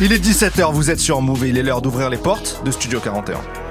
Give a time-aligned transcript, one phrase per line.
[0.00, 2.70] Il est 17h, vous êtes sur Move et il est l'heure d'ouvrir les portes de
[2.70, 3.65] Studio 41.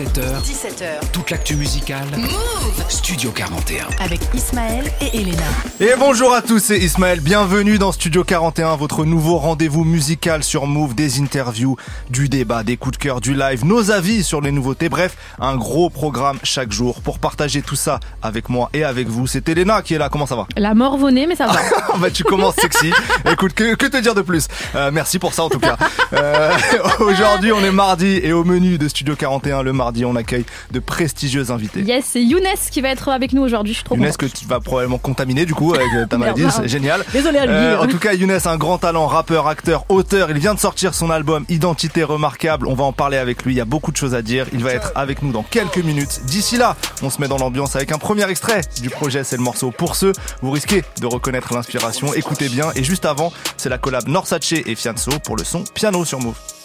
[0.00, 1.10] 17h, 17h.
[1.12, 2.06] toute l'actu musicale.
[2.16, 3.84] Move Studio 41.
[4.02, 5.42] avec Ismaël et Elena.
[5.78, 7.20] Et bonjour à tous, c'est Ismaël.
[7.20, 11.76] Bienvenue dans Studio 41, votre nouveau rendez-vous musical sur Move, des interviews,
[12.08, 14.88] du débat, des coups de cœur, du live, nos avis sur les nouveautés.
[14.88, 19.26] Bref, un gros programme chaque jour pour partager tout ça avec moi et avec vous.
[19.26, 20.08] C'est Elena qui est là.
[20.08, 20.46] Comment ça va?
[20.56, 21.58] La morvonnée, mais ça va.
[21.98, 22.90] Bah tu commences sexy.
[23.30, 24.48] Écoute, que, que te dire de plus?
[24.74, 25.76] Euh, Merci pour ça en tout cas.
[26.14, 26.56] Euh,
[27.00, 30.78] Aujourd'hui, on est mardi et au menu de Studio 41, le mardi, on accueille de
[30.78, 31.80] prestigieux invités.
[31.80, 33.72] yes, c'est Younes qui va être avec nous aujourd'hui.
[33.72, 34.18] Je suis trop Younes contente.
[34.18, 37.04] que tu vas probablement contaminer du coup avec euh, ta maladie, c'est génial.
[37.12, 37.52] Désolé à lui.
[37.52, 40.30] Euh, en tout cas, Younes, un grand talent, rappeur, acteur, auteur.
[40.30, 42.66] Il vient de sortir son album Identité remarquable.
[42.66, 43.54] On va en parler avec lui.
[43.54, 44.46] Il y a beaucoup de choses à dire.
[44.52, 46.20] Il va être avec nous dans quelques minutes.
[46.24, 49.24] D'ici là, on se met dans l'ambiance avec un premier extrait du projet.
[49.24, 50.12] C'est le morceau Pour ceux.
[50.42, 52.14] Vous risquez de reconnaître l'inspiration.
[52.14, 52.70] Écoutez bien.
[52.76, 56.59] Et juste avant, c'est la collab Norsace et Fianso pour le son piano sur Move.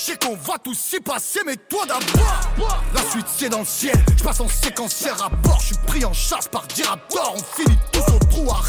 [0.00, 2.82] Je sais qu'on va tous y passer, mais toi d'abord.
[2.94, 6.12] La suite c'est dans le ciel, je passe en séquentiel rapport Je suis pris en
[6.14, 8.62] chasse par Diraptor, on finit tous au trou à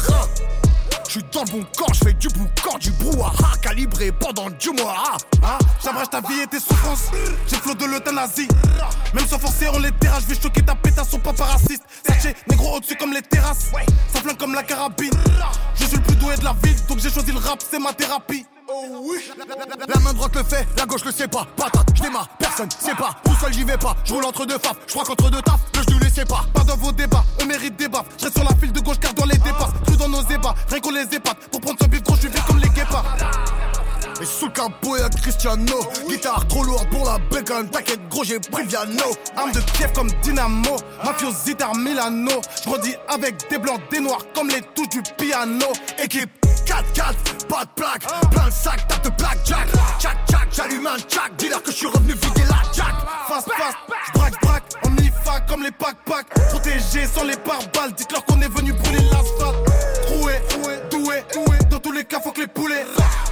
[1.08, 4.70] je suis dans le bon camp, je fais du boucan, du brouhaha Calibré pendant du
[4.70, 5.18] mois.
[5.42, 7.10] Ah, J'abrège ta vie et tes souffrances.
[7.46, 8.48] J'ai flot de l'euthanasie.
[9.12, 10.22] Même sans forcer on les terrasse.
[10.22, 13.72] Je vais choquer ta pétasse, son papa raciste Sergé, négro au-dessus comme les terrasses.
[14.10, 15.12] Ça flingue comme la carabine.
[15.74, 17.92] Je suis le plus doué de la ville Donc j'ai choisi le rap, c'est ma
[17.92, 19.18] thérapie Oh oui.
[19.36, 21.46] La main droite le fait, la gauche le sait pas.
[21.56, 23.14] Patate, je démarre, personne sait pas.
[23.24, 25.60] Tout seul j'y vais pas, je roule entre deux faves Je crois qu'entre deux taf,
[25.74, 26.44] le genou les sait pas.
[26.54, 28.06] Pas dans vos débats, on mérite des baffes.
[28.16, 30.80] Je sur la file de gauche car dans les dépasse Tout dans nos ébats, rien
[30.80, 31.36] qu'on les épate.
[31.50, 33.04] Pour prendre ce bif gros, je vite comme les guépards.
[34.20, 35.80] Et sous le capot y'a Cristiano.
[36.08, 39.04] Guitare trop lourde pour la bacon T'inquiète gros j'ai pris le piano.
[39.36, 40.76] Arme de Kiev comme Dynamo.
[41.04, 45.66] Mafiosité à Milano J'grandis avec des blancs, des noirs Comme les touches du piano.
[46.02, 46.41] Équipe
[46.72, 48.30] 4-4, pas de plaque.
[48.30, 49.68] Plein de sacs, tape de blackjack.
[50.00, 52.94] Jack, jack, j'allume un jack Dis-leur que je suis revenu vider la jack.
[53.28, 53.76] Fast, fast,
[54.14, 56.26] j'braque, j'braque En mi-fa comme les pack-pack.
[56.48, 57.92] Protégés sans les pare-balles.
[57.92, 59.56] Dites-leur qu'on est venu brûler l'asphalte.
[60.06, 60.34] Troué,
[60.90, 61.58] doué, doué.
[61.70, 62.86] Dans tous les cas faut que les poulets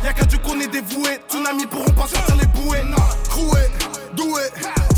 [0.05, 1.19] Y'a qu'à Dieu qu'on est dévoué.
[1.29, 2.83] Tsunami pourront pas sortir les bouées.
[3.25, 3.61] Troué,
[4.15, 4.43] doué.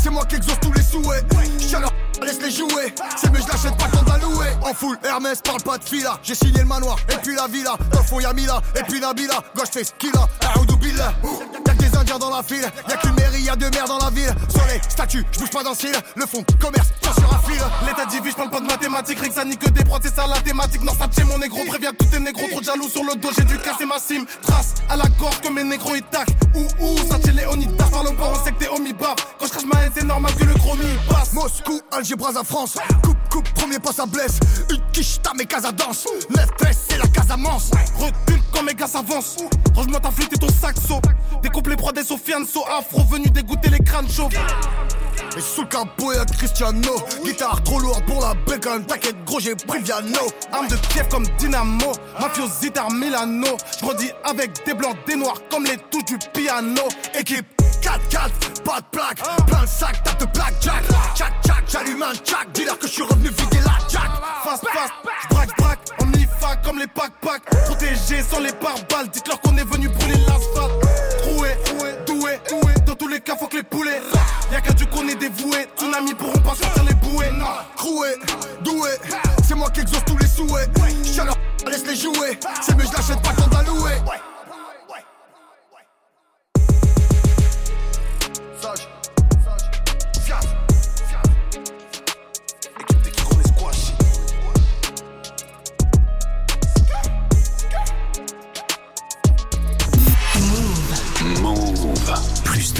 [0.01, 1.23] C'est moi qui exauce tous les souhaits.
[1.59, 1.91] Chaleur
[2.23, 4.47] Laisse les jouer, c'est mais je l'achète pas quand louer.
[4.61, 6.17] En full, Hermès parle pas de fila.
[6.23, 7.75] J'ai signé le manoir, et puis la villa.
[7.91, 9.43] Dans le fond y'a Mila, et puis Nabila.
[9.55, 10.11] Gauche fait ce qu'il
[10.55, 13.97] Aoudou Y'a que des indiens dans la file Y'a qu'une mairie, y'a deux mères dans
[13.97, 14.33] la ville.
[14.49, 15.95] Sur les statues, je bouge pas d'un cil.
[16.15, 19.19] Le fond, commerce, tiens sur un L'état divise, je parle pas de mathématiques.
[19.19, 20.83] Rien que des prods, c'est ça la thématique.
[20.83, 22.47] Non ça tient mon négro, préviens tous tes négros.
[22.51, 24.25] Trop jaloux sur le dos, j'ai dû casser ma cime.
[24.43, 27.43] Trace à la gorge que mes négros ils tac Ouh ouh, ça tient les
[28.15, 30.53] pas, on sait que t'es homibab Quand je crache ma haine, c'est normal que le
[30.53, 32.77] chromie passe Moscou, Alger, Brazza, France.
[33.03, 34.39] Coupe, coupe, premier pas ça blesse.
[34.69, 37.71] Une quiche, ta mes casa danse 9-13, c'est la Casamance.
[37.97, 39.37] Recule quand mes gars s'avancent
[39.75, 40.99] Range-moi ta flûte et ton saxo.
[41.41, 44.29] Découpe les proies des Sofianso Afro venu dégoûter les crânes chauds
[45.35, 46.95] et sous le capot y'a Cristiano.
[47.23, 50.19] Guitare trop lourde pour la bacon T'inquiète gros j'ai pris le piano
[50.51, 51.91] Arme de Kiev comme Dynamo.
[52.19, 53.57] Mafiosité à Milano.
[53.79, 56.81] J'grandis avec des blancs, des noirs Comme les touches du piano.
[57.17, 57.45] Équipe
[57.81, 58.29] 4-4,
[58.63, 59.45] pas de plaque.
[59.47, 60.83] Plein de sacs, tape de blackjack
[61.15, 62.47] Jack, jack, j'allume un jack.
[62.53, 64.09] Dis-leur que je suis revenu vider la jack.
[64.43, 64.93] Fast, fast,
[65.29, 69.87] j'braque, j'braque En mi-fa comme les pack-pack Protégés sans les pare-balles Dites-leur qu'on est venu
[69.89, 70.71] brûler l'asphalte.
[71.21, 71.49] Troué,
[72.07, 72.73] doué, doué.
[72.85, 74.01] Dans tous les cas faut que les poulets
[74.51, 75.67] Y'a qu'à Dieu qu'on est dévoué.
[75.77, 77.31] Tsunami pourront pas sortir les bouées.
[77.75, 78.09] Troué,
[78.61, 78.89] doué.
[79.47, 80.69] C'est moi qui exauce tous les souhaits.
[81.15, 81.35] Chaleur,
[81.67, 82.39] laisse les jouer.
[82.61, 83.93] C'est mieux je l'achète pas quand louer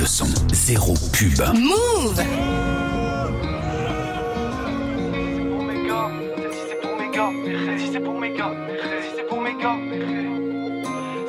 [0.04, 1.40] de son, zéro pub.
[1.56, 2.22] Move
[5.52, 8.52] pour mes gars, celle-ci c'est pour mes gars, celle-ci c'est pour mes gars,
[8.92, 9.78] celle-ci c'est pour mes gars,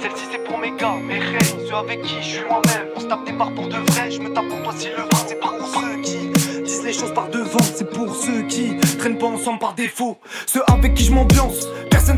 [0.01, 3.07] celle-ci c'est pour mes gars, mes rêves, ceux avec qui je suis moi-même, on se
[3.07, 5.39] tape des barres pour de vrai, je me tape pour toi si le vent, c'est
[5.39, 9.27] pas pour ceux qui disent les choses par devant, c'est pour ceux qui traînent pas
[9.27, 11.69] ensemble par défaut, ceux avec qui je m'ambiance,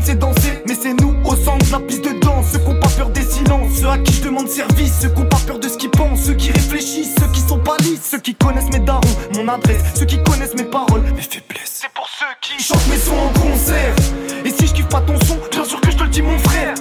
[0.01, 2.79] sait danser, mais c'est nous au centre de la piste de danse, ceux qui ont
[2.79, 5.59] pas peur des silences, ceux à qui je demande service, ceux qui ont pas peur
[5.59, 8.79] de ce qu'ils pensent, ceux qui réfléchissent, ceux qui sont pas ceux qui connaissent mes
[8.79, 9.01] darons,
[9.35, 11.81] mon adresse, ceux qui connaissent mes paroles, mes faiblesses.
[11.81, 13.95] C'est pour ceux qui chantent mes sons en concert.
[14.45, 16.37] Et si je kiffe pas ton son, bien sûr que je te le dis mon
[16.39, 16.75] frère.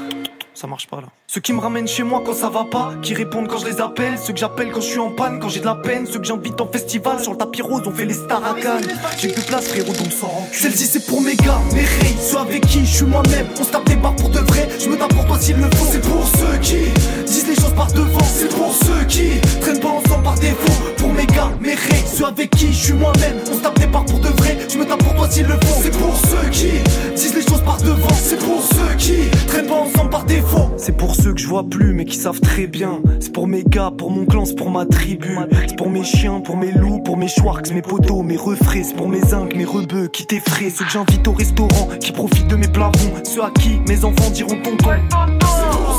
[0.57, 1.09] Ça marche pas là.
[1.27, 3.81] Ceux qui me ramènent chez moi quand ça va pas, qui répondent quand je les
[3.81, 6.19] appelle, ceux que j'appelle quand je suis en panne, quand j'ai de la peine, ceux
[6.19, 8.87] que j'invite en festival, sur le tapis rose, on fait les stars à Cannes.
[9.19, 10.53] J'ai plus de place frérot donc sans rancune.
[10.53, 13.71] Celle-ci c'est pour mes gars, mes rays, ceux avec qui je suis moi-même, on se
[13.71, 15.87] tape des barres pour de vrai, je me tape pour toi s'il le faut.
[15.91, 16.91] C'est pour ceux qui
[17.27, 20.83] disent les choses par devant, c'est pour ceux qui traînent pas ensemble par défaut.
[20.97, 23.87] Pour mes gars, mes rays, ceux avec qui je suis moi-même, on se tape des
[23.87, 25.83] barres pour de vrai, je me tape pour toi s'il le faut.
[25.83, 26.71] C'est pour ceux qui
[27.15, 30.46] disent les choses par devant, c'est pour ceux qui traînent pas ensemble par défaut.
[30.77, 33.01] C'est pour ceux que je vois plus mais qui savent très bien.
[33.21, 35.37] C'est pour mes gars, pour mon clan, c'est pour ma tribu.
[35.67, 38.83] C'est pour mes chiens, pour mes loups, pour mes schwarks, mes poteaux, mes refrais.
[38.83, 40.71] C'est pour mes zincs, mes rebeux qui t'effraient.
[40.71, 43.13] Ceux que j'invite au restaurant, qui profitent de mes plafonds.
[43.25, 44.91] Ceux à qui mes enfants diront tonton.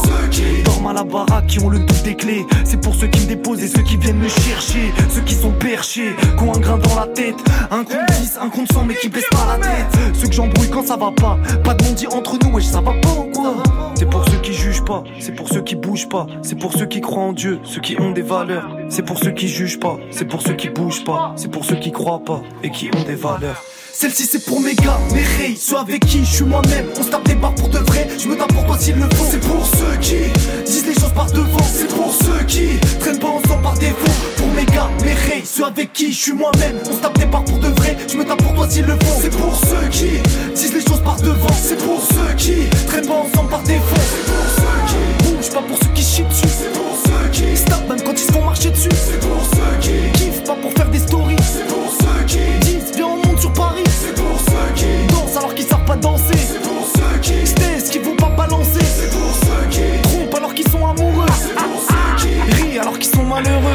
[0.04, 2.46] C'est pour ceux qui dorment à la baraque, qui ont le double des clés.
[2.64, 4.94] C'est pour ceux qui me déposent et ceux qui viennent me chercher.
[5.10, 7.36] Ceux qui sont perchés, qui ont un grain dans la tête.
[7.72, 10.16] Un compte 10, un compte 100 mais qui baissent pas la tête.
[10.16, 11.38] Ceux que j'embrouille quand ça va pas.
[11.64, 13.56] Pas de dit entre nous, wesh, ça va pas ou quoi
[13.96, 16.86] C'est pour ceux qui jugent pas, c'est pour ceux qui bougent pas, c'est pour ceux
[16.86, 18.70] qui croient en Dieu, ceux qui ont des valeurs.
[18.90, 21.76] C'est pour ceux qui jugent pas, c'est pour ceux qui bougent pas, c'est pour ceux
[21.76, 23.64] qui croient pas et qui ont des valeurs.
[24.00, 26.86] Celle-ci c'est pour mes gars, mes rays, ceux avec qui je suis moi-même.
[27.00, 29.10] On se tape des barres pour de vrai, je me tape pour toi s'il le
[29.16, 29.26] faut.
[29.28, 30.18] C'est pour ceux qui
[30.68, 34.12] disent les choses par devant, c'est pour ceux qui traînent pas ensemble par défaut.
[34.38, 36.78] Pour mes gars, mes rays, ceux avec qui je suis moi-même.
[36.88, 38.94] On se tape des barres pour de vrai, je me tape pour toi s'il le
[38.94, 39.20] faut.
[39.20, 40.22] C'est pour ceux qui
[40.54, 43.96] disent les choses par devant, c'est pour ceux qui traînent pas ensemble par défaut.
[43.96, 46.46] C'est pour ceux qui bougent pas pour ceux qui chient dessus.
[46.46, 48.90] C'est pour ceux qui se même quand ils se font marcher dessus.
[48.92, 50.72] C'est pour ceux qui kiffent pas pour
[63.38, 63.74] malheureux.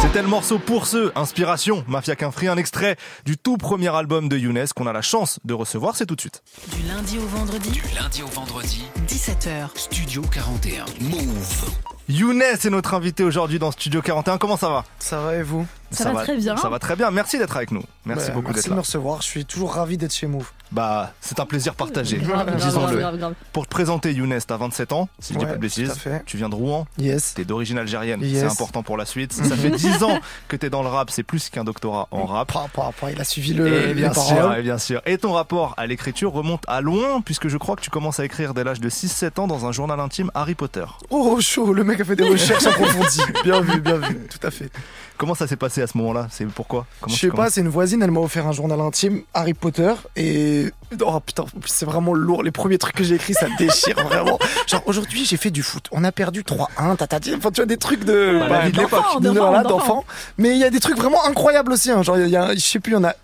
[0.00, 4.28] C'était le morceau pour ceux, inspiration, Mafia qu'un free, un extrait du tout premier album
[4.28, 6.42] de Younes qu'on a la chance de recevoir, c'est tout de suite.
[6.74, 9.68] Du lundi au vendredi, Du lundi au vendredi, 17h.
[9.76, 10.86] Studio 41.
[11.00, 12.01] Move.
[12.08, 14.84] Younes est notre invité aujourd'hui dans Studio 41, comment ça va?
[14.98, 15.66] Ça va et vous?
[15.90, 16.56] Ça va très bien.
[16.56, 17.82] Ça va très bien, merci d'être avec nous.
[18.06, 18.76] Merci Bah, beaucoup Merci d'être de là.
[18.76, 20.50] me recevoir, je suis toujours ravi d'être chez Move.
[20.72, 22.16] Bah, c'est un plaisir partagé,
[22.56, 23.34] disons-le.
[23.52, 25.88] Pour te présenter, Younes, t'as 27 ans, si je dis Ouais, pas de bêtises.
[25.88, 26.22] tout à fait.
[26.24, 27.34] Tu viens de Rouen, Yes.
[27.34, 28.40] t'es d'origine algérienne, Yes.
[28.40, 29.32] c'est important pour la suite.
[29.42, 32.50] Ça fait 10 ans que t'es dans le rap, c'est plus qu'un doctorat en rap.
[32.50, 35.02] Pa, pa, pa, il a suivi le, Et les bien sûr, et bien sûr.
[35.04, 38.24] Et ton rapport à l'écriture remonte à loin, puisque je crois que tu commences à
[38.24, 40.86] écrire dès l'âge de 6-7 ans dans un journal intime Harry Potter.
[41.10, 43.20] Oh, chaud, le mec a fait des recherches approfondies.
[43.44, 44.70] Bien vu, bien vu, tout à fait.
[45.18, 46.26] Comment ça s'est passé à ce moment-là?
[46.30, 46.86] C'est pourquoi?
[47.00, 49.92] Comment Je sais pas, c'est une voisine, elle m'a offert un journal intime, Harry Potter,
[50.16, 50.70] et.
[51.04, 52.42] Oh putain, c'est vraiment lourd.
[52.42, 54.38] Les premiers trucs que j'ai écrits, ça déchire vraiment.
[54.66, 55.86] Genre, aujourd'hui, j'ai fait du foot.
[55.92, 57.34] On a perdu 3-1, tatati.
[57.36, 58.40] Enfin, tu vois, des trucs de.
[58.48, 59.78] Bah, de d'enfant, de- D'enfant, voilà, d'enfant.
[59.78, 60.04] d'enfant.
[60.38, 61.90] Mais il y a des trucs vraiment incroyables aussi.
[61.90, 62.02] hein.
[62.02, 63.14] Genre, il y a, je sais plus, il y en a.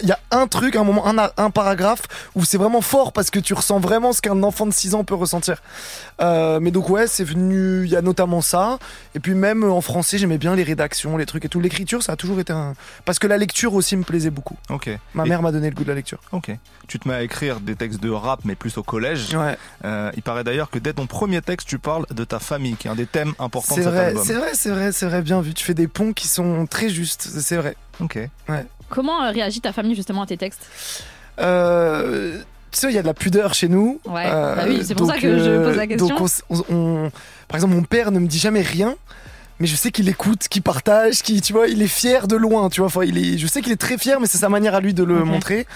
[0.00, 2.02] Il y a un truc, un moment, un, un paragraphe
[2.36, 5.02] où c'est vraiment fort parce que tu ressens vraiment ce qu'un enfant de 6 ans
[5.02, 5.60] peut ressentir.
[6.20, 7.84] Euh, mais donc ouais, c'est venu.
[7.84, 8.78] Il y a notamment ça.
[9.16, 11.58] Et puis même euh, en français, j'aimais bien les rédactions, les trucs et tout.
[11.60, 12.74] L'écriture, ça a toujours été un.
[13.04, 14.56] Parce que la lecture aussi me plaisait beaucoup.
[14.70, 14.88] Ok.
[15.14, 16.20] Ma Et- mère m'a donné le goût de la lecture.
[16.30, 16.50] Ok.
[16.86, 19.34] Tu te mets à écrire des textes de rap, mais plus au collège.
[19.34, 19.56] Ouais.
[19.84, 22.86] Euh, il paraît d'ailleurs que dès ton premier texte, tu parles de ta famille, qui
[22.86, 24.24] est un des thèmes importants de C'est cet vrai, album.
[24.24, 25.54] c'est vrai, c'est vrai, c'est vrai, bien vu.
[25.54, 27.76] Tu fais des ponts qui sont très justes, c'est vrai.
[27.98, 28.18] Ok.
[28.88, 30.66] Comment euh, réagit ta famille justement à tes textes
[31.40, 32.38] Euh,
[32.70, 34.00] tu sais, il y a de la pudeur chez nous.
[34.06, 36.08] Ouais, Euh, bah oui, c'est pour ça que je euh, pose la question.
[36.08, 37.10] Donc, on s- on- on-
[37.48, 38.94] par exemple, mon père ne me dit jamais rien.
[39.58, 42.68] Mais je sais qu'il écoute, qu'il partage, qu'il, tu vois, il est fier de loin,
[42.68, 42.88] tu vois.
[42.88, 44.92] Enfin, il est, je sais qu'il est très fier, mais c'est sa manière à lui
[44.92, 45.66] de le montrer.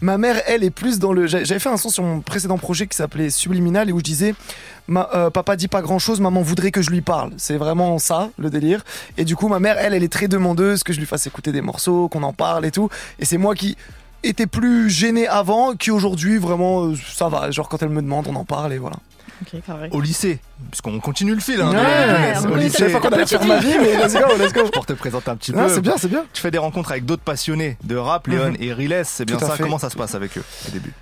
[0.00, 1.26] Ma mère, elle, est plus dans le.
[1.28, 4.34] J'avais fait un son sur mon précédent projet qui s'appelait Subliminal et où je disais
[4.88, 7.30] Ma- euh, Papa dit pas grand chose, maman voudrait que je lui parle.
[7.36, 8.82] C'est vraiment ça, le délire.
[9.16, 11.52] Et du coup, ma mère, elle, elle est très demandeuse que je lui fasse écouter
[11.52, 12.88] des morceaux, qu'on en parle et tout.
[13.20, 13.76] Et c'est moi qui
[14.24, 17.50] était plus gêné avant, qui aujourd'hui, vraiment, euh, ça va.
[17.52, 18.96] Genre, quand elle me demande, on en parle et voilà.
[19.92, 21.60] Au lycée, puisqu'on continue le fil.
[21.60, 22.88] Hein, Ouais, de- de- ouais, de- on au lycée.
[22.90, 24.68] pas qu'on allait faire ma vie, mais let's go, let's go.
[24.72, 25.74] Pour te présenter un petit Non, peu.
[25.74, 26.24] c'est bien, c'est bien.
[26.32, 28.56] Tu fais des rencontres avec d'autres passionnés de rap, Léon Mhm.
[28.60, 29.50] et Riles, c'est bien ça.
[29.50, 29.62] fait.
[29.62, 30.92] Comment ça se passe avec eux au début?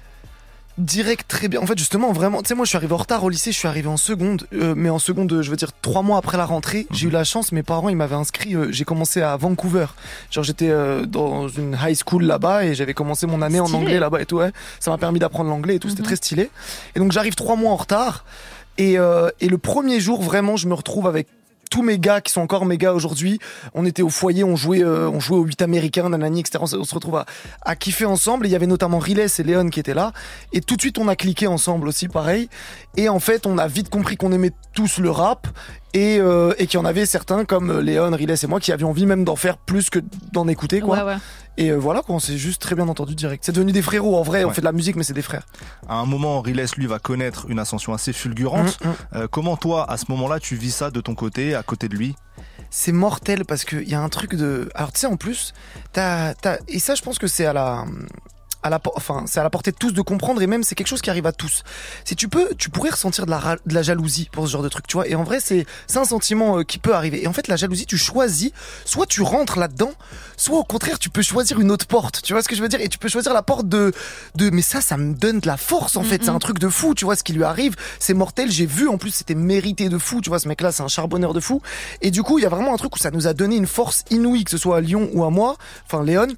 [0.81, 1.61] Direct, très bien.
[1.61, 3.59] En fait, justement, vraiment, tu sais, moi, je suis arrivé en retard au lycée, je
[3.59, 6.47] suis arrivé en seconde, euh, mais en seconde, je veux dire, trois mois après la
[6.47, 9.87] rentrée, j'ai eu la chance, mes parents, ils m'avaient inscrit, euh, j'ai commencé à Vancouver.
[10.31, 13.99] Genre, j'étais euh, dans une high school là-bas et j'avais commencé mon année en anglais
[14.01, 14.53] là-bas et tout, ouais.
[14.81, 16.07] Ça m'a permis d'apprendre l'anglais et tout, c'était Mhm.
[16.07, 16.51] très stylé.
[16.95, 18.25] Et donc, j'arrive trois mois en retard.
[18.79, 21.27] Et, euh, et le premier jour, vraiment, je me retrouve avec
[21.71, 23.39] tous mes gars qui sont encore mes gars aujourd'hui.
[23.75, 26.59] On était au foyer, on jouait, euh, on jouait au 8 américain, nanani, etc.
[26.61, 27.27] On se, on se retrouve à,
[27.63, 28.47] à kiffer ensemble.
[28.47, 30.13] Il y avait notamment Riles et Léon qui étaient là.
[30.53, 32.49] Et tout de suite, on a cliqué ensemble aussi, pareil.
[32.97, 35.47] Et en fait, on a vite compris qu'on aimait tous le rap.
[35.93, 38.71] Et, euh, et qu'il y en avait certains comme euh, Léon, Riles et moi qui
[38.71, 39.99] avions envie même d'en faire plus que
[40.31, 40.95] d'en écouter, quoi.
[41.61, 43.45] Et euh, voilà, quoi, on s'est juste très bien entendu direct.
[43.45, 45.47] C'est devenu des frérots, en vrai, on fait de la musique, mais c'est des frères.
[45.87, 48.83] À un moment, Riles, lui, va connaître une ascension assez fulgurante.
[48.83, 48.95] Mm, mm.
[49.17, 51.97] Euh, comment toi, à ce moment-là, tu vis ça de ton côté, à côté de
[51.97, 52.17] lui?
[52.71, 54.71] C'est mortel parce qu'il y a un truc de.
[54.75, 55.53] Alors, tu sais, en plus,
[55.93, 56.57] t'as, t'as...
[56.67, 57.85] et ça, je pense que c'est à la.
[58.63, 60.87] À la, enfin, c'est à la portée de tous de comprendre et même c'est quelque
[60.87, 61.63] chose qui arrive à tous.
[62.05, 64.69] Si tu peux, tu pourrais ressentir de la, de la jalousie pour ce genre de
[64.69, 65.09] truc, tu vois.
[65.09, 67.23] Et en vrai, c'est, c'est un sentiment euh, qui peut arriver.
[67.23, 68.51] Et en fait, la jalousie, tu choisis,
[68.85, 69.93] soit tu rentres là-dedans,
[70.37, 72.23] soit au contraire, tu peux choisir une autre porte.
[72.23, 72.81] Tu vois ce que je veux dire?
[72.81, 73.93] Et tu peux choisir la porte de,
[74.35, 76.23] de, mais ça, ça me donne de la force, en fait.
[76.23, 77.77] C'est un truc de fou, tu vois, ce qui lui arrive.
[77.99, 78.51] C'est mortel.
[78.51, 80.21] J'ai vu, en plus, c'était mérité de fou.
[80.21, 81.63] Tu vois, ce mec-là, c'est un charbonneur de fou.
[82.03, 83.67] Et du coup, il y a vraiment un truc où ça nous a donné une
[83.67, 86.29] force inouïe, que ce soit à Lyon ou à moi, enfin Léon.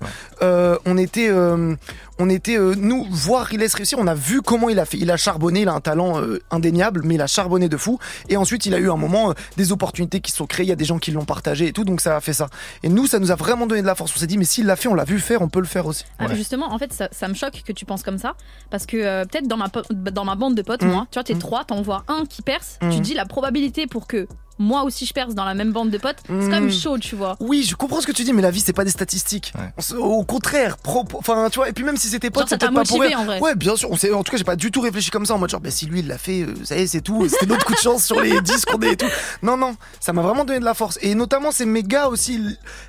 [0.42, 1.74] Euh, on était, euh,
[2.18, 4.98] on était, euh, nous, voir Riles réussir, on a vu comment il a fait.
[4.98, 7.98] Il a charbonné, il a un talent euh, indéniable, mais il a charbonné de fou.
[8.28, 10.68] Et ensuite, il a eu un moment, euh, des opportunités qui se sont créées, il
[10.68, 12.48] y a des gens qui l'ont partagé et tout, donc ça a fait ça.
[12.82, 14.12] Et nous, ça nous a vraiment donné de la force.
[14.14, 15.86] On s'est dit, mais s'il l'a fait, on l'a vu faire, on peut le faire
[15.86, 16.04] aussi.
[16.18, 16.36] Ah, Ouais.
[16.36, 18.34] Justement, en fait, ça, ça me choque que tu penses comme ça.
[18.70, 20.90] Parce que euh, peut-être dans ma, dans ma bande de potes, Mhm.
[20.90, 21.40] moi, tu vois, t'es Mhm.
[21.40, 24.26] trois, t'en vois un qui perce, tu dis la probabilité pour que
[24.58, 26.72] moi aussi je perce dans la même bande de potes, c'est quand même Mhm.
[26.72, 27.36] chaud, tu vois.
[27.40, 29.52] Oui, je comprends ce que tu dis, mais la vie, c'est pas des statistiques.
[29.58, 29.96] Ouais.
[29.98, 32.58] Au contraire, pro- enfin, tu vois, et puis même si c'était Genre, pote, ça c'est
[32.58, 33.40] t'a peut-être pas pour en vrai.
[33.40, 33.90] Ouais, bien sûr.
[33.90, 35.60] On sait, en tout cas, j'ai pas du tout réfléchi comme ça en mode genre,
[35.60, 37.26] bah, si lui il l'a fait, euh, ça y est, c'est tout.
[37.28, 39.06] C'était notre coup de chance sur les 10 qu'on est et tout.
[39.42, 40.98] Non, non, ça m'a vraiment donné de la force.
[41.02, 42.40] Et notamment ces méga aussi,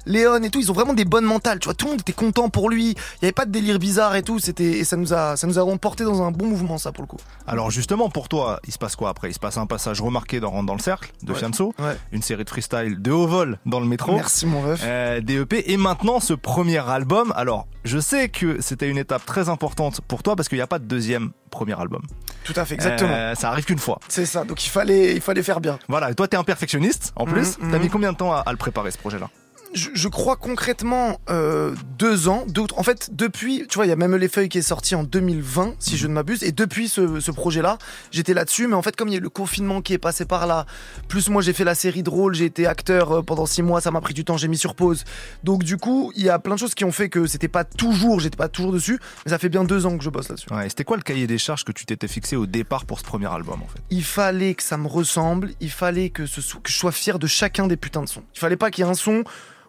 [0.05, 1.59] Léon et tout, ils ont vraiment des bonnes mentales.
[1.59, 2.89] Tu vois, tout le monde était content pour lui.
[2.91, 4.39] Il y avait pas de délire bizarre et tout.
[4.39, 7.03] C'était, et ça nous a, ça nous a porté dans un bon mouvement, ça pour
[7.03, 7.17] le coup.
[7.47, 9.29] Alors justement, pour toi, il se passe quoi après?
[9.29, 11.39] Il se passe un passage remarqué dans dans le cercle de Ouais.
[11.61, 11.95] Ouais.
[12.11, 14.15] une série de freestyle de haut vol dans le métro.
[14.15, 14.81] Merci mon veuf.
[14.83, 17.33] Euh, DEP et maintenant ce premier album.
[17.35, 20.67] Alors, je sais que c'était une étape très importante pour toi parce qu'il n'y a
[20.67, 22.01] pas de deuxième premier album.
[22.43, 23.11] Tout à fait, exactement.
[23.13, 23.99] Euh, ça arrive qu'une fois.
[24.09, 24.43] C'est ça.
[24.43, 25.79] Donc il fallait, il fallait faire bien.
[25.87, 27.57] Voilà, et toi t'es un perfectionniste en plus.
[27.59, 29.29] Mhm, T'as mis combien de temps à, à le préparer ce projet-là?
[29.73, 32.45] Je, je crois concrètement euh, deux ans.
[32.47, 34.95] Deux, en fait, depuis, tu vois, il y a même les feuilles qui est sorti
[34.95, 36.43] en 2020, si je ne m'abuse.
[36.43, 37.77] Et depuis ce, ce projet-là,
[38.11, 38.67] j'étais là-dessus.
[38.67, 40.65] Mais en fait, comme il y a eu le confinement qui est passé par là,
[41.07, 43.81] plus moi j'ai fait la série de rôle, j'ai été acteur euh, pendant six mois,
[43.81, 45.03] ça m'a pris du temps, j'ai mis sur pause.
[45.43, 47.63] Donc du coup, il y a plein de choses qui ont fait que c'était pas
[47.63, 48.99] toujours, j'étais pas toujours dessus.
[49.25, 50.51] Mais ça fait bien deux ans que je bosse là-dessus.
[50.53, 53.03] Ouais, c'était quoi le cahier des charges que tu t'étais fixé au départ pour ce
[53.03, 53.79] premier album en fait?
[53.89, 57.27] Il fallait que ça me ressemble, il fallait que, ce que je sois fier de
[57.27, 58.23] chacun des putains de sons.
[58.35, 59.23] Il fallait pas qu'il y ait un son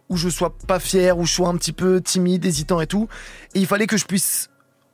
[0.09, 3.09] où je sois pas fier, où je sois un petit peu timide, hésitant et tout.
[3.55, 4.51] Et il fallait que je puisse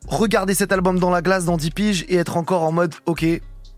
[0.07, 3.25] regarder cet album dans la glace dans 10 piges et être encore en mode ok.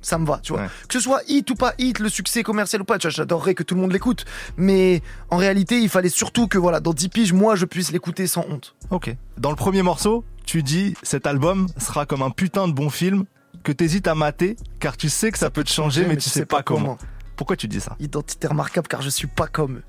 [0.05, 0.63] Ça me va, tu vois.
[0.63, 0.69] Ouais.
[0.89, 3.55] Que ce soit hit ou pas hit, le succès commercial ou pas, tu vois, j'adorerais
[3.55, 4.25] que tout le monde l'écoute.
[4.57, 8.27] Mais en réalité, il fallait surtout que, voilà, dans 10 piges, moi, je puisse l'écouter
[8.27, 8.75] sans honte.
[8.91, 9.15] Ok.
[9.39, 13.25] Dans le premier morceau, tu dis cet album sera comme un putain de bon film
[13.63, 16.47] que t'hésites à mater car tu sais que ça, peut te changer mais, tu sais
[16.47, 16.99] pas comment.
[17.43, 19.83] Pourquoi tu dis ça identité remarquable car je suis pas comme eux.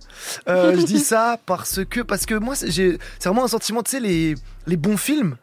[0.48, 3.84] Euh, je dis ça parce que parce que moi c'est j'ai- c'est vraiment un sentiment
[3.84, 4.34] tu sais les
[4.66, 5.38] les bons films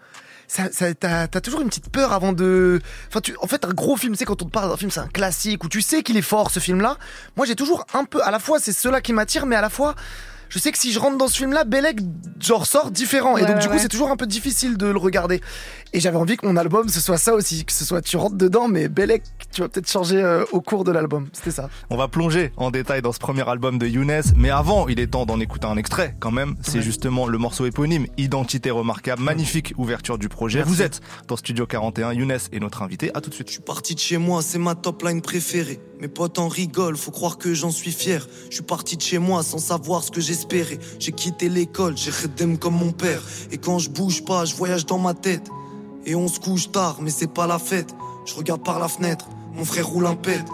[0.48, 3.70] ça, ça t'as, t'as toujours une petite peur avant de enfin tu en fait un
[3.72, 5.82] gros film tu sais quand on te parle d'un film c'est un classique où tu
[5.82, 6.96] sais qu'il est fort ce film là
[7.36, 9.70] moi j'ai toujours un peu à la fois c'est cela qui m'attire mais à la
[9.70, 9.94] fois
[10.48, 12.00] je sais que si je rentre dans ce film là Belek
[12.40, 13.78] genre sort différent et donc ouais, du coup ouais.
[13.78, 15.40] c'est toujours un peu difficile de le regarder
[15.92, 18.34] et j'avais envie que mon album ce soit ça aussi que ce soit tu rentres
[18.36, 19.22] dedans mais Belek
[19.52, 22.70] tu vas peut-être changer euh, au cours de l'album c'était ça On va plonger en
[22.70, 25.76] détail dans ce premier album de Younes, mais avant, il est temps d'en écouter un
[25.76, 26.54] extrait quand même.
[26.62, 26.82] C'est Ouais.
[26.82, 30.58] justement le morceau éponyme, Identité remarquable, magnifique ouverture du projet.
[30.60, 30.72] Merci.
[30.72, 33.10] Vous êtes dans Studio 41, Younes est notre invité.
[33.14, 33.48] À tout de suite.
[33.48, 35.80] Je suis parti de chez moi, c'est ma top line préférée.
[36.00, 38.26] Mes potes en rigolent, faut croire que j'en suis fier.
[38.48, 40.78] Je suis parti de chez moi sans savoir ce que j'espérais.
[40.98, 43.22] J'ai quitté l'école, j'ai redem comme mon père.
[43.50, 45.48] Et quand je bouge pas, je voyage dans ma tête.
[46.06, 47.94] Et on se couche tard, mais c'est pas la fête.
[48.26, 50.44] Je regarde par la fenêtre, mon frère roule un pet.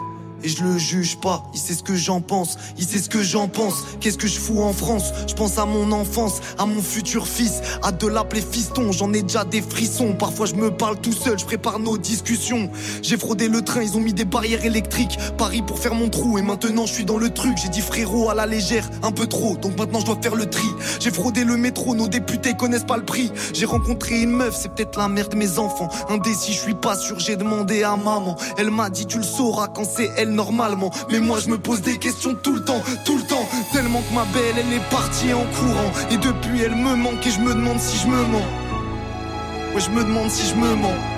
[0.43, 3.23] Et je le juge pas, il sait ce que j'en pense, il sait ce que
[3.23, 3.75] j'en pense.
[4.01, 5.13] Qu'est-ce que je fous en France?
[5.27, 8.93] Je pense à mon enfance, à mon futur fils, à de l'appeler fiston.
[8.93, 10.15] J'en ai déjà des frissons.
[10.15, 12.71] Parfois je me parle tout seul, je prépare nos discussions.
[13.03, 15.19] J'ai fraudé le train, ils ont mis des barrières électriques.
[15.39, 17.57] Paris pour faire mon trou, et maintenant je suis dans le truc.
[17.61, 20.47] J'ai dit frérot à la légère, un peu trop, donc maintenant je dois faire le
[20.47, 20.69] tri.
[21.01, 23.33] J'ai fraudé le métro, nos députés connaissent pas le prix.
[23.55, 25.89] J'ai rencontré une meuf, c'est peut-être la mère de mes enfants.
[26.09, 28.37] Indécis, je suis pas sûr, j'ai demandé à maman.
[28.59, 30.91] Elle m'a dit tu le sauras quand c'est elle normalement.
[31.11, 33.49] Mais moi je me pose des questions tout le temps, tout le temps.
[33.73, 35.93] Tellement que ma belle, elle est partie en courant.
[36.11, 38.47] Et depuis elle me manque et je me demande si je me mens.
[39.75, 41.16] Ouais, je me demande si je me mens.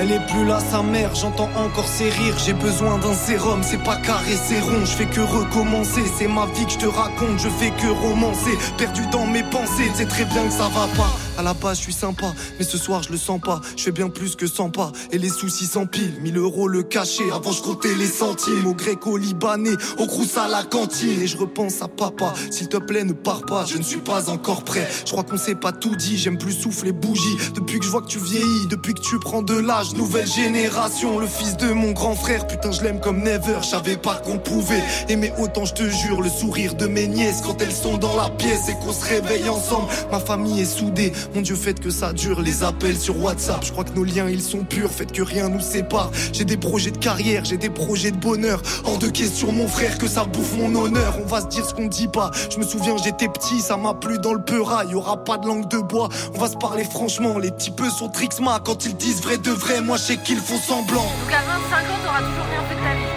[0.00, 2.38] Elle est plus là, sa mère, j'entends encore ses rires.
[2.38, 4.84] J'ai besoin d'un sérum, c'est pas carré, c'est rond.
[4.84, 7.38] Je fais que recommencer, c'est ma vie que je te raconte.
[7.38, 9.90] Je fais que romancer, perdu dans mes pensées.
[9.94, 11.10] C'est très bien que ça va pas.
[11.36, 13.60] À la base, je suis sympa, mais ce soir, je le sens pas.
[13.76, 16.20] Je fais bien plus que 100 pas, et les soucis s'empilent.
[16.20, 18.66] 1000 euros le cachet, avant je comptais les centimes.
[18.66, 21.20] Au gréco-libanais, au crous à la cantine.
[21.22, 24.30] Et je repense à papa, s'il te plaît, ne pars pas, je ne suis pas
[24.30, 24.88] encore prêt.
[25.04, 27.36] Je crois qu'on s'est pas tout dit, j'aime plus souffler bougie.
[27.54, 31.18] Depuis que je vois que tu vieillis, depuis que tu prends de l'âge, nouvelle génération.
[31.18, 33.58] Le fils de mon grand frère, putain, je l'aime comme never.
[33.62, 36.20] Je savais pas qu'on pouvait aimer autant, je te jure.
[36.20, 39.48] Le sourire de mes nièces quand elles sont dans la pièce et qu'on se réveille
[39.48, 39.88] ensemble.
[40.10, 42.42] Ma famille est soudée, mon Dieu, faites que ça dure.
[42.42, 44.90] Les appels sur WhatsApp, je crois que nos liens ils sont purs.
[44.90, 46.10] Faites que rien nous sépare.
[46.32, 48.62] J'ai des projets de carrière, j'ai des projets de bonheur.
[48.84, 51.18] Hors de question, mon frère, que ça bouffe mon honneur.
[51.22, 52.30] On va se dire ce qu'on dit pas.
[52.50, 54.84] Je me souviens, j'étais petit, ça m'a plu dans le peura.
[54.84, 56.08] Y aura pas de langue de bois.
[56.34, 57.38] On va se parler franchement.
[57.38, 59.67] Les petits peu sont Trixma quand ils disent vrai de vrai.
[59.68, 61.04] Moi, je sais qu'ils font semblant.
[61.22, 63.12] Donc à 25 ans, t'auras toujours rien fait de ta vie.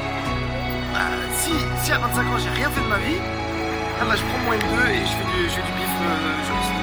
[0.93, 0.99] Bah,
[1.39, 1.51] si,
[1.83, 3.19] si à 25 ans j'ai rien fait de ma vie,
[3.99, 6.43] ah bah je prends mon M2 et je fais du, je fais du bif euh,
[6.43, 6.75] juriste.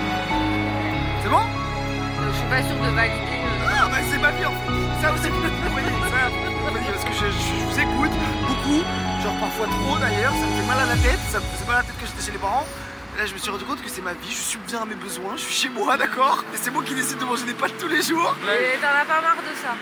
[1.23, 1.45] C'est bon?
[1.45, 3.39] Donc je suis pas sûre de valider.
[3.45, 4.73] euh, Ah bah c'est ma vie en fait.
[5.05, 8.15] Ça aussi, vous voyez, ça, vous voyez, parce que je, je- je vous écoute
[8.49, 8.81] beaucoup,
[9.23, 11.77] genre parfois trop d'ailleurs, ça me fait mal à la tête, ça me faisait mal
[11.77, 12.65] à la tête que j'étais chez les parents.
[13.19, 15.35] Là je me suis rendu compte que c'est ma vie, je subviens à mes besoins,
[15.37, 17.89] je suis chez moi, d'accord Et c'est moi qui décide de manger des pâtes tous
[17.89, 18.35] les jours.
[18.45, 19.75] Et t'en as pas marre de ça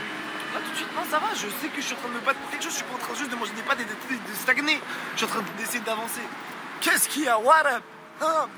[0.55, 2.15] Pas tout de suite, non, ça va, je sais que je suis en train de
[2.15, 3.81] me battre pour quelque chose, je suis pas en train juste de manger des pâtes
[3.81, 4.81] et de, de- de stagner.
[5.13, 6.23] Je suis en train d'essayer d'avancer.
[6.81, 7.83] Qu'est-ce qu'il y a What up
[8.19, 8.49] Bang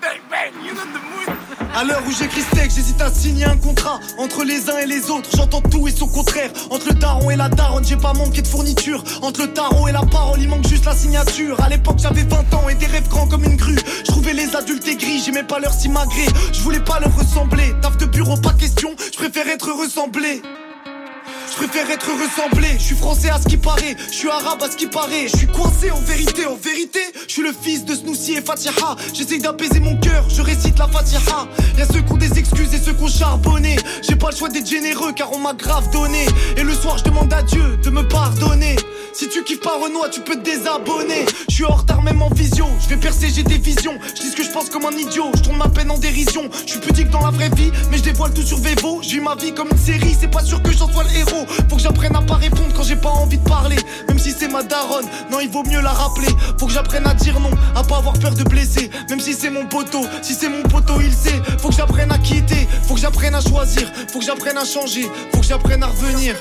[1.75, 5.11] À l'heure où j'écris texte, j'hésite à signer un contrat entre les uns et les
[5.11, 5.29] autres.
[5.37, 6.51] J'entends tout et son contraire.
[6.71, 9.03] Entre le daron et la daronne, j'ai pas manqué de fourniture.
[9.23, 11.61] Entre le tarot et la parole, il manque juste la signature.
[11.61, 13.79] À l'époque, j'avais 20 ans et des rêves grands comme une grue.
[13.99, 16.27] Je trouvais les adultes aigris, j'aimais pas leur simagré.
[16.53, 17.75] Je voulais pas leur ressembler.
[17.83, 18.91] Taf de bureau, pas question.
[19.13, 20.43] Je préfère être ressemblé.
[21.59, 24.77] Préfère être ressemblé, je suis français à ce qui paraît, je suis arabe à ce
[24.77, 28.35] qui paraît, je suis coincé en vérité, en vérité, je suis le fils de Snoussi
[28.35, 32.39] et Fatiha, j'essaye d'apaiser mon cœur, je récite la Fatiha, y'a ceux qui ont des
[32.39, 33.75] excuses et ceux qui ont charbonné,
[34.09, 37.03] j'ai pas le choix d'être généreux car on m'a grave donné, et le soir je
[37.03, 38.77] demande à Dieu de me pardonner,
[39.13, 42.31] si tu kiffes pas Renoir tu peux te désabonner, je suis en retard même en
[42.31, 44.97] visio, je vais percer j'ai des visions, je dis ce que je pense comme un
[44.97, 47.99] idiot, je tourne ma peine en dérision, je suis pudique dans la vraie vie, mais
[47.99, 50.71] je dévoile tout sur Vevo, j'ai ma vie comme une série, c'est pas sûr que
[50.71, 53.49] j'en sois le héros, faut que j'apprenne à pas répondre quand j'ai pas envie de
[53.49, 53.77] parler,
[54.09, 56.29] même si c'est ma daronne, non il vaut mieux la rappeler,
[56.59, 59.51] faut que j'apprenne à dire non, à pas avoir peur de blesser, même si c'est
[59.51, 63.01] mon poteau, si c'est mon poteau il sait, faut que j'apprenne à quitter, faut que
[63.01, 66.35] j'apprenne à choisir, faut que j'apprenne à changer, faut que j'apprenne à revenir.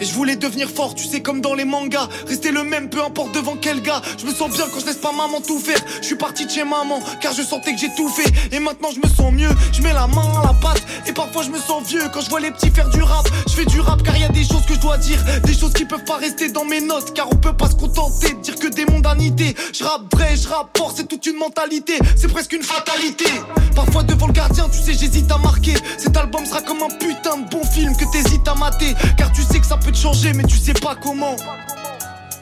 [0.00, 2.08] Et je voulais devenir fort, tu sais, comme dans les mangas.
[2.26, 4.02] Rester le même, peu importe devant quel gars.
[4.18, 5.80] Je me sens bien quand je laisse pas maman tout faire.
[6.00, 8.30] Je suis parti de chez maman, car je sentais que j'ai tout fait.
[8.54, 10.82] Et maintenant je me sens mieux, je mets la main à la pâte.
[11.06, 13.26] Et parfois je me sens vieux quand je vois les petits faire du rap.
[13.48, 15.18] Je fais du rap car y a des choses que je dois dire.
[15.44, 18.34] Des choses qui peuvent pas rester dans mes notes, car on peut pas se contenter
[18.34, 19.54] de dire que des mondanités.
[19.72, 21.94] Je rappe vrai, je rappe fort, c'est toute une mentalité.
[22.16, 23.26] C'est presque une fatalité.
[23.74, 25.74] Parfois devant le gardien, tu sais, j'hésite à marquer.
[25.98, 28.94] Cet album sera comme un putain de bon film que t'hésites à mater.
[29.16, 31.36] Car tu sais que ça peut te changer, mais tu sais pas comment.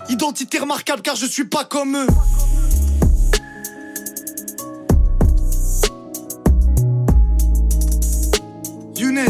[0.09, 2.07] Identité remarquable car je suis pas comme eux.
[8.97, 9.27] Younes,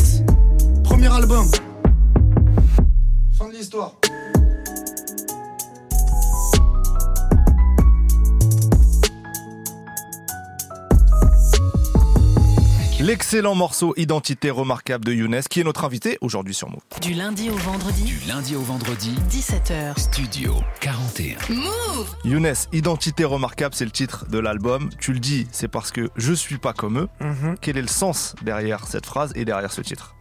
[0.84, 1.50] premier album.
[3.36, 3.96] Fin de l'histoire.
[13.04, 16.80] L'excellent morceau Identité remarquable de Younes, qui est notre invité aujourd'hui sur Move.
[17.02, 20.00] Du lundi au vendredi, Du lundi au vendredi, 17h.
[20.00, 21.36] Studio 41.
[22.24, 24.88] Younes, Identité remarquable, c'est le titre de l'album.
[24.98, 27.08] Tu le dis, c'est parce que je suis pas comme eux.
[27.20, 27.56] Mhm.
[27.60, 30.13] Quel est le sens derrière cette phrase et derrière ce titre?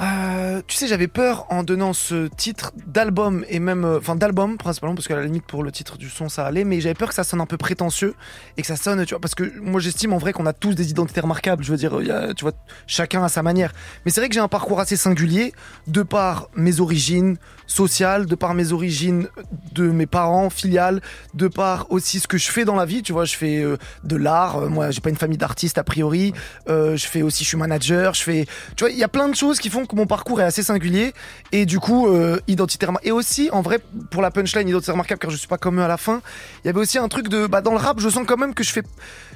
[0.00, 4.56] Euh, tu sais, j'avais peur en donnant ce titre d'album et même, euh, enfin d'album
[4.58, 7.10] principalement parce qu'à la limite pour le titre du son ça allait, mais j'avais peur
[7.10, 8.14] que ça sonne un peu prétentieux
[8.56, 10.74] et que ça sonne, tu vois, parce que moi j'estime en vrai qu'on a tous
[10.74, 11.62] des identités remarquables.
[11.62, 12.52] Je veux dire, y a, tu vois,
[12.88, 13.72] chacun à sa manière.
[14.04, 15.52] Mais c'est vrai que j'ai un parcours assez singulier
[15.86, 17.36] de par mes origines
[17.68, 19.28] sociales, de par mes origines
[19.72, 21.02] de mes parents filiales,
[21.34, 23.02] de par aussi ce que je fais dans la vie.
[23.02, 24.68] Tu vois, je fais euh, de l'art.
[24.70, 26.32] moi, j'ai pas une famille d'artistes a priori.
[26.66, 28.14] Je fais aussi, je suis manager.
[28.14, 30.40] Je fais, tu vois, il y a plein de choses qui font que mon parcours
[30.40, 31.12] est assez singulier
[31.52, 33.78] et du coup euh, identité remar- et aussi en vrai
[34.10, 36.20] pour la punchline identité remarquable car je suis pas comme eux à la fin
[36.64, 38.54] il y avait aussi un truc de bah dans le rap je sens quand même
[38.54, 38.82] que je fais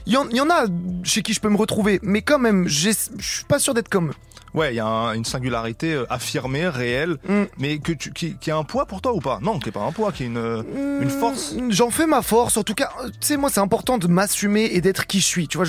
[0.06, 0.64] il y, en- a
[1.04, 4.08] chez qui je peux me retrouver mais quand même je suis pas sûr d'être comme
[4.11, 4.14] eux
[4.54, 7.42] Ouais, il y a un- une singularité euh, affirmée, réelle, Mm.
[7.58, 9.38] mais que tu, qui, qui a un poids pour toi ou pas?
[9.42, 10.62] Non, qui est pas un poids, qui est une, euh,
[11.00, 11.52] une force.
[11.54, 12.56] Mm, J'en fais ma force.
[12.56, 15.26] En tout cas, euh, tu sais, moi, c'est important de m'assumer et d'être qui je
[15.26, 15.48] suis.
[15.48, 15.66] Tu vois,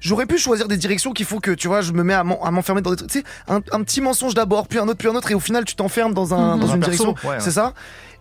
[0.00, 2.42] j'aurais- pu choisir des directions qu'il faut que, tu vois, je me mets à m'en-
[2.44, 3.10] à m'enfermer dans des trucs.
[3.10, 5.40] Tu sais, un, un petit mensonge d'abord, puis un autre, puis un autre, et au
[5.40, 7.28] final, tu t'enfermes dans, un, dans Dans une perso, direction.
[7.28, 7.40] ouais, ouais.
[7.40, 7.72] C'est ça.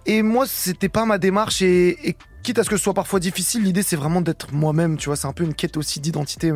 [0.06, 3.19] Et moi, c'était pas ma démarche et, et quitte à ce que ce soit parfois
[3.19, 5.15] difficile, l'idée c'est vraiment d'être moi-même, tu vois.
[5.15, 6.51] C'est un peu une quête aussi d'identité,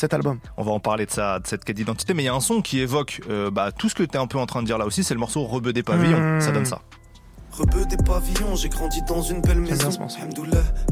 [0.00, 0.38] cet album.
[0.56, 2.40] On va en parler de, ça, de cette quête d'identité, mais il y a un
[2.40, 4.66] son qui évoque euh, bah, tout ce que tu es un peu en train de
[4.66, 6.36] dire là aussi, c'est le morceau Rebeu des pavillons.
[6.36, 6.40] Mmh.
[6.40, 6.80] Ça donne ça.
[7.52, 9.90] Rebeu des pavillons, j'ai grandi dans une belle maison.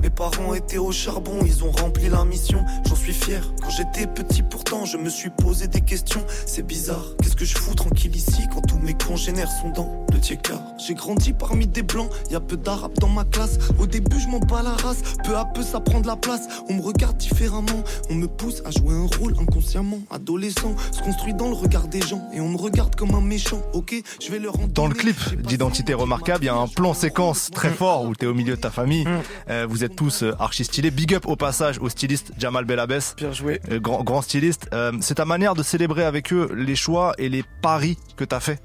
[0.02, 2.64] Mes parents étaient au charbon, ils ont rempli la mission.
[2.86, 3.42] J'en suis fier.
[3.62, 6.22] Quand j'étais petit, pourtant, je me suis posé des questions.
[6.46, 10.20] C'est bizarre, qu'est-ce que je fous tranquille ici quand tous mes congénères sont dans le
[10.20, 10.60] tiers-quart?
[10.84, 13.58] J'ai grandi parmi des blancs, y a peu d'arabes dans ma classe.
[13.78, 16.48] Au début, je m'en bats la race, peu à peu, ça prend de la place.
[16.68, 20.00] On me regarde différemment, on me pousse à jouer un rôle inconsciemment.
[20.10, 23.62] Adolescent, se construit dans le regard des gens et on me regarde comme un méchant.
[23.72, 24.72] Ok, je vais leur rendre.
[24.72, 28.28] Dans le clip d'identité remarquable, y a un plan séquence très fort où tu es
[28.28, 29.06] au milieu de ta famille.
[29.50, 30.90] Euh, vous êtes tous euh, archi stylés.
[30.90, 33.14] Big up au passage au styliste Jamal Belabès.
[33.16, 33.60] Bien joué.
[33.70, 34.70] Euh, grand, grand styliste.
[35.00, 38.40] C'est ta manière de célébrer avec eux les choix et les paris que tu as
[38.40, 38.60] fait?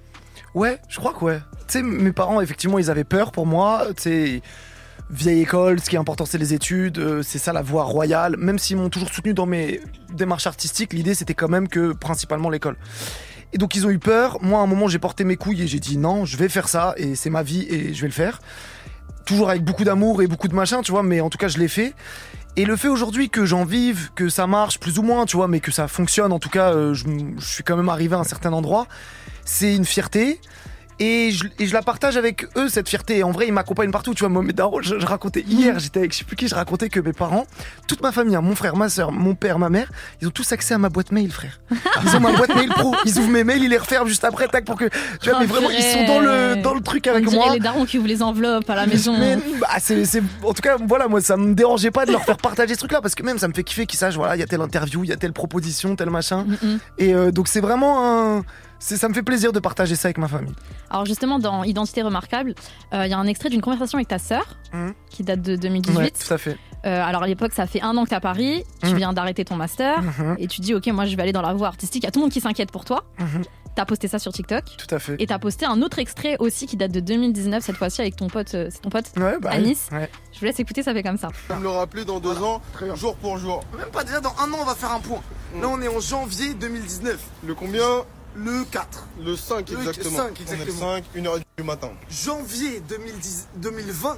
[0.55, 1.39] Ouais, je crois que ouais.
[1.67, 3.87] Tu sais, mes parents, effectivement, ils avaient peur pour moi.
[3.95, 4.41] Tu sais,
[5.09, 8.35] vieille école, ce qui est important, c'est les études, euh, c'est ça la voie royale.
[8.37, 9.79] Même s'ils m'ont toujours soutenu dans mes
[10.13, 12.77] démarches artistiques, l'idée c'était quand même que principalement l'école.
[13.53, 14.39] Et donc ils ont eu peur.
[14.41, 16.67] Moi, à un moment, j'ai porté mes couilles et j'ai dit non, je vais faire
[16.67, 18.41] ça et c'est ma vie et je vais le faire.
[19.25, 21.57] Toujours avec beaucoup d'amour et beaucoup de machin, tu vois, mais en tout cas, je
[21.57, 21.93] l'ai fait.
[22.55, 25.47] Et le fait aujourd'hui que j'en vive, que ça marche plus ou moins, tu vois,
[25.47, 27.05] mais que ça fonctionne, en tout cas, euh, je,
[27.37, 28.87] je suis quand même arrivé à un certain endroit,
[29.45, 30.39] c'est une fierté.
[30.99, 33.23] Et je, et je la partage avec eux, cette fierté.
[33.23, 34.13] En vrai, ils m'accompagnent partout.
[34.13, 36.47] Tu vois, moi, mes darons, je, je racontais hier, j'étais avec je sais plus qui,
[36.47, 37.45] je racontais que mes parents,
[37.87, 40.51] toute ma famille, hein, mon frère, ma soeur, mon père, ma mère, ils ont tous
[40.51, 41.59] accès à ma boîte mail, frère.
[42.05, 42.93] Ils ont ma boîte mail pro.
[43.05, 44.85] Ils ouvrent mes mails, ils les referment juste après, tac, pour que.
[45.21, 47.53] Tu vois, Oh, mais vraiment, ils sont dans le, dans le truc avec On moi.
[47.53, 49.17] les darons qui ouvrent les enveloppes à la maison.
[49.17, 52.37] Mais, bah, c'est- en tout cas, voilà, moi, ça me dérangeait pas de leur faire
[52.37, 54.43] partager ce truc-là parce que même ça me fait kiffer qu'ils sachent, voilà, il y
[54.43, 56.43] a telle interview, il y a telle proposition, tel machin.
[56.45, 58.43] Mm, Et euh, donc, c'est vraiment un.
[58.83, 60.53] C'est- ça me fait plaisir de partager ça avec ma famille.
[60.89, 62.53] Alors justement, dans Identité remarquable,
[62.93, 64.93] euh, il y a un extrait d'une conversation avec ta sœur Mhm.
[65.09, 65.97] qui date de 2018.
[65.97, 66.57] Ouais, tout à fait.
[66.85, 68.95] Euh, alors à l'époque, ça fait un an que t'es à Paris, tu Mhm.
[68.97, 70.35] viens d'arrêter ton master Mhm.
[70.37, 72.03] et tu dis ok, moi je vais aller dans la voie artistique.
[72.03, 73.03] Il y a tout le monde qui s'inquiète pour toi.
[73.75, 74.63] T'as posté ça sur TikTok.
[74.77, 75.15] Tout à fait.
[75.17, 78.27] Et t'as posté un autre extrait aussi qui date de 2019 cette fois-ci avec ton
[78.27, 79.87] pote, euh, c'est ton pote Ouais, bah, Anis.
[79.91, 80.11] ouais.
[80.31, 81.29] Je vous laisse écouter, ça fait comme ça.
[81.57, 82.61] me le rappeler dans deux ans,
[82.95, 83.61] jour pour jour.
[83.75, 85.21] Même pas déjà dans un an, on va faire un point.
[85.59, 87.17] Là, on est en janvier 2019.
[87.47, 87.81] Le combien?
[88.35, 89.07] Le 4.
[89.23, 90.17] Le 5 Le exactement.
[90.17, 90.95] 5, On est le exactement.
[90.95, 91.91] 5, 1h du matin.
[92.09, 94.17] Janvier 2010, 2020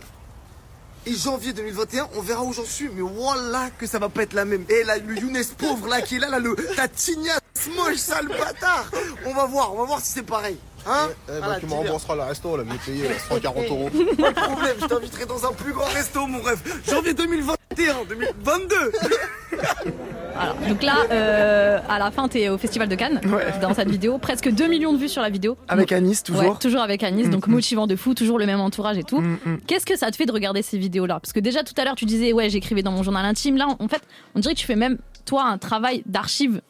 [1.07, 2.89] et janvier 2021, on verra où j'en suis.
[2.89, 4.65] Mais voilà que ça va pas être la même.
[4.69, 7.41] Et là, le Younes pauvre là qui est là, là le ta tignasse
[7.75, 8.89] moche, sale bâtard.
[9.25, 10.57] On va voir, on va voir si c'est pareil.
[10.87, 13.89] Hein Eh ben, Voilà, tu me rembourseras le resto, là, payé, là, 140 euros.
[14.19, 16.59] Pas de problème, je t'inviterai dans un plus grand resto, mon rêve.
[16.87, 18.75] Janvier 2021, 2022.
[20.37, 23.21] Alors, donc là, euh, à la fin, t'es au Festival de Cannes
[23.61, 24.17] dans cette vidéo.
[24.17, 25.57] Presque 2 millions de vues sur la vidéo.
[25.67, 26.41] Avec Anis, toujours.
[26.43, 27.53] Ouais, toujours avec Anis, donc Mm, mm.
[27.53, 29.21] motivant de fou, toujours le même entourage et tout.
[29.21, 29.59] Mm.
[29.67, 31.19] Qu'est-ce que ça te fait de regarder ces vidéos-là?
[31.19, 33.57] Parce que déjà tout à l'heure, tu disais, ouais, j'écrivais dans mon journal intime.
[33.57, 34.01] Là, en fait,
[34.35, 36.61] on dirait que tu fais même, toi, un travail d'archive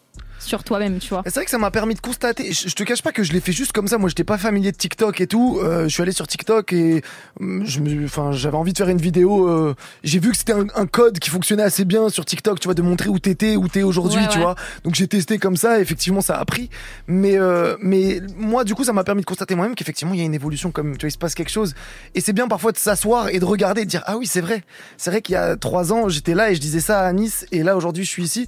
[0.46, 1.22] sur toi-même, tu vois.
[1.26, 2.54] C'est vrai que ça m'a permis de constater.
[2.54, 3.98] Je, je te cache pas que je l'ai fait juste comme ça.
[3.98, 5.60] Moi, j'étais pas familier de TikTok et tout.
[5.62, 7.02] Euh, je suis allé sur TikTok et
[7.40, 9.48] hum, je me, enfin, j'avais envie de faire une vidéo.
[9.48, 12.60] euh, j'ai vu que c'était un, un code qui fonctionnait assez bien sur TikTok.
[12.60, 14.22] Tu vois, de montrer où t'étais, où t'es aujourd'hui.
[14.22, 14.44] Ouais, tu ouais.
[14.44, 14.56] vois.
[14.84, 15.80] Donc j'ai testé comme ça.
[15.80, 16.70] Effectivement, ça a pris.
[17.08, 20.24] Mais, euh, mais moi, du coup, ça m'a permis de constater moi-même qu'effectivement, il y
[20.24, 20.72] a une évolution.
[20.72, 21.74] Comme tu vois, il se passe quelque chose.
[22.14, 24.42] Et c'est bien parfois de s'asseoir et de regarder, et de dire ah oui, c'est
[24.42, 24.64] vrai.
[24.98, 27.46] C'est vrai qu'il y a trois ans, j'étais là et je disais ça à Nice.
[27.52, 28.48] Et là, aujourd'hui, je suis ici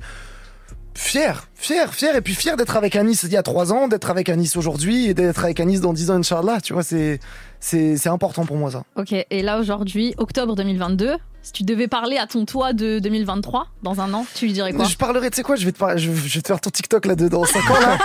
[0.98, 4.10] fier, fier, fier, et puis fier d'être avec Anis il y a trois ans, d'être
[4.10, 6.60] avec Anis aujourd'hui et d'être avec Anis dans dix ans, Inch'Allah.
[6.60, 7.20] Tu vois, c'est,
[7.60, 8.84] c'est, c'est important pour moi ça.
[8.96, 13.68] Ok, et là aujourd'hui, octobre 2022, si tu devais parler à ton toi de 2023,
[13.84, 14.86] dans un an, tu lui dirais quoi?
[14.86, 17.06] Je parlerai, tu sais quoi, je vais te je, je vais te faire ton TikTok
[17.06, 17.98] là dedans, 5 ans là.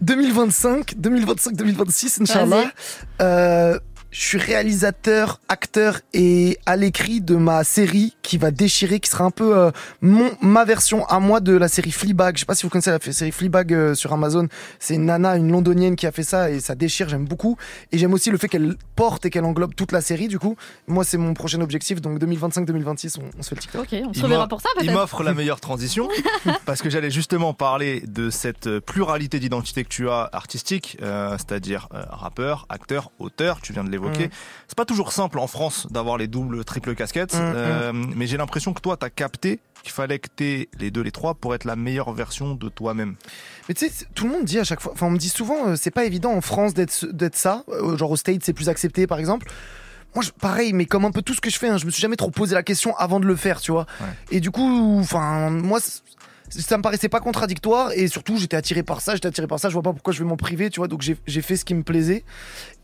[0.00, 2.64] 2025, 2025, 2026, Inch'Allah.
[3.20, 3.78] Euh,
[4.10, 9.24] je suis réalisateur, acteur et à l'écrit de ma série qui va déchirer, qui sera
[9.24, 9.70] un peu euh,
[10.00, 12.36] mon ma version à moi de la série Fleabag.
[12.36, 14.48] Je sais pas si vous connaissez la série Fleabag euh, sur Amazon.
[14.78, 17.08] C'est une nana, une londonienne qui a fait ça et ça déchire.
[17.08, 17.56] J'aime beaucoup
[17.92, 20.28] et j'aime aussi le fait qu'elle porte et qu'elle englobe toute la série.
[20.28, 20.56] Du coup,
[20.88, 22.00] moi c'est mon prochain objectif.
[22.00, 23.82] Donc 2025-2026, on, on se fait le TikTok.
[23.82, 26.08] Ok, on se Il reverra m'offre- pour ça Il m'offre la meilleure transition
[26.66, 31.36] parce que j'allais justement parler de cette euh, pluralité d'identité que tu as artistique, euh,
[31.38, 33.60] c'est-à-dire euh, rappeur, acteur, auteur.
[33.60, 34.26] Tu viens de l'évoquer.
[34.28, 34.30] Mm.
[34.68, 38.36] C'est pas toujours simple en France d'avoir les doubles, triples casquettes, Mm, euh, mais j'ai
[38.36, 41.64] l'impression que toi, t'as capté qu'il fallait que t'aies les deux, les trois pour être
[41.64, 43.14] la meilleure version de toi-même.
[43.68, 45.68] Mais tu sais, tout le monde dit à chaque fois, enfin on me dit souvent,
[45.68, 47.64] euh, c'est pas évident en France d'être ça.
[47.70, 49.46] Euh, genre au States c'est plus accepté par exemple.
[50.14, 51.90] Moi, je- pareil, mais comme un peu tout ce que je fais, hein, je me
[51.92, 53.86] suis jamais trop posé la question avant de le faire, tu vois.
[54.32, 55.78] Et du coup, enfin, moi,
[56.50, 59.68] ça me paraissait pas contradictoire et surtout j'étais attiré par ça, j'étais attiré par ça,
[59.68, 61.74] je vois pas pourquoi je vais m'en priver, tu vois, donc j'ai fait ce qui
[61.74, 62.24] me plaisait.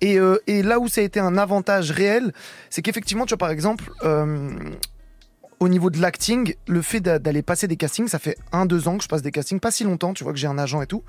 [0.00, 2.32] Et, euh, et là où ça a été un avantage réel,
[2.70, 4.50] c'est qu'effectivement, tu vois, par exemple, euh,
[5.58, 8.88] au niveau de l'acting, le fait d'a- d'aller passer des castings, ça fait un, deux
[8.88, 10.80] ans que je passe des castings, pas si longtemps, tu vois, que j'ai un agent
[10.82, 11.02] et tout.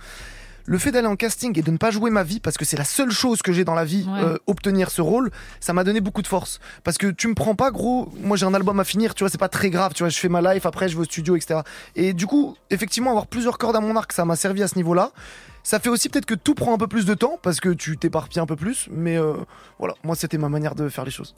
[0.69, 2.75] Le fait d'aller en casting et de ne pas jouer ma vie, parce que c'est
[2.75, 4.19] la seule chose que j'ai dans la vie, Ouais.
[4.21, 6.59] euh, obtenir ce rôle, ça m'a donné beaucoup de force.
[6.83, 9.29] Parce que tu me prends pas, gros, moi j'ai un album à finir, tu vois,
[9.29, 11.37] c'est pas très grave, tu vois, je fais ma life, après je vais au studio,
[11.37, 11.61] etc.
[11.95, 14.75] Et du coup, effectivement, avoir plusieurs cordes à mon arc, ça m'a servi à ce
[14.75, 15.11] niveau-là.
[15.63, 17.97] Ça fait aussi peut-être que tout prend un peu plus de temps, parce que tu
[17.97, 19.33] t'éparpilles un peu plus, mais euh,
[19.79, 21.33] voilà, moi c'était ma manière de faire les choses.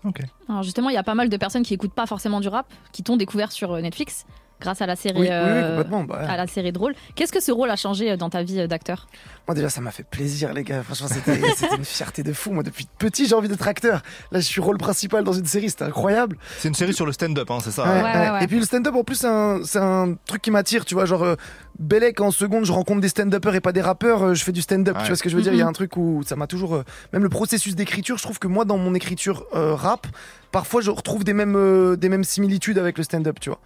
[0.48, 2.66] Alors justement, il y a pas mal de personnes qui écoutent pas forcément du rap,
[2.92, 4.26] qui t'ont découvert sur euh, Netflix
[4.62, 6.28] grâce à la série, Oui, euh, complètement, bah ouais.
[6.30, 6.94] à la série de rôle.
[7.16, 9.08] Qu'est-ce que ce rôle a changé euh, dans ta vie euh, d'acteur?
[9.48, 11.40] Moi déjà ça m'a fait plaisir les gars, franchement c'était
[11.76, 14.02] une fierté de fou, moi depuis petit j'ai envie d'être acteur.
[14.32, 16.38] Là je suis rôle principal dans une série, c'était incroyable.
[16.60, 18.30] C'est une série sur le stand-up, hein, c'est ça Ouais, hein ouais.
[18.40, 18.44] ouais.
[18.44, 19.26] Et puis le stand-up en plus
[19.66, 21.36] c'est un, truc qui m'attire, tu vois, genre euh,
[21.80, 24.62] Bellec en seconde je rencontre des stand-uppers et pas des rappeurs, euh, je fais du
[24.62, 25.02] stand-up, Ouais.
[25.04, 25.70] tu vois ce que je veux dire, il y a Mhm.
[25.70, 26.84] un truc où ça m'a toujours...
[27.14, 30.06] même le processus d'écriture, je trouve que moi dans mon écriture euh, rap,
[30.52, 33.60] parfois je retrouve des mêmes, euh, des mêmes similitudes avec le stand-up, tu vois.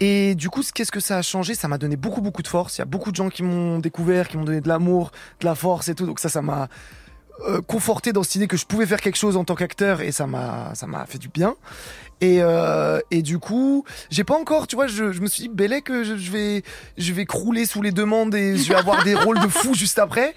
[0.00, 1.54] Et du coup, qu'est-ce que ça a changé?
[1.54, 2.78] Ça m'a donné beaucoup, beaucoup de force.
[2.78, 5.46] Il y a beaucoup de gens qui m'ont découvert, qui m'ont donné de l'amour, de
[5.46, 6.06] la force et tout.
[6.06, 6.68] Donc ça, ça m'a
[7.48, 10.12] euh, conforté dans cette idée que je pouvais faire quelque chose en tant qu'acteur et
[10.12, 11.54] ça m'a, ça m'a fait du bien.
[12.20, 15.48] Et, euh, et du coup, j'ai pas encore, tu vois, je, je me suis dit,
[15.48, 16.62] Bellec, que je, je vais,
[16.96, 19.98] je vais crouler sous les demandes et je vais avoir des rôles de fou juste
[19.98, 20.34] après.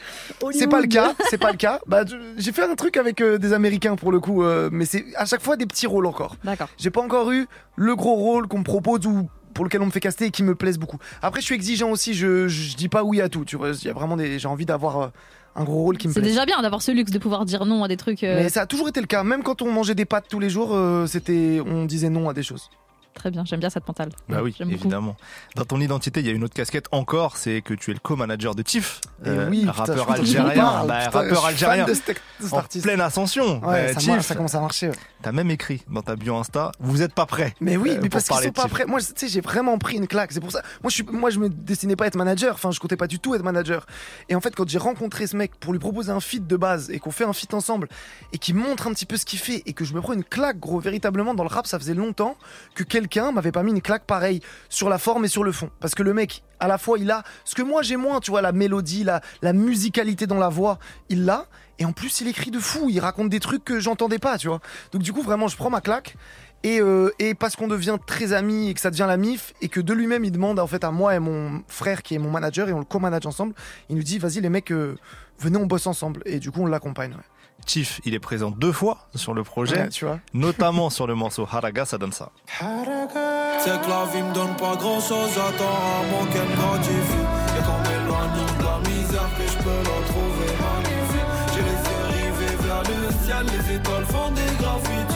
[0.52, 1.80] C'est pas le cas, c'est pas le cas.
[1.88, 2.04] Bah,
[2.38, 5.26] j'ai fait un truc avec euh, des Américains pour le coup, euh, mais c'est à
[5.26, 6.36] chaque fois des petits rôles encore.
[6.43, 6.69] D'accord.
[6.78, 9.92] J'ai pas encore eu le gros rôle qu'on me propose ou pour lequel on me
[9.92, 10.98] fait caster et qui me plaise beaucoup.
[11.22, 13.70] Après, je suis exigeant aussi, je, je dis pas oui à tout, tu vois.
[13.72, 15.08] Il y a vraiment des, j'ai envie d'avoir euh,
[15.56, 16.34] un gros rôle qui me C'est plaise.
[16.34, 18.24] déjà bien d'avoir ce luxe de pouvoir dire non à des trucs.
[18.24, 19.24] euh, Mais ça a toujours été le cas.
[19.24, 22.34] Même quand on mangeait des pâtes tous les jours, euh, c'était, on disait non à
[22.34, 22.70] des choses.
[23.13, 24.10] Très bien, j'aime bien cette mentale.
[24.30, 25.15] Bah oui, évidemment.
[25.56, 28.00] Dans ton identité, il y a une autre casquette encore, c'est que tu es le
[28.00, 32.08] co-manager de Tiff, Et oui, putain, rappeur algérien, bah, putain, rappeur algérien, fan de cet-
[32.39, 32.84] de cet en artiste.
[32.86, 33.60] pleine ascension.
[33.67, 34.88] Ouais, Euh, ça, Tiff, marche, ça commence à marcher.
[34.89, 34.95] ouais.
[35.21, 37.54] T'as même écrit dans ta bio Insta, vous êtes pas prêts.
[37.60, 38.86] Mais oui, euh, mais parce qu'ils sont pas prêts.
[38.86, 40.32] Moi, tu sais, j'ai vraiment pris une claque.
[40.32, 40.62] C'est pour ça.
[40.82, 42.56] Moi, je suis, moi, je me destinais pas à être manager.
[42.56, 43.86] Enfin, je comptais pas du tout être manager.
[44.30, 46.89] Et en fait, quand j'ai rencontré ce mec pour lui proposer un feat de base
[46.89, 47.88] et qu'on fait un feat ensemble
[48.34, 50.24] et qu'il montre un petit peu ce qu'il fait et que je me prends une
[50.24, 52.36] claque, gros, véritablement dans le rap, ça faisait longtemps
[52.74, 53.01] que quelqu'un
[53.34, 55.70] m'avait pas mis une claque pareille sur la forme et sur le fond.
[55.80, 58.32] Parce que le mec, à la fois, il a ce que moi j'ai moins, tu
[58.32, 61.46] vois, la mélodie, la, musicalité dans la voix, il l'a.
[61.80, 62.90] Et en plus, il écrit de fou.
[62.90, 64.60] Il raconte des trucs que j'entendais pas, tu vois.
[64.92, 66.16] Donc, du coup, vraiment, je prends ma claque.
[66.64, 67.10] Et, euh,
[67.40, 70.24] parce qu'on devient très amis et que ça devient la mif et que de lui-même
[70.24, 72.78] il demande en fait à moi et mon frère qui est mon manager et on
[72.78, 73.56] le co-manage ensemble,
[73.90, 74.96] il nous dit vas-y les mecs euh,
[75.40, 77.14] venez on bosse ensemble et du coup on l'accompagne.
[77.14, 77.40] Ouais.
[77.65, 80.19] Tiff, il est présent deux fois sur le projet, Ouais, tu vois.
[80.34, 82.30] notamment sur le morceau Haraga, ça donne ça.
[82.60, 87.26] C'est que la vie me donne pas grand chose, j'attends un mot qu'elle gratifie.
[87.58, 91.32] Et quand m'éloigne de la misère, que je peux la trouver magnifique.
[91.54, 95.11] J'ai les yeux rivés vers le ciel, les étoiles font des graffitis.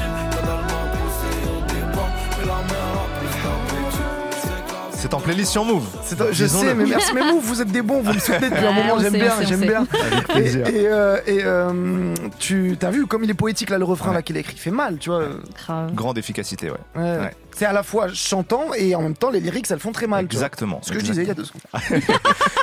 [5.07, 5.85] C'est en playlist sur Move.
[6.03, 8.65] C'est- je sais mais merci mais vous vous êtes des bons vous me soutenez depuis
[8.65, 10.67] un moment j'aime bien j'aime bien Avec et, plaisir.
[10.67, 14.15] et, euh, et, euh, tu t'as vu comme il est poétique là le refrain Ouais.
[14.15, 15.21] là qu'il a écrit il fait mal tu vois
[15.55, 15.93] Grave.
[15.93, 16.77] Grande efficacité, ouais.
[16.95, 17.03] Ouais.
[17.19, 17.35] Ouais.
[17.55, 20.25] c'est à la fois chantant et en même temps les lyrics elles font très mal.
[20.25, 20.79] Exactement.
[20.81, 21.61] ce que je disais il y a deux secondes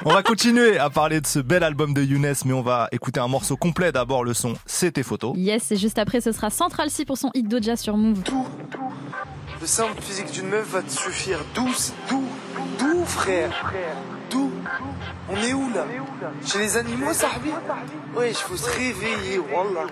[0.05, 3.21] On va continuer à parler de ce bel album de Younes, mais on va écouter
[3.21, 3.93] un morceau complet.
[3.93, 5.35] D'abord, le son C'est tes photos.
[5.37, 8.19] Yes, et juste après, ce sera Central C pour son hit Doja sur Move.
[9.63, 11.39] Le simple physique d'une meuf va te suffire.
[11.55, 11.69] D'où,
[12.09, 12.25] d'où,
[12.81, 13.73] d'où, frère
[14.29, 14.51] D'où
[15.29, 15.87] On est où là?
[16.45, 17.51] Chez les animaux, Sahbi
[18.17, 19.87] Ouais, il faut se réveiller, wallah.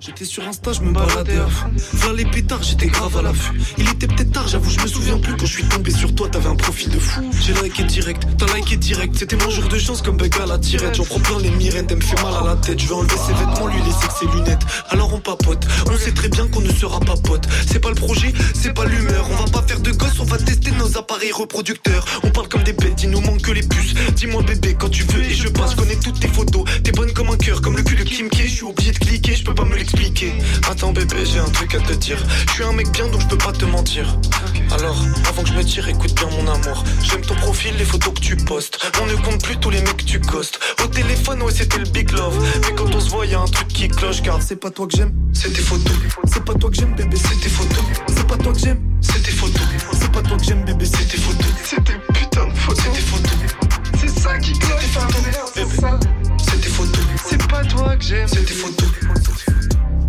[0.00, 3.60] J'étais sur Insta, je me baladais à les pétards, j'étais grave à l'affût.
[3.78, 5.36] Il était peut-être tard, j'avoue, je me souviens plus.
[5.36, 7.28] Quand je suis tombé sur toi, t'avais un profil de fou.
[7.40, 9.16] J'ai liké direct, t'as liké direct.
[9.18, 10.94] C'était mon jour de chance comme Bug à la tirette.
[10.94, 12.80] J'en prends plein les mirettes, elle me fait mal à la tête.
[12.80, 14.62] Je vais enlever ses vêtements, lui laisser que ses lunettes.
[14.90, 17.48] Alors on papote, on sait très bien qu'on ne sera pas potes.
[17.66, 19.28] C'est pas le projet, c'est pas l'humeur.
[19.30, 22.04] On va pas faire de gosses, on va tester nos appareils reproducteurs.
[22.22, 23.94] On parle comme des bêtes, il nous manque que les puces.
[24.14, 26.64] Dis-moi bébé, quand tu veux et je passe, connais toutes tes photos.
[26.84, 28.42] T'es bonne comme un cœur, comme le cul de Kim K.
[28.44, 29.74] Je suis obligé de cliquer, je peux pas me
[30.68, 32.18] Attends bébé, j'ai un truc à te dire.
[32.48, 34.18] Je suis un mec bien donc je peux pas te mentir.
[34.72, 34.96] Alors,
[35.28, 36.84] avant que je me tire, écoute bien mon amour.
[37.02, 38.78] J'aime ton profil, les photos que tu postes.
[39.00, 40.58] On ne compte plus tous les mecs que tu costes.
[40.84, 42.36] Au téléphone, ouais, c'était le big love.
[42.62, 44.22] Mais quand on se voit, y a un truc qui cloche.
[44.22, 45.92] Car c'est pas toi que j'aime, c'est tes photos.
[46.26, 47.84] C'est pas toi que j'aime, bébé, c'est tes photos.
[48.08, 49.62] C'est pas toi que j'aime, c'est tes photos.
[49.92, 51.46] C'est pas toi que j'aime, bébé, c'est tes photos.
[51.64, 52.84] C'est tes putains de photos.
[52.84, 53.32] C'est tes photos.
[54.00, 54.82] C'est ça qui cloche,
[55.54, 55.98] c'est ça.
[56.44, 57.04] C'est tes photos.
[57.30, 58.88] C'est pas toi que j'aime, c'est tes photos.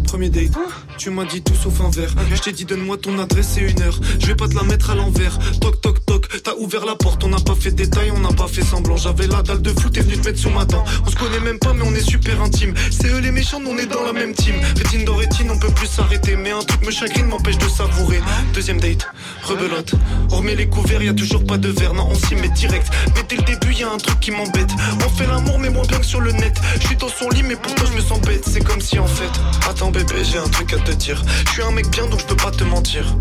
[0.10, 0.58] Premier date,
[0.98, 2.10] Tu m'as dit tout sauf un verre.
[2.34, 4.00] Je t'ai dit donne-moi ton adresse et une heure.
[4.20, 5.38] Je vais pas te la mettre à l'envers.
[5.62, 7.24] Toc toc toc, t'as ouvert la porte.
[7.24, 8.98] On n'a pas fait détail, on n'a pas fait semblant.
[8.98, 10.84] J'avais la dalle de fou, t'es venu te mettre sur ma dent.
[11.06, 12.74] On se connaît même pas, mais on est super intime.
[12.90, 14.56] C'est eux les méchants, on est dans la même team.
[14.78, 16.36] Rétine dans rétine, on peut plus s'arrêter.
[16.36, 18.20] Mais un truc me chagrine, m'empêche de savourer.
[18.56, 19.08] Deuxième date,
[19.44, 19.94] rebelote.
[20.32, 21.94] Hormis les couverts, y a toujours pas de verre.
[21.94, 22.88] Non, on s'y met direct.
[23.16, 24.72] Mais dès le début, y a un truc qui m'embête.
[25.06, 26.60] On fait l'amour, mais moins bien que sur le net.
[26.82, 28.44] Je suis dans son lit, mais pourtant je me sens bête.
[28.52, 29.30] C'est comme si en fait.
[29.70, 31.22] Attends, bébé, j'ai un truc à te dire.
[31.48, 33.16] Je suis un mec bien, donc je peux pas te mentir.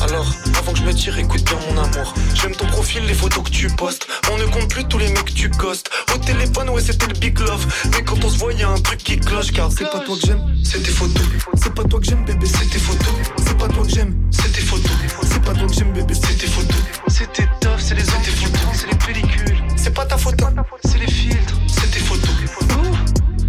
[0.00, 2.14] Alors, avant que je me tire, écoute bien mon amour.
[2.34, 4.06] J'aime ton profil, les photos que tu postes.
[4.32, 5.90] On ne compte plus tous les mecs que tu costes.
[6.14, 7.66] Au téléphone, ouais, c'était le big love.
[7.92, 9.52] Mais quand on se voit, y a un truc qui cloche.
[9.52, 11.24] Car c'est pas toi que j'aime, c'est tes photos.
[11.54, 13.14] C'est pas toi que j'aime, bébé, c'est tes photos.
[13.44, 14.90] C'est pas toi que j'aime, c'est tes photos.
[15.22, 16.80] C'est pas toi que j'aime, bébé, c'est tes photos.
[17.08, 19.62] C'est tes c'est les photos, c'est les pellicules.
[19.76, 20.46] C'est pas ta photo,
[20.84, 21.54] c'est les filtres.
[21.66, 22.30] C'est tes photos.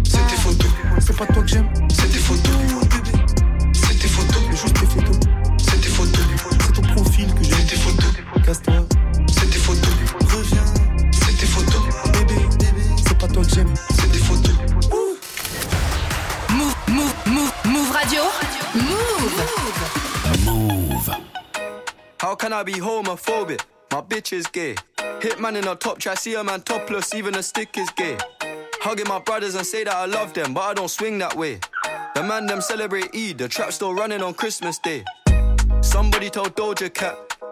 [0.04, 0.70] C'est tes photos.
[1.00, 2.11] C'est pas toi que j'aime, c'est
[13.54, 13.74] j'aime.
[13.90, 14.52] C'est tes photos.
[16.50, 18.22] Move, move, move, move radio.
[18.74, 19.36] Move.
[20.44, 21.10] Move.
[22.18, 23.60] How can I be homophobic?
[23.90, 24.74] My bitch is gay.
[25.20, 28.16] Hit man in a top try, see a man topless, even a stick is gay.
[28.80, 31.60] Hugging my brothers and say that I love them, but I don't swing that way.
[32.14, 35.04] The man them celebrate Eid, the trap still running on Christmas Day.
[35.80, 37.51] Somebody told Doja Cat that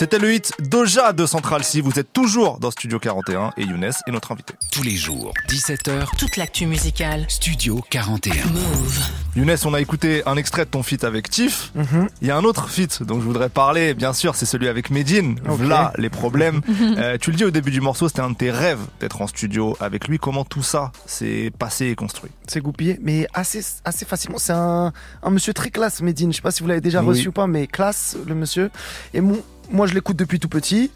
[0.00, 1.82] C'était le hit Doja de Central C.
[1.82, 4.54] Vous êtes toujours dans Studio 41 et Younes est notre invité.
[4.72, 7.26] Tous les jours, 17h, Toute l'actu musicale.
[7.28, 8.46] Studio 41.
[8.46, 8.98] Move.
[9.36, 11.70] Younes, on a écouté un extrait de ton feat avec Tiff.
[12.22, 14.88] Il y a un autre feat dont je voudrais parler, bien sûr, c'est celui avec
[14.88, 15.38] Medine.
[15.44, 16.62] Voilà les problèmes.
[16.80, 19.26] Euh, tu le dis au début du morceau, c'était un de tes rêves d'être en
[19.26, 20.18] studio avec lui.
[20.18, 22.30] Comment tout ça s'est passé et construit?
[22.46, 24.38] C'est goupillé, mais assez, assez facilement.
[24.38, 26.32] C'est un, un monsieur très classe, Medine.
[26.32, 27.08] Je sais pas si vous l'avez déjà Oui.
[27.08, 28.70] reçu ou pas, mais classe, le monsieur.
[29.14, 30.90] Et mon, moi, je l'écoute depuis tout petit.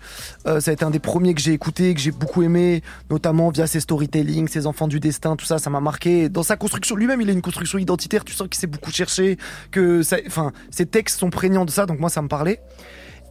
[0.47, 3.51] Euh, ça a été un des premiers que j'ai écouté, que j'ai beaucoup aimé, notamment
[3.51, 6.29] via ses storytelling, ses enfants du destin, tout ça, ça m'a marqué.
[6.29, 8.25] Dans sa construction, lui-même, il a une construction identitaire.
[8.25, 9.39] Tu sens qu'il s'est beaucoup cherché,
[9.71, 11.87] que ça, enfin, ses textes sont prégnants de ça.
[11.87, 12.61] Donc moi, ça me parlait.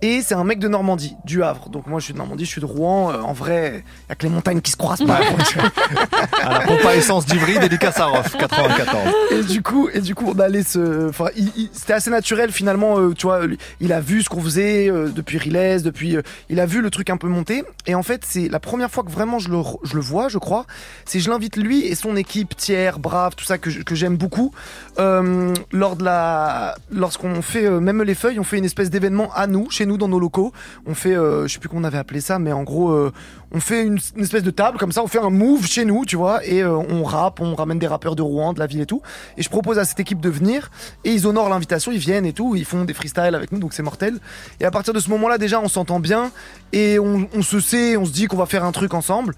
[0.06, 1.70] Et c'est un mec de Normandie, du Havre.
[1.70, 3.12] Donc moi, je suis de Normandie, je suis de Rouen.
[3.14, 5.20] Euh, en vrai, il y a que les montagnes qui se croisent pas.
[6.44, 9.14] À la pompe à essence d'Ivry, dédicace à Rof, 94.
[9.32, 12.52] Et du coup, et du coup, on allait se, enfin, il- il- c'était assez naturel
[12.52, 13.00] finalement.
[13.00, 13.42] euh, tu vois,
[13.80, 16.90] il a vu ce qu'on faisait euh, depuis Riles, depuis, euh, il a vu le
[16.90, 17.64] truc un peu monter.
[17.86, 20.38] Et en fait, c'est la première fois que vraiment je le, je le vois, je
[20.38, 20.66] crois.
[21.06, 24.52] C'est je l'invite lui et son équipe, Thiers, Brave, tout ça que, que j'aime beaucoup.
[25.00, 29.32] Euh, lors de la, lorsqu'on fait euh, même les feuilles, on fait une espèce d'événement
[29.34, 30.52] à nous, chez nous dans nos locaux.
[30.86, 33.12] On fait, euh, je sais plus comment on avait appelé ça, mais en gros, euh,
[33.52, 36.16] on fait une, espèce de table comme ça, on fait un move chez nous, tu
[36.16, 38.86] vois, et euh, on rappe, on ramène des rappeurs de Rouen, de la ville et
[38.86, 39.02] tout.
[39.38, 40.72] Et je propose à cette équipe de venir,
[41.04, 43.74] et ils honorent l'invitation, ils viennent et tout, ils font des freestyles avec nous, donc
[43.74, 44.20] c'est mortel.
[44.60, 46.32] Et à partir de ce moment-là, déjà, on s'entend bien,
[46.72, 49.36] et on se sait, on se dit qu'on va faire un truc ensemble.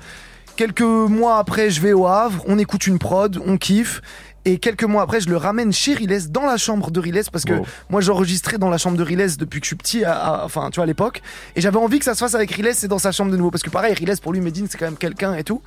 [0.55, 4.01] Quelques mois après, je vais au Havre, on écoute une prod, on kiffe.
[4.47, 7.45] Et quelques mois après, je le ramène chez Riles, dans la chambre de Riles, parce
[7.45, 7.65] que Wow.
[7.89, 10.69] moi j'enregistrais dans la chambre de Riles depuis que je suis petit, à- à- enfin
[10.71, 11.23] tu vois à l'époque.
[11.55, 13.49] Et j'avais envie que ça se fasse avec Riles et dans sa chambre de nouveau,
[13.49, 15.61] parce que pareil, Riles pour lui, Medine c'est quand même quelqu'un et tout.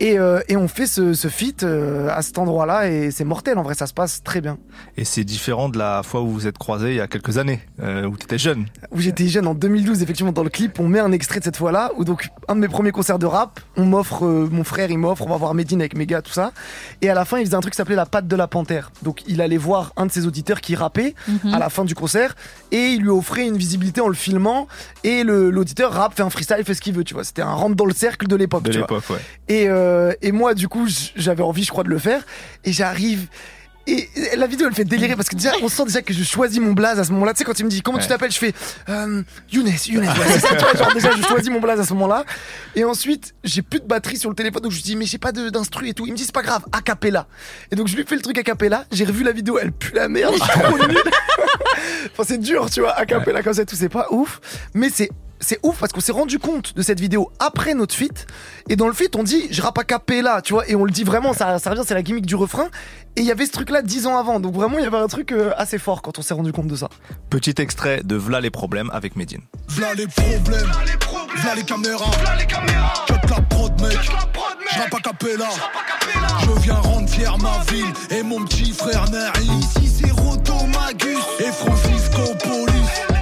[0.00, 3.58] Et, euh, et on fait ce, ce feat euh, à cet endroit-là et c'est mortel.
[3.58, 4.58] En vrai, ça se passe très bien.
[4.96, 7.38] Et c'est différent de la fois où vous vous êtes croisés il y a quelques
[7.38, 8.66] années, euh, où tu étais jeune.
[8.90, 11.56] Où j'étais jeune en 2012, effectivement, dans le clip, on met un extrait de cette
[11.56, 11.92] fois-là.
[11.96, 14.98] Où donc, un de mes premiers concerts de rap, on m'offre, euh, mon frère, il
[14.98, 16.52] m'offre, on va voir Medine avec mes gars, tout ça.
[17.00, 18.90] Et à la fin, il faisait un truc qui s'appelait la patte de la panthère.
[19.02, 21.54] Donc, il allait voir un de ses auditeurs qui rappait Mhm.
[21.54, 22.34] à la fin du concert
[22.72, 24.66] et il lui offrait une visibilité en le filmant.
[25.04, 27.22] Et l'auditeur rappe, fait un freestyle, fait ce qu'il veut, tu vois.
[27.24, 28.86] C'était un rentre dans le cercle de l'époque, De tu vois.
[28.90, 29.18] l'époque, ouais.
[29.48, 32.22] Et, euh, et moi, du coup, j'avais envie, je crois, de le faire.
[32.64, 33.26] Et j'arrive.
[33.86, 34.08] Et
[34.38, 36.72] la vidéo, elle fait délirer parce que déjà, on sent déjà que je choisis mon
[36.72, 37.34] blaze à ce moment-là.
[37.34, 38.08] Tu sais, quand il me dit comment tu Ouais.
[38.08, 38.54] t'appelles, je fais
[38.88, 39.22] euh,
[39.52, 40.06] Younes, Younes.
[40.08, 42.24] Ouais, ça, tu vois, genre déjà, je choisis mon blaze à ce moment-là.
[42.74, 45.18] Et ensuite, j'ai plus de batterie sur le téléphone, donc je lui dis, mais j'ai
[45.18, 46.06] pas d'instru et tout.
[46.06, 47.26] Il me dit, c'est pas grave, a cappella.
[47.70, 48.86] Et donc, je lui fais le truc a cappella.
[48.90, 51.02] J'ai revu la vidéo, elle pue la merde, je suis trop nul.
[52.12, 54.40] enfin, c'est dur, tu vois, a cappella comme ça, tout, c'est pas ouf.
[54.72, 55.10] Mais c'est.
[55.46, 58.26] C'est ouf parce qu'on s'est rendu compte de cette vidéo après notre feat.
[58.70, 60.90] Et dans le feat, on dit je rappe a cappella, tu vois, et on le
[60.90, 62.68] dit vraiment, ça, ça revient, c'est la gimmick du refrain.
[63.16, 64.40] Et il y avait ce truc là dix ans avant.
[64.40, 66.68] Donc vraiment, il y avait un truc euh, assez fort quand on s'est rendu compte
[66.68, 66.88] de ça.
[67.28, 69.42] Petit extrait de V'là les problèmes avec Medine.
[69.68, 70.72] V'là les problèmes,
[71.36, 72.10] v'là les caméras,
[73.06, 73.98] cut la prod mec,
[74.72, 75.48] j'rappe a cappella,
[76.40, 79.46] je viens rendre fier ma ville et mon petit frère Nari.
[79.60, 83.13] Ici c'est Roto Magus et Francisco Police.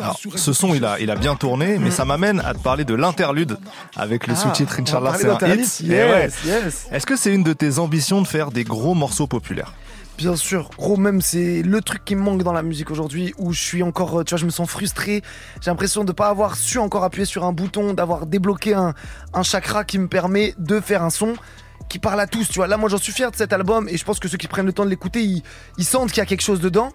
[0.00, 2.84] Alors, ce son, il a, il a bien tourné, mais ça m'amène à te parler
[2.84, 3.58] de l'interlude
[3.96, 5.58] avec le Ah, sous-titre Inch'Allah, c'est un hit.
[5.58, 6.30] yes, Et ouais.
[6.44, 6.86] yes.
[6.90, 9.74] Est-ce que c'est une de tes ambitions de faire des gros morceaux populaires?
[10.18, 13.52] Bien sûr, gros, même c'est le truc qui me manque dans la musique aujourd'hui où
[13.52, 15.22] je suis encore, euh, tu vois, je me sens frustré.
[15.62, 18.94] J'ai l'impression de pas avoir su encore appuyer sur un bouton, d'avoir débloqué un,
[19.32, 21.34] un chakra qui me permet de faire un son
[21.88, 22.66] qui parle à tous, tu vois.
[22.68, 24.66] Là, moi, j'en suis fier de cet album et je pense que ceux qui prennent
[24.66, 25.42] le temps de l'écouter, ils,
[25.78, 26.90] ils sentent qu'il y a quelque chose dedans.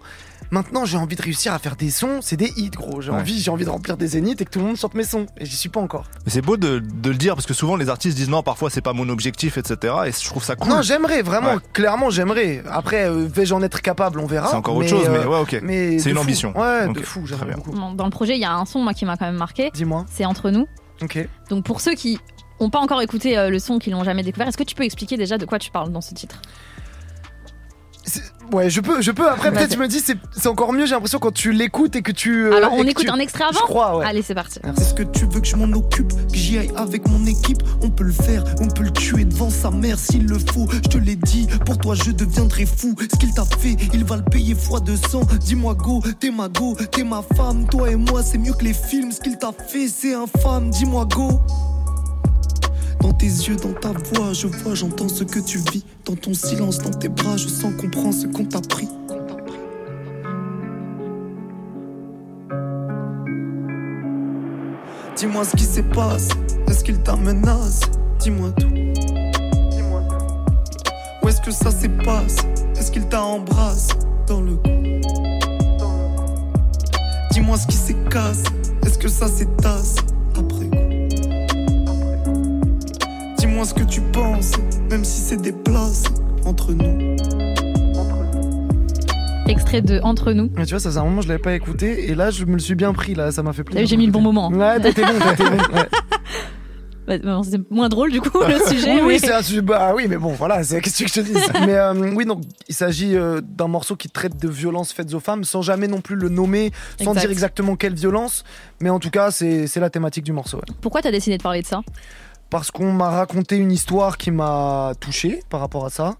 [0.50, 3.00] Maintenant, j'ai envie de réussir à faire des sons, c'est des hits, gros.
[3.02, 3.18] J'ai Ouais.
[3.18, 5.26] envie, j'ai envie de remplir des zéniths et que tout le monde chante mes sons.
[5.38, 6.04] Et j'y suis pas encore.
[6.24, 8.70] Mais c'est beau de, de le dire parce que souvent les artistes disent non, parfois
[8.70, 9.94] c'est pas mon objectif, etc.
[10.06, 10.70] Et je trouve ça cool.
[10.70, 11.60] Non, j'aimerais, vraiment, Ouais.
[11.74, 12.62] clairement, j'aimerais.
[12.70, 14.48] Après, euh, vais-je en être capable, on verra.
[14.48, 15.60] C'est encore autre chose, mais ouais, ok.
[15.62, 16.22] mais C'est une fou.
[16.22, 16.58] ambition.
[16.58, 17.56] Ouais, Ok, de fou, j'aimerais bien.
[17.56, 17.72] beaucoup.
[17.74, 19.70] Dans dans le projet, il y a un son moi qui m'a quand même marqué.
[19.74, 20.06] Dis-moi.
[20.10, 20.66] C'est entre nous.
[21.02, 21.28] Ok.
[21.50, 22.18] Donc pour ceux qui
[22.60, 24.82] ont pas encore écouté euh, le son, qui l'ont jamais découvert, est-ce que tu peux
[24.84, 26.40] expliquer déjà de quoi tu parles dans ce titre?
[28.52, 29.28] Ouais, je peux, je peux.
[29.28, 32.02] Après, peut-être, je me dis, c'est c'est encore mieux, j'ai l'impression, quand tu l'écoutes et
[32.02, 32.44] que tu.
[32.46, 34.06] euh, Alors on écoute tu- un extrait avant Je crois, ouais.
[34.06, 34.58] Allez, c'est parti.
[34.78, 37.58] Est-ce que tu veux que je m'en occupe, que j'y aille avec mon équipe?
[37.82, 40.66] On peut le faire, on peut le tuer devant sa mère s'il le faut.
[40.72, 42.94] Je te l'ai dit, pour toi je deviendrai fou.
[43.00, 45.20] Ce qu'il t'a fait, il va le payer fois 200.
[45.40, 47.66] Dis-moi go, t'es ma go, t'es ma femme.
[47.70, 49.12] Toi et moi, c'est mieux que les films.
[49.12, 50.70] Ce qu'il t'a fait, c'est infâme.
[50.70, 51.40] Dis-moi go.
[53.00, 55.84] Dans tes yeux, dans ta voix, je vois, j'entends ce que tu vis.
[56.04, 58.88] Dans ton silence, dans tes bras, je sens qu'on prend ce qu'on t'a pris.
[65.16, 66.28] Dis-moi ce qui se passe,
[66.68, 67.84] est-ce qu'il t'a menacé
[68.20, 68.68] Dis-moi tout.
[71.22, 72.36] Où est-ce que ça se passe?
[72.76, 73.94] Est-ce qu'il t'a embrassé
[74.28, 74.70] dans le cou.
[77.32, 78.44] Dis-moi ce qui se casse,
[78.84, 79.96] est-ce que ça s'étasse
[83.38, 84.52] Dis-moi ce que tu penses,
[84.90, 86.04] même si c'est des places
[86.44, 87.16] entre nous.
[89.48, 90.50] Extrait de Entre nous.
[90.56, 92.52] Mais tu vois, ça faisait un moment, je l'avais pas écouté, et là, je me
[92.52, 93.86] le suis bien pris, là, ça m'a fait plaisir.
[93.86, 94.48] J'ai mis le bon moment.
[94.50, 95.50] Ouais, t'as été bon, été bon.
[95.74, 95.88] ouais.
[97.08, 98.96] Ouais, bon, C'est moins drôle du coup le sujet.
[98.96, 99.62] oui, oui, mais- c'est un sujet.
[99.62, 101.32] Bah oui, mais bon, voilà, c'est qu'est-ce que je te dis.
[101.66, 105.20] mais euh, oui, donc il s'agit euh, d'un morceau qui traite de violences faites aux
[105.20, 106.70] femmes, sans jamais non plus le nommer,
[107.02, 107.20] sans Exact.
[107.20, 108.44] dire exactement quelle violence.
[108.82, 110.58] Mais en tout cas, c'est c'est la thématique du morceau.
[110.58, 110.64] ouais.
[110.82, 111.80] Pourquoi t'as décidé de parler de ça?
[112.50, 116.16] Parce qu'on m'a raconté une histoire qui m'a touché par rapport à ça.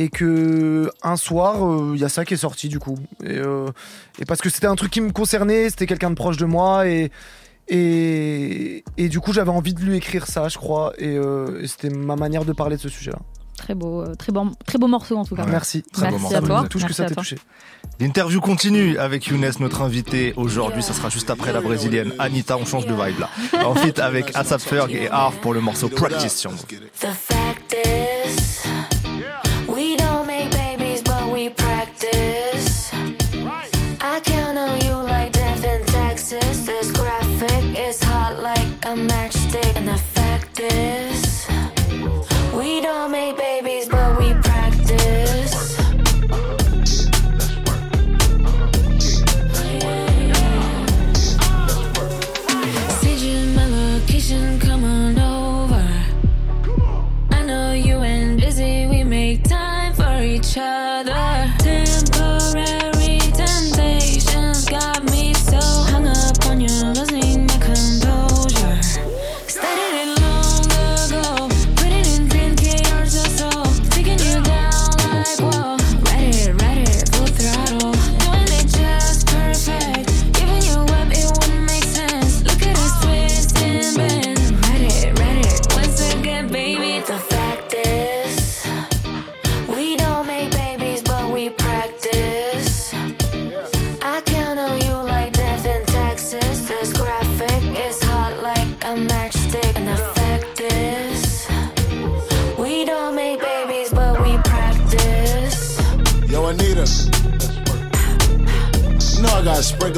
[0.00, 2.96] Et que un soir, euh, il y a ça qui est sorti du coup.
[3.24, 3.68] Et, euh,
[4.20, 6.86] et parce que c'était un truc qui me concernait, c'était quelqu'un de proche de moi.
[6.86, 7.10] Et,
[7.68, 10.92] et, et du coup, j'avais envie de lui écrire ça, je crois.
[10.98, 13.18] Et, euh, et c'était ma manière de parler de ce sujet-là.
[13.58, 15.44] Très beau, euh, très bon, très beau morceau en tout cas.
[15.44, 15.82] Merci.
[16.00, 16.46] Merci beau à morceau.
[16.46, 16.56] toi.
[16.58, 17.22] Ça me touche que ça à t'ait toi.
[17.22, 17.36] touché.
[18.00, 20.82] L'interview continue avec Younes, notre invité aujourd'hui.
[20.82, 22.56] Ça sera juste après la brésilienne Anita.
[22.56, 23.28] On change de vibe là.
[23.66, 26.64] Ensuite avec Asap Ferg et Arf pour le morceau Practice sur Move.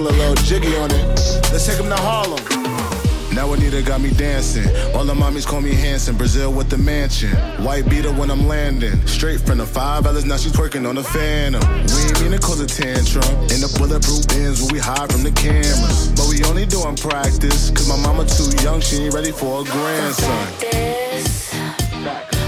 [0.01, 1.07] Sprinkle a little jiggy on it.
[1.53, 2.41] Let's take him to Harlem.
[3.35, 4.67] Now Anita got me dancing.
[4.95, 6.17] All the mommies call me Hanson.
[6.17, 7.31] Brazil with the mansion.
[7.65, 9.07] White beater when I'm landing.
[9.07, 11.63] Straight from the five L's, now she's twerking on the phantom.
[11.63, 13.25] We ain't mean to cause a tantrum.
[13.55, 16.09] In the bulletproof bins where we hide from the cameras.
[16.17, 17.71] But we only doing practice.
[17.71, 20.49] Cause my mama too young, she ain't ready for a grandson.
[20.61, 21.55] This.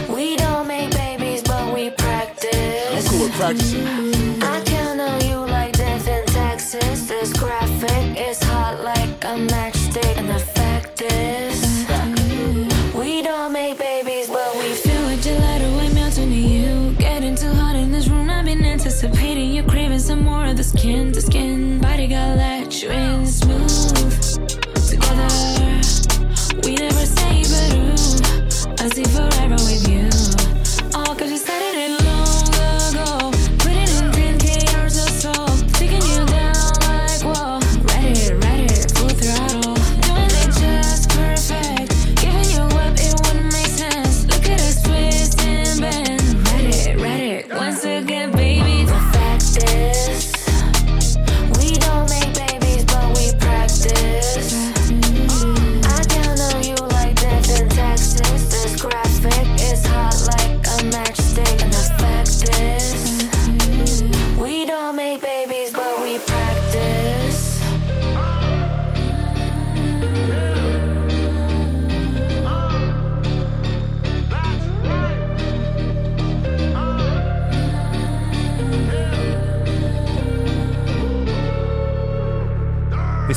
[0.09, 2.50] We don't make babies, but we practice.
[2.90, 4.12] I'm cool with practicing.
[8.83, 10.16] Like a matchstick.
[10.16, 11.87] And the fact is,
[12.95, 16.95] we don't make babies, but we Feel like gelato, I'm melting to you.
[16.95, 19.53] Getting too hot in this room, I've been anticipating.
[19.53, 21.80] You're craving some more of the skin to skin.
[21.80, 23.68] Body got let you in smooth.
[24.91, 25.28] Together,
[26.64, 28.85] we never say but ooh.
[28.85, 29.32] I see forever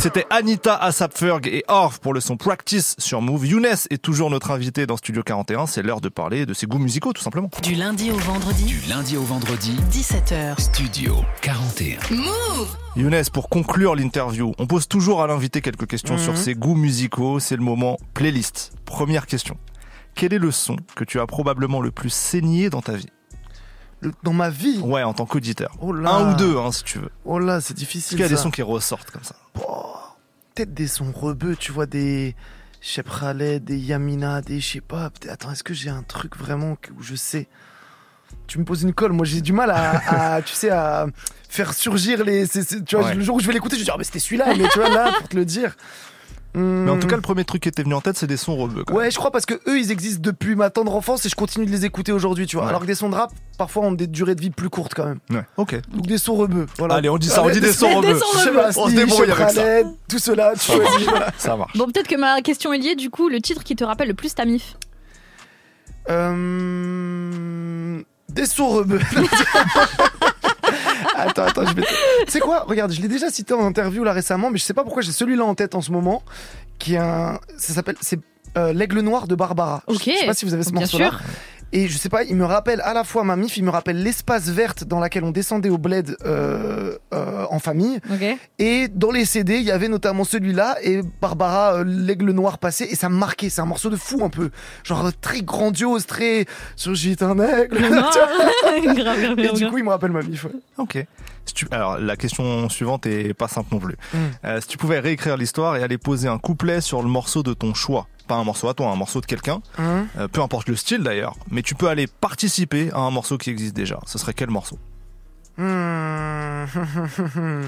[0.06, 3.48] c'était Anita Asapferg et Orff pour le son Practice sur Move.
[3.48, 5.66] Younes est toujours notre invité dans Studio 41.
[5.66, 7.50] C'est l'heure de parler de ses goûts musicaux, tout simplement.
[7.64, 10.62] Du lundi au vendredi, Du lundi au vendredi, 17h.
[10.62, 11.98] Studio 41.
[12.16, 16.20] Move Younes, pour conclure l'interview, on pose toujours à l'invité quelques questions Mhm.
[16.24, 17.40] sur ses goûts musicaux.
[17.40, 18.74] C'est le moment playlist.
[18.86, 19.58] Première question.
[20.14, 23.08] Quel est le son que tu as probablement le plus saigné dans ta vie?
[24.24, 25.76] Dans ma vie Ouais, en tant qu'auditeur.
[25.82, 25.94] Oh.
[25.94, 27.10] Un ou deux, hein, si tu veux.
[27.24, 28.18] Oh là, c'est Est-ce difficile.
[28.18, 29.36] qu'il y a des sons qui ressortent comme ça
[30.54, 32.36] Peut-être des sons rebeux, tu vois, des
[32.82, 35.10] Shep Khaled, des Yamina, des je sais pas.
[35.30, 37.48] Attends, est-ce que j'ai un truc vraiment où je sais?
[38.48, 41.08] Tu me poses une colle, moi j'ai du mal à, à, tu sais, à
[41.50, 42.48] faire surgir les.
[42.48, 43.16] tu vois, Ouais.
[43.16, 44.78] le jour où je vais l'écouter, je vais dire, ah, mais c'était celui-là, mais tu
[44.80, 45.76] vois, là, pour te le dire.
[46.56, 47.00] Mais en Hmm.
[47.00, 48.84] tout cas, le premier truc qui était venu en tête, c'est des sons rebeux.
[48.92, 51.66] Ouais, je crois parce que eux, ils existent depuis ma tendre enfance et je continue
[51.66, 52.64] de les écouter aujourd'hui, tu vois.
[52.66, 52.70] Ouais.
[52.70, 55.06] Alors que des sons de rap, parfois, ont des durées de vie plus courtes quand
[55.06, 55.20] même.
[55.30, 55.80] Ouais, ok.
[55.94, 56.66] Donc des sons rebeux.
[56.78, 56.96] Voilà.
[56.96, 58.16] Allez, on dit ça, on dit des sons rebeux.
[58.36, 59.64] Je sais pas, On se débrouille avec ça.
[60.08, 61.08] Tout cela, tu choisis.
[61.10, 61.32] voilà.
[61.38, 61.76] Ça marche.
[61.78, 64.14] Bon, peut-être que ma question est liée, du coup, le titre qui te rappelle le
[64.14, 64.78] plus ta mif?
[66.10, 68.02] Euh...
[68.36, 69.00] Des rebeux.
[71.16, 71.84] attends, attends, je vais.
[72.26, 72.66] Tu sais quoi?
[72.68, 75.14] Regarde, je l'ai déjà cité en interview là récemment, mais je sais pas pourquoi j'ai
[75.14, 76.22] celui-là en tête en ce moment,
[76.78, 77.40] qui est un.
[77.58, 77.96] Ça s'appelle.
[78.02, 78.20] C'est
[78.58, 79.84] euh, L'Aigle Noir de Barbara.
[79.88, 80.04] Ok.
[80.06, 81.12] Je sais pas si vous avez ce Bien morceau-là.
[81.74, 84.02] Et je sais pas, il me rappelle à la fois ma mif, il me rappelle
[84.02, 88.00] l'espace verte dans laquelle on descendait au bled euh, euh, en famille.
[88.10, 88.38] Ok.
[88.60, 92.88] Et dans les CD, il y avait notamment celui-là et Barbara, euh, l'aigle noir passé,
[92.90, 93.50] et ça me marquait.
[93.50, 94.52] C'est un morceau de fou un peu.
[94.84, 96.46] Genre euh, très grandiose, très.
[96.78, 97.78] Surgit un aigle.
[99.38, 100.46] Et du coup, il me rappelle ma mif.
[100.46, 100.52] ouais.
[100.78, 101.06] Ok.
[101.46, 103.96] Si tu- Alors, la question suivante est pas simple non plus.
[104.14, 104.18] Mm.
[104.46, 107.54] Euh, si tu pouvais réécrire l'histoire et aller poser un couplet sur le morceau de
[107.54, 110.68] ton choix, pas un morceau à toi, un morceau de quelqu'un, Hein euh, peu importe
[110.68, 114.00] le style d'ailleurs, mais tu peux aller participer à un morceau qui existe déjà.
[114.06, 114.78] Ce serait quel morceau?
[115.58, 116.66] Hmm.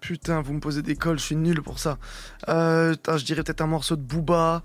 [0.00, 1.98] Putain, vous me posez des cols, je suis nul pour ça.
[2.48, 4.62] Euh, je dirais peut-être un morceau de Booba.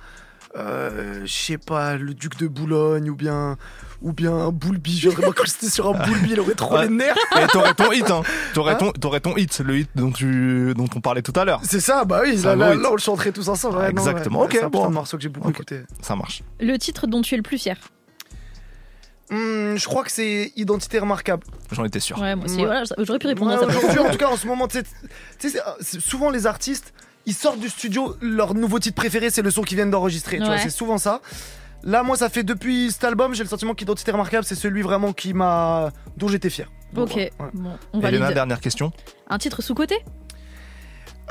[0.55, 3.57] Euh, je sais pas, le duc de Boulogne ou bien
[4.03, 4.99] ou bien un Boulby.
[4.99, 6.83] J'aurais m'incrusté sur un Boulby, il aurait trop Ouais.
[6.83, 7.15] les nerfs.
[7.41, 8.21] Et t'aurais ton hit, hein.
[8.53, 11.45] T'aurais Hein ton, t'aurais ton hit, le hit dont tu, dont on parlait tout à
[11.45, 11.61] l'heure.
[11.63, 13.77] C'est ça, bah oui, C'est là, là, là, on le chanterait tous ensemble.
[13.77, 14.39] ouais, non, Exactement.
[14.41, 14.45] ouais.
[14.45, 14.89] Ok, C'est un bon.
[14.91, 15.81] morceau que j'ai beaucoup écouté.
[16.01, 16.43] Ça marche.
[16.59, 17.77] Le titre dont tu es le plus fier.
[19.31, 21.43] Hmm, je crois que c'est Identité remarquable.
[21.71, 22.19] J'en étais sûr.
[22.19, 22.57] Ouais, moi aussi.
[22.57, 22.65] Ouais.
[22.65, 23.65] Voilà, j'aurais pu répondre Ouais, à ça.
[23.67, 24.79] Aujourd'hui, en tout cas, en ce moment, tu
[25.39, 26.93] sais, c'est souvent les artistes,
[27.25, 30.37] ils sortent du studio, leur nouveau titre préféré, c'est le son qu'ils viennent d'enregistrer.
[30.39, 31.21] Tu vois, c'est souvent ça.
[31.85, 35.11] Là, moi, ça fait depuis cet album, j'ai le sentiment qu'Identité remarquable, c'est celui vraiment
[35.11, 36.71] qui m'a, dont j'étais fier.
[36.93, 37.31] Donc, Ok, ouais.
[37.53, 38.91] bon, on va Elena, dernière question.
[39.29, 39.95] Un titre sous-côté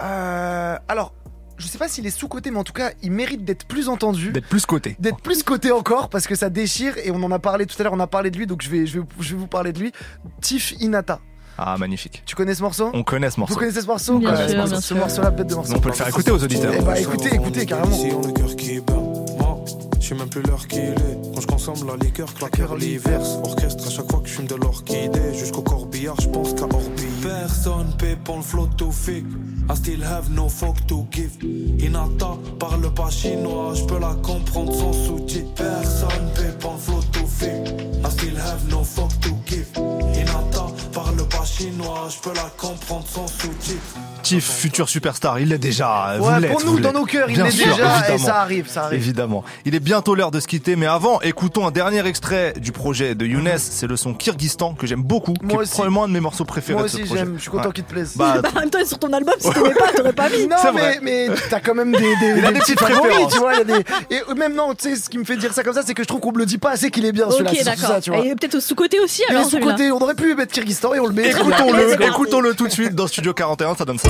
[0.03, 1.14] Euh, alors,
[1.59, 4.32] je sais pas s'il est sous-côté, mais en tout cas, il mérite d'être plus entendu.
[4.32, 4.97] D'être plus coté.
[4.99, 7.84] D'être plus coté encore parce que ça déchire et on en a parlé tout à
[7.84, 9.72] l'heure, on a parlé de lui donc je vais, je vais, je vais vous parler
[9.72, 9.93] de lui.
[10.40, 11.20] Tiff Inata.
[11.59, 12.22] Ah, magnifique.
[12.26, 12.90] Tu connais ce morceau?
[12.94, 13.55] On connaît ce morceau.
[13.55, 14.18] Vous connaissez ce morceau?
[14.18, 14.96] Bien sûr, ce morceau- bien Ce sûr.
[14.96, 15.72] morceau-là, bête de morceau.
[15.76, 16.72] On peut le faire écouter aux auditeurs.
[16.76, 17.96] Eh bah écoutez, écoutez carrément.
[18.26, 18.94] le cœur qui bat.
[19.38, 19.64] Moi,
[20.00, 20.94] je sais même plus l'heure qu'il est.
[21.34, 23.20] Quand je consomme la liqueur, claqueur l'hiver.
[23.44, 25.34] Orchestre à chaque fois que je fume de l'orchidée.
[25.38, 27.03] Jusqu'au corbillard, je pense qu'à Orbi.
[27.22, 29.24] Personne paie pour le flot to fake.
[29.70, 31.30] I still have no fuck to give.
[31.78, 35.53] Hinata parle pas chinois, je peux la comprendre sans sous-titres.
[35.55, 37.68] Personne paie pour le flot to fake.
[38.05, 39.68] I still have no fuck to give.
[40.14, 43.80] Hinata parle pas chinois, je peux la comprendre sans sous-titres.
[44.22, 46.14] Tiff, futur superstar, il l'est déjà.
[46.18, 47.98] Vous Ouais, l'êtes, pour nous, vous dans nos cœurs, il Bien l'est sûr, déjà, et
[47.98, 48.24] évidemment.
[48.24, 49.00] ça arrive, ça arrive.
[49.00, 49.44] Évidemment.
[49.64, 53.16] Il est bientôt l'heure de se quitter, mais avant, écoutons un dernier extrait du projet
[53.16, 53.50] de Younes.
[53.58, 55.72] C'est le son Kyrgyzstan que j'aime beaucoup, qui Moi est aussi.
[55.72, 57.72] probablement un de mes morceaux préférés Moi de ce aussi, j'aime, je suis content Ouais.
[57.74, 58.12] qu'il te plaise.
[58.16, 60.46] Bah, En même temps, sur ton album, si t'aimais pas, t'aurais pas mis.
[60.46, 63.32] Non, mais, mais t'as quand même des, des, Il a des petits petites préférences.
[63.32, 63.54] tu vois.
[63.54, 63.84] il Y a des...
[64.10, 66.02] Et même non, tu sais, ce qui me fait dire ça comme ça, c'est que
[66.04, 67.50] je trouve qu'on me le dit pas assez qu'il est bien celui-là.
[67.50, 67.88] Ok, d'accord.
[67.88, 68.24] ça, tu vois.
[68.24, 69.46] Et peut-être au sous-côté aussi, Et alors.
[69.46, 71.28] sous côté, on aurait pu mettre Kyrgyzstan et on le met.
[71.30, 74.09] Écoutons-le, écoutons-le tout de suite dans Studio 41, ça donne ça.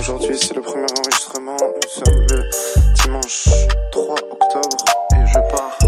[0.00, 2.44] Aujourd'hui c'est le premier enregistrement, nous sommes le
[3.02, 3.48] dimanche
[3.92, 5.78] 3 octobre et je pars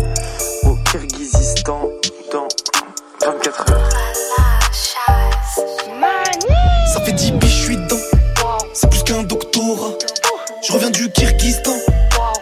[0.64, 1.88] au Kyrgyzstan
[2.32, 2.48] dans
[3.24, 3.88] 24 heures.
[6.92, 7.96] Ça fait 10 piges, je suis dedans.
[8.74, 9.92] C'est plus qu'un doctorat.
[10.62, 11.76] Je reviens du Kyrgyzstan.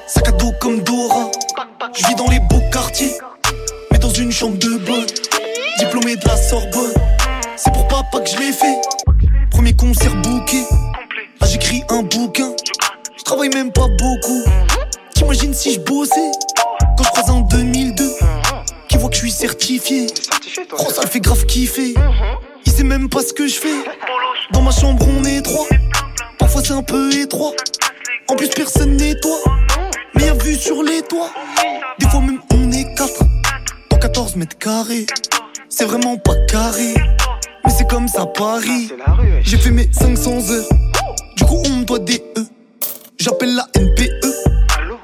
[0.07, 1.31] Sac à dos comme Dora.
[1.95, 3.17] Je vis dans les beaux quartiers.
[3.93, 5.07] Mais dans une chambre de bonne.
[6.09, 6.95] De la Sorbonne.
[7.57, 8.81] C'est pour papa que je l'ai fait.
[9.51, 10.65] Premier concert booké.
[11.39, 12.51] Là j'écris un bouquin.
[13.19, 14.43] Je travaille même pas beaucoup.
[15.15, 16.31] T'imagines si je bossais?
[16.97, 18.11] Quand je croise en 2002
[18.89, 20.07] Qui voit que je suis certifié
[20.79, 21.93] Oh ça le fait grave kiffer
[22.65, 23.85] Il sait même pas ce que je fais
[24.53, 25.67] Dans ma chambre on est trois
[26.39, 27.53] Parfois c'est un peu étroit
[28.29, 29.41] En plus personne nettoie
[30.19, 31.31] y'a vue sur les toits
[31.99, 33.25] Des fois même on est quatre
[33.91, 35.05] Dans 14 mètres carrés
[35.79, 36.93] C'est vraiment pas carré
[37.65, 38.91] Mais c'est comme ça Paris
[39.43, 40.69] J'ai fait mes 500 heures
[41.37, 42.45] Du coup on me doit des E
[43.17, 44.27] J'appelle la NPE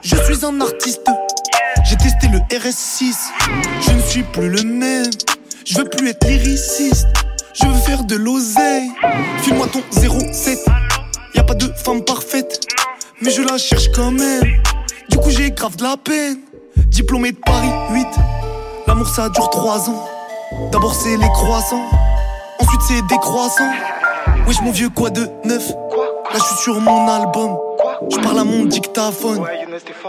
[0.03, 1.09] Je suis un artiste.
[1.85, 3.15] J'ai testé le RS6
[3.83, 5.11] Je ne suis plus le même.
[5.65, 7.07] Je veux plus être lyriciste.
[7.53, 8.91] Je veux faire de l'oseille.
[9.43, 10.59] File-moi ton 07
[11.37, 12.67] Y a pas de femme parfaite
[13.23, 14.43] Mais je la cherche quand même.
[15.09, 16.39] Du coup j'ai grave de la peine.
[16.89, 18.07] Diplômé de Paris 8
[18.89, 20.09] L'amour ça dure 3 ans
[20.73, 21.89] D'abord c'est les croissants.
[22.59, 23.73] Ensuite c'est des croissants.
[24.47, 25.69] Wesh mon vieux quoi de neuf?
[25.71, 27.57] Là je suis sur mon album.
[28.11, 29.45] Je parle à mon dictaphone.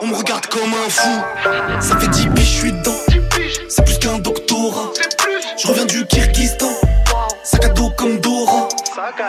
[0.01, 1.09] On me regarde comme un fou.
[1.79, 2.91] Ça fait 10 piges je suis dedans.
[3.69, 4.91] C'est plus qu'un doctorat.
[5.57, 6.71] Je reviens du Kyrgyzstan.
[7.43, 8.67] Sac à dos comme Dora.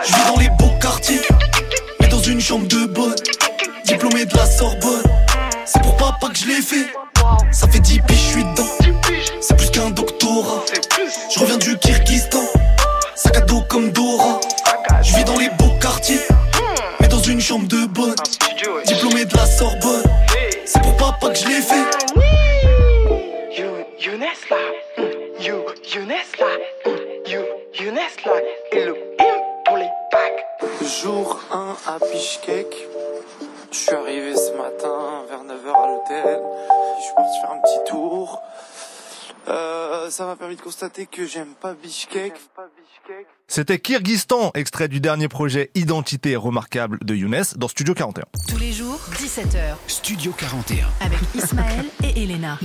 [0.03, 1.21] Je vis dans les beaux quartiers.
[1.99, 3.15] Mais dans une chambre de bonne.
[3.85, 5.03] Diplômé de la Sorbonne.
[5.65, 6.87] C'est pour papa que je l'ai fait.
[7.51, 8.86] Ça fait 10 piges je suis dedans
[9.39, 10.63] C'est plus qu'un doctorat.
[11.33, 12.43] Je reviens du Kyrgyzstan.
[13.15, 14.39] Sac à dos comme Dora.
[15.01, 16.21] Je vis dans les beaux quartiers.
[16.99, 18.15] Mais dans une chambre de bonne.
[18.85, 20.03] Diplômé de la Sorbonne.
[20.65, 21.85] C'est pour papa que je l'ai fait.
[23.57, 24.19] You, Younes
[24.49, 24.57] là,
[25.39, 26.09] you, Younes
[26.39, 26.47] là,
[27.27, 27.41] you,
[27.73, 28.31] Younes là,
[28.71, 28.95] et le
[29.65, 30.45] pour les bacs.
[31.01, 32.87] Jour 1 à Bishkek.
[33.71, 36.41] Je suis arrivé ce matin vers 9h à l'hôtel.
[36.97, 37.96] Je suis parti faire un petit tour.
[40.09, 42.33] Ça m'a permis de constater que j'aime pas Bishkek.
[43.47, 48.25] C'était Kyrgyzstan, extrait du dernier projet Identité remarquable de Younes dans Studio 41.
[48.47, 49.75] Tous les jours, 17h.
[49.87, 50.87] Studio 41.
[51.01, 52.57] Avec Ismaël et Elena.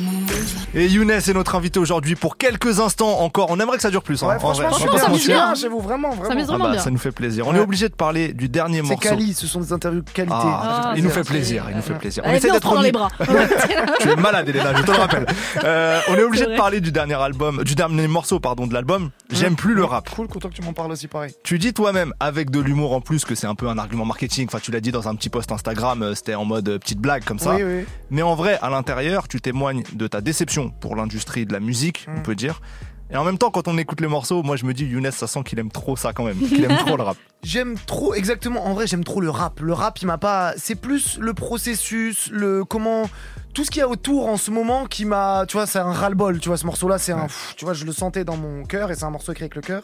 [0.74, 3.51] Et Younes est notre invité aujourd'hui pour quelques instants encore.
[3.51, 4.22] On aimerait que ça dure plus.
[4.22, 4.78] hein, Ouais, en franchement, vrai.
[4.99, 5.26] suis mentir.
[5.35, 6.43] bien chez vous, vraiment, vraiment.
[6.55, 7.47] Ah bah, Ça nous fait plaisir.
[7.47, 7.59] On Ouais.
[7.59, 9.09] est obligé de parler du dernier C'est morceau.
[9.11, 10.35] quali, ce sont des interviews de qualité.
[10.41, 12.22] Ah, il nous fait plaisir, il nous fait plaisir.
[12.26, 13.11] On essaie d'être dans les bras.
[14.01, 15.26] tu es malade, Elena, je te le rappelle.
[15.64, 18.74] Euh, on est obligé C'est de parler du dernier album, du dernier morceau, pardon, de
[18.74, 19.11] l'album.
[19.30, 20.09] J'aime plus le rap.
[20.11, 21.33] Cool, content que tu m'en parles aussi pareil.
[21.45, 24.47] Tu dis toi-même, avec de l'humour en plus, que c'est un peu un argument marketing.
[24.49, 27.00] Enfin, tu l'as dit dans un petit post Instagram, euh, c'était en mode euh, petite
[27.00, 27.56] blague comme ça.
[27.56, 27.84] Oui, oui.
[28.10, 32.06] Mais en vrai, à l'intérieur, tu témoignes de ta déception pour l'industrie de la musique,
[32.16, 32.60] on peut dire.
[33.10, 35.26] Et en même temps, quand on écoute les morceaux, moi je me dis, Younes, ça
[35.26, 36.38] sent qu'il aime trop ça quand même.
[36.48, 37.16] Qu'il aime trop le rap.
[37.42, 38.64] J'aime trop, exactement.
[38.64, 39.58] En vrai, j'aime trop le rap.
[39.58, 40.54] Le rap, il m'a pas.
[40.56, 43.10] C'est plus le processus, le comment.
[43.52, 45.44] Tout ce qu'il y a autour en ce moment qui m'a.
[45.48, 46.38] Tu vois, c'est un ras-le-bol.
[46.38, 47.26] Tu vois, ce morceau-là, c'est un.
[47.56, 49.62] Tu vois, je le sentais dans mon cœur et c'est un morceau écrit avec le
[49.62, 49.82] cœur.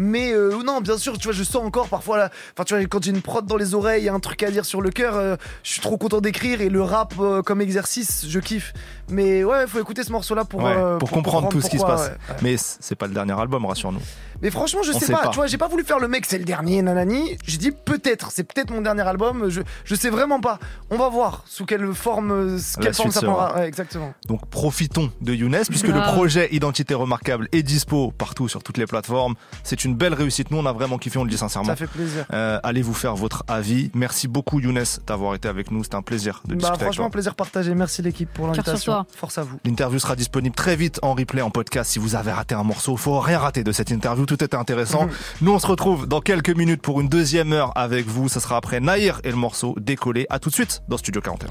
[0.00, 2.30] Mais euh, non, bien sûr, tu vois, je sens encore parfois là.
[2.54, 4.80] Enfin, tu vois, quand j'ai une prod dans les oreilles, un truc à dire sur
[4.80, 5.34] le cœur, euh,
[5.64, 8.72] je suis trop content d'écrire et le rap euh, comme exercice, je kiffe.
[9.10, 12.02] Mais ouais, faut écouter ce morceau-là pour, Ouais, pour comprendre tout ce qui se passe.
[12.02, 12.36] ouais, ouais.
[12.42, 14.00] Mais c'est pas le dernier album, rassure-nous.
[14.42, 15.28] Mais franchement, je On sais sait pas, pas.
[15.30, 17.36] Tu vois, j'ai pas voulu faire le mec, c'est le dernier, nanani.
[17.44, 19.48] J'ai dit peut-être, c'est peut-être mon dernier album.
[19.48, 20.58] Je, je sais vraiment pas.
[20.90, 23.54] On va voir sous quelle forme, euh, quelle forme ça prendra.
[23.56, 24.12] Ouais, exactement.
[24.26, 26.14] Donc profitons de Younes puisque le Grave.
[26.14, 29.34] projet Identité Remarquable est dispo partout sur toutes les plateformes.
[29.64, 30.50] C'est une belle réussite.
[30.50, 31.68] Nous, on a vraiment kiffé, on le dit sincèrement.
[31.68, 32.24] Ça fait plaisir.
[32.32, 33.90] Euh, allez vous faire votre avis.
[33.94, 35.82] Merci beaucoup, Younes, d'avoir été avec nous.
[35.84, 37.10] C'était un plaisir de Bah, discuter avec franchement, toi.
[37.12, 37.74] plaisir partagé.
[37.74, 38.92] Merci l'équipe pour l'invitation.
[38.92, 39.06] toi.
[39.16, 39.58] Force à vous.
[39.64, 41.90] L'interview sera disponible très vite en replay, en podcast.
[41.90, 44.26] Si vous avez raté un morceau, faut rien rater de cette interview.
[44.28, 45.06] Tout était intéressant.
[45.06, 45.12] Mhm.
[45.40, 48.28] Nous, on se retrouve dans quelques minutes pour une deuxième heure avec vous.
[48.28, 50.26] Ça sera après Naïr et le morceau décollé.
[50.28, 51.48] À tout de suite dans Studio 41.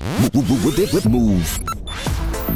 [1.09, 1.59] Move.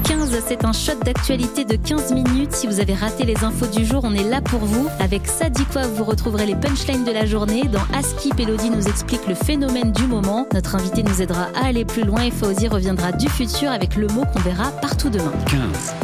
[0.04, 2.54] 15, c'est un shot d'actualité de 15 minutes.
[2.54, 4.88] Si vous avez raté les infos du jour, on est là pour vous.
[5.00, 7.64] Avec ça dit quoi, vous retrouverez les punchlines de la journée.
[7.64, 10.46] Dans Askip, Elodie nous explique le phénomène du moment.
[10.54, 14.08] Notre invité nous aidera à aller plus loin et Fauzi reviendra du futur avec le
[14.08, 15.34] mot qu'on verra partout demain.
[15.48, 15.96] 15.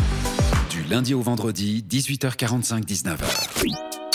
[0.71, 4.06] Du lundi au vendredi, 18h45, 19h.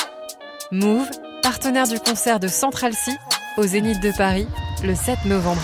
[0.72, 1.10] Move,
[1.42, 3.12] partenaire du concert de Central C
[3.58, 4.48] au Zénith de Paris
[4.82, 5.60] le 7 novembre.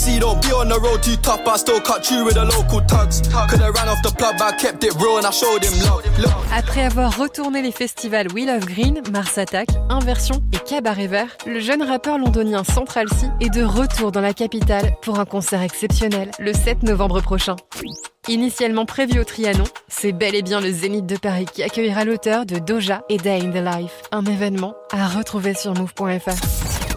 [0.00, 2.44] See, don't be on the road too tough, but I still cut you with the
[2.46, 3.20] local tugs.
[3.50, 6.02] Coulda ran off the plug, but I kept it real and I showed him love.
[6.18, 6.32] Look.
[6.56, 11.60] Après avoir retourné les festivals We Love Green, Mars Attack, Inversion et Cabaret Vert, le
[11.60, 16.30] jeune rappeur londonien Central C est de retour dans la capitale pour un concert exceptionnel
[16.38, 17.56] le 7 novembre prochain.
[18.26, 22.46] Initialement prévu au Trianon, c'est bel et bien le Zénith de Paris qui accueillera l'auteur
[22.46, 26.30] de Doja et Day in the Life, un événement à retrouver sur move.fr.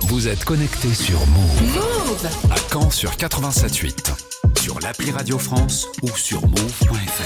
[0.04, 1.93] Vous êtes connecté sur Move.
[2.26, 4.14] À Caen sur 87.8.
[4.62, 7.24] Sur l'appli Radio France ou sur move.fr.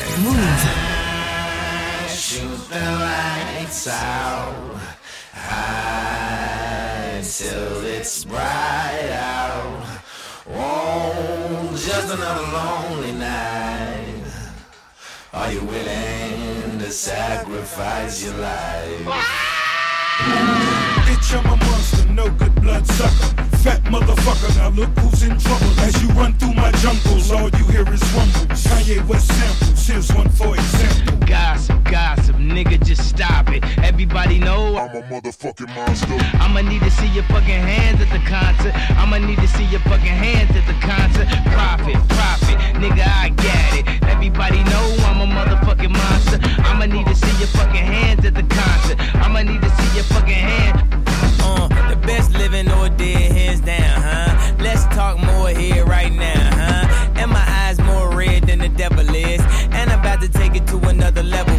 [2.10, 4.80] Shoot the lights out
[5.36, 9.86] high till it's bright out.
[10.52, 14.26] Oh, just another lonely night.
[15.32, 19.06] Are you willing to sacrifice your life?
[21.06, 23.47] Bitch, I'm a monster, no good blood sucker.
[23.68, 25.68] Fat motherfucker, now look who's in trouble.
[25.82, 28.64] As you run through my jungles, all you hear is rumbles.
[28.64, 31.18] Kanye West samples, here's one for example.
[31.28, 33.62] Gossip, gossip, nigga, just stop it.
[33.84, 36.16] Everybody know I'm a motherfucking monster.
[36.40, 38.74] I'ma need to see your fucking hands at the concert.
[38.96, 41.28] I'ma need to see your fucking hands at the concert.
[41.52, 43.86] Profit, profit, nigga, I got it.
[44.08, 46.40] Everybody know I'm a motherfucking monster.
[46.64, 48.98] I'ma need to see your fucking hands at the concert.
[49.16, 50.98] I'ma need to see your fucking hand.
[51.48, 54.56] Uh, the best living or dead, hands down, huh?
[54.60, 57.14] Let's talk more here right now, huh?
[57.16, 59.42] And my eyes more red than the devil is.
[59.72, 61.56] And I'm about to take it to another level,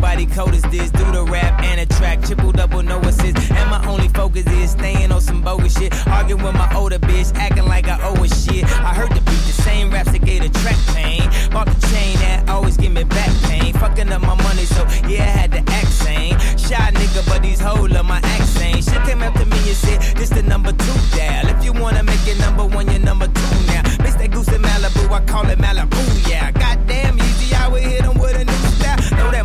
[0.00, 0.90] nobody cold as this.
[0.90, 3.36] Do the rap and a track, triple double, no assist.
[3.52, 5.92] And my only focus is staying on some bogus shit.
[6.08, 8.64] Arguing with my older bitch, acting like I owe her shit.
[8.64, 11.22] I heard the beat, the same raps that gave the track pain.
[11.50, 13.74] Bought the chain that always give me back pain.
[13.74, 16.38] Fucking up my money, so yeah, I had to act sane.
[16.56, 18.84] Shy nigga, but these hoes love my accent.
[18.84, 21.46] Shit came up to me and said, this the number two dial.
[21.48, 23.82] If you wanna make it number one, you're number two now.
[24.02, 26.50] Miss that goose in Malibu, I call it Malibu, yeah.
[26.52, 27.99] Goddamn easy, I would hit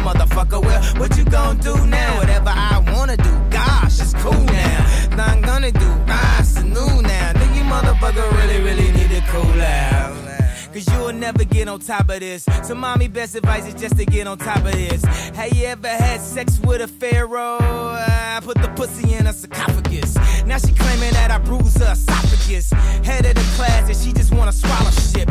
[0.05, 0.81] motherfucker well.
[0.99, 2.17] What you gonna do now?
[2.17, 5.15] Whatever I wanna do, gosh, it's cool now.
[5.17, 7.33] Nothing gonna do, ah, it's new now.
[7.33, 9.94] Think you motherfucker really, really need to cool out.
[10.75, 12.45] Cause you'll never get on top of this.
[12.63, 15.05] So, mommy, best advice is just to get on top of this.
[15.05, 17.59] Have you ever had sex with a pharaoh?
[17.61, 20.15] I put the pussy in a sarcophagus.
[20.45, 22.71] Now she claiming that I bruised her esophagus.
[23.05, 25.29] Head of the class, and she just wanna swallow shit.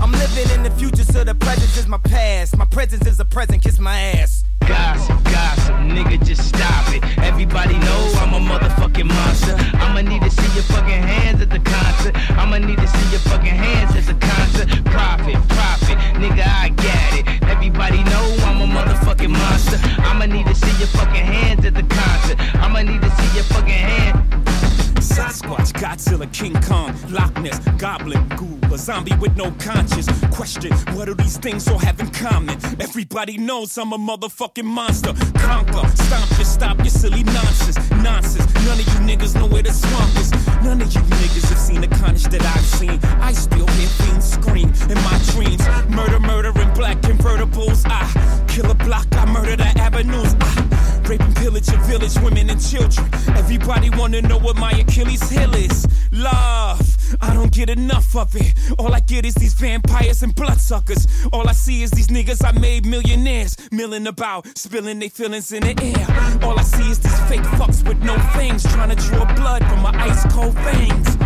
[0.00, 2.56] I'm living in the future, so the present is my past.
[2.56, 4.45] My presence is a present, kiss my ass.
[4.66, 7.02] Gossip, gossip, nigga, just stop it.
[7.18, 9.54] Everybody know I'm a motherfucking monster.
[9.78, 12.14] I'ma need to see your fucking hands at the concert.
[12.32, 14.68] I'ma need to see your fucking hands at the concert.
[14.86, 17.42] Profit, profit, nigga, I got it.
[17.44, 19.78] Everybody know I'm a motherfucking monster.
[20.02, 22.36] I'ma need to see your fucking hands at the concert.
[22.56, 24.85] I'ma need to see your fucking hand.
[25.06, 30.08] Sasquatch, Godzilla, King Kong, Loch Ness, Goblin, Ghoul, a zombie with no conscience.
[30.34, 32.56] Question, what do these things all have in common?
[32.80, 35.12] Everybody knows I'm a motherfucking monster.
[35.38, 37.78] Conquer, stomp your, stop your silly nonsense.
[38.02, 40.30] Nonsense, none of you niggas know where the swamp is.
[40.64, 42.98] None of you niggas have seen the carnage that I've seen.
[43.20, 45.62] I still hear fiends scream in my dreams.
[45.88, 47.86] Murder, murder in black convertibles.
[47.86, 48.44] I ah.
[48.48, 50.34] kill a block, I murder the avenues.
[50.40, 50.75] I
[51.08, 53.08] rape and pillage your village, women and children.
[53.36, 55.86] Everybody wanna know what my Achilles heel is.
[56.12, 56.80] Love,
[57.20, 58.54] I don't get enough of it.
[58.78, 61.06] All I get is these vampires and bloodsuckers.
[61.32, 65.62] All I see is these niggas I made millionaires, milling about, spilling their feelings in
[65.62, 66.46] the air.
[66.46, 69.82] All I see is these fake fucks with no fangs, trying to draw blood from
[69.82, 71.16] my ice cold veins.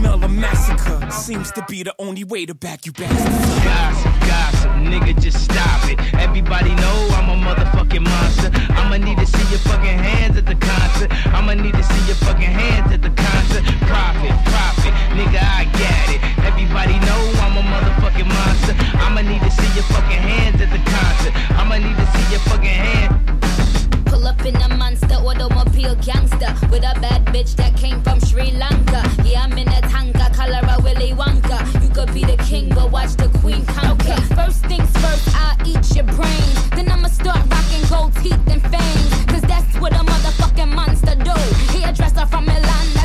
[0.00, 1.10] Smell a massacre.
[1.10, 3.64] Seems to be the only way to back you bastards.
[3.64, 6.00] Gossip, gossip, nigga, just stop it.
[6.14, 8.50] Everybody know I'm a motherfucking monster.
[8.80, 11.12] I'ma need to see your fucking hands at the concert.
[11.36, 13.62] I'ma need to see your fucking hands at the concert.
[13.84, 16.20] Profit, profit, nigga, I got it.
[16.48, 18.72] Everybody know I'm a motherfucking monster.
[19.04, 21.36] I'ma need to see your fucking hands at the concert.
[21.60, 23.39] I'ma need to see your fucking hand.
[24.10, 28.50] Pull up in a monster automobile gangster with a bad bitch that came from Sri
[28.50, 29.02] Lanka.
[29.24, 31.58] Yeah, I'm in a tanka, color a Willy Wonka.
[31.80, 34.12] You could be the king, but watch the queen conquer.
[34.12, 36.70] Okay, first things first, I'll eat your brains.
[36.70, 39.24] Then I'ma start rocking gold teeth and fangs.
[39.26, 41.36] Cause that's what a motherfucking monster do.
[41.72, 42.99] Hairdresser from Milan.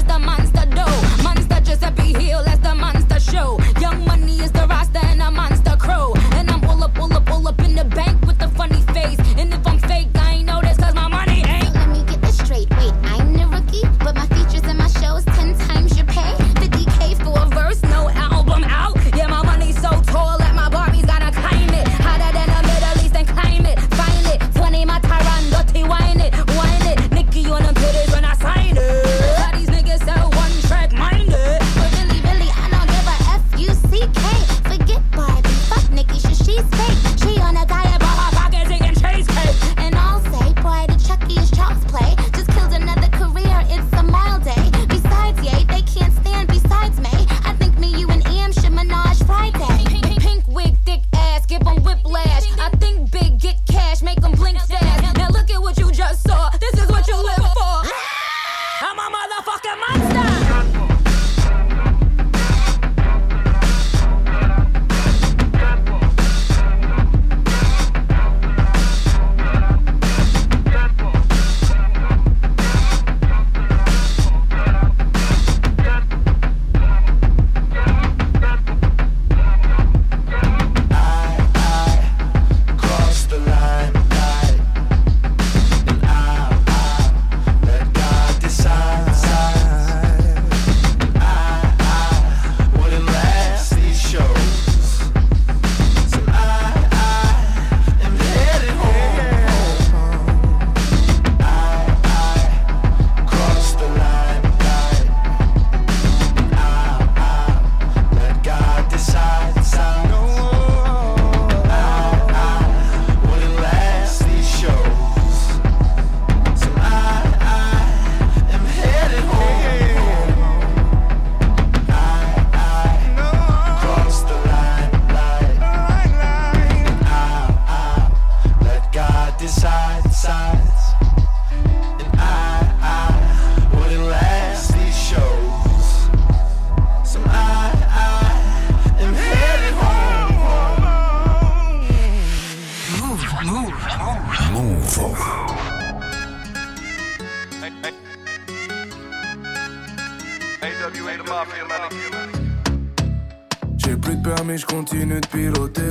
[153.77, 155.81] J'ai plus de permis, je continue de piloter.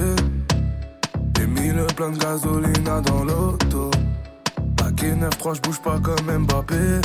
[1.37, 3.91] J'ai mis le plein de gasolina dans l'auto.
[4.77, 7.01] Paquet 9-3, je bouge pas comme Mbappé.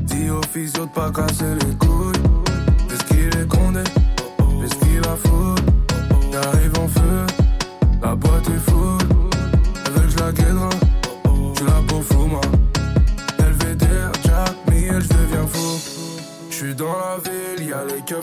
[0.00, 2.12] Dis aux physio de pas casser les couilles.
[2.90, 3.80] Est-ce qu'il est condé?
[4.64, 5.54] Est-ce qu'il a fou?
[6.32, 7.26] J'arrive en feu,
[8.02, 8.71] la boîte est fou.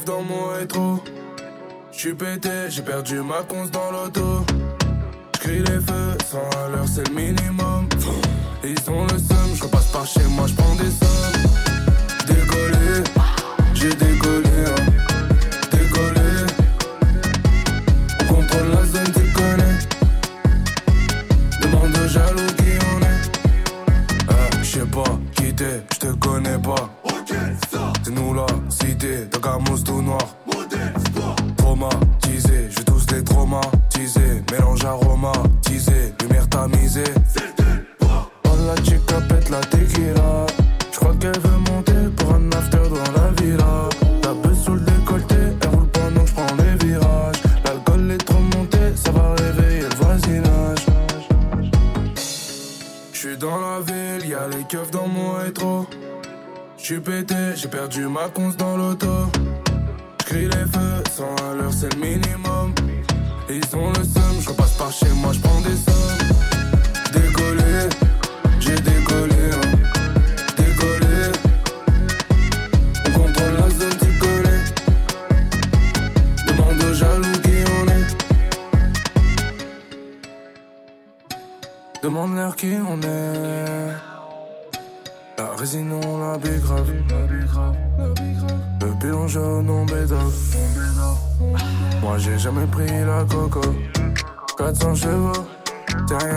[0.05, 0.99] dans mon rétro.
[1.91, 4.45] J'suis pété, j'ai perdu ma conce dans l'auto.
[5.35, 7.89] J'cris les feux, 100 à l'heure c'est le minimum.
[8.63, 11.43] Ils ont le seum, j'repasse par chez moi, j'prends des sommes.
[12.27, 13.03] Décollé,
[13.73, 14.49] j'ai décollé.
[14.67, 14.98] Hein.
[57.99, 58.58] You're my considéré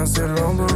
[0.02, 0.71] dancing on the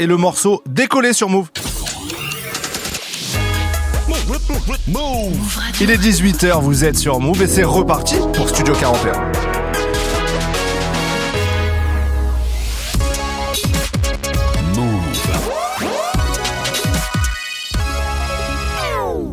[0.00, 1.48] Et le morceau Décollé sur Move.
[5.80, 9.12] Il est 18h, vous êtes sur Move et c'est reparti pour Studio 41.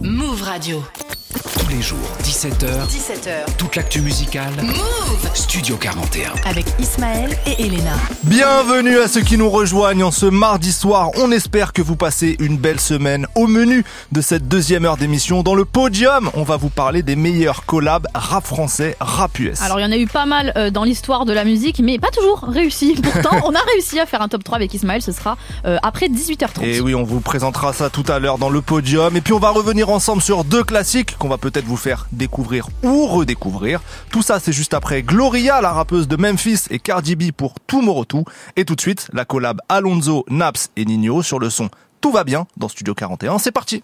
[0.03, 0.83] Move Radio.
[1.76, 3.57] Les jours, 17h, 17h.
[3.57, 4.53] toute l'actu musicale.
[4.63, 6.32] Move Studio 41.
[6.49, 7.95] avec Ismaël et Elena.
[8.23, 11.11] Bienvenue à ceux qui nous rejoignent en ce mardi soir.
[11.17, 13.28] On espère que vous passez une belle semaine.
[13.36, 17.17] Au menu de cette deuxième heure d'émission, dans le podium, on va vous parler des
[17.17, 19.61] meilleurs collabs rap français, rap US.
[19.61, 21.99] Alors il y en a eu pas mal euh, dans l'histoire de la musique, mais
[21.99, 22.95] pas toujours réussi.
[23.03, 26.07] Pourtant, on a réussi à faire un top 3 avec Ismaël, ce sera euh, après
[26.07, 26.63] 18h30.
[26.63, 29.17] Et oui, on vous présentera ça tout à l'heure dans le podium.
[29.17, 32.70] Et puis on va revenir ensemble sur deux classiques qu'on va peut-être vous faire découvrir
[32.84, 33.82] ou redécouvrir.
[34.11, 38.05] Tout ça, c'est juste après Gloria, la rappeuse de Memphis, et Cardi B pour Tomorrow
[38.55, 41.70] Et tout de suite, la collab Alonso, Naps et Nino sur le son
[42.01, 43.39] Tout va bien dans Studio 41.
[43.39, 43.84] C'est parti.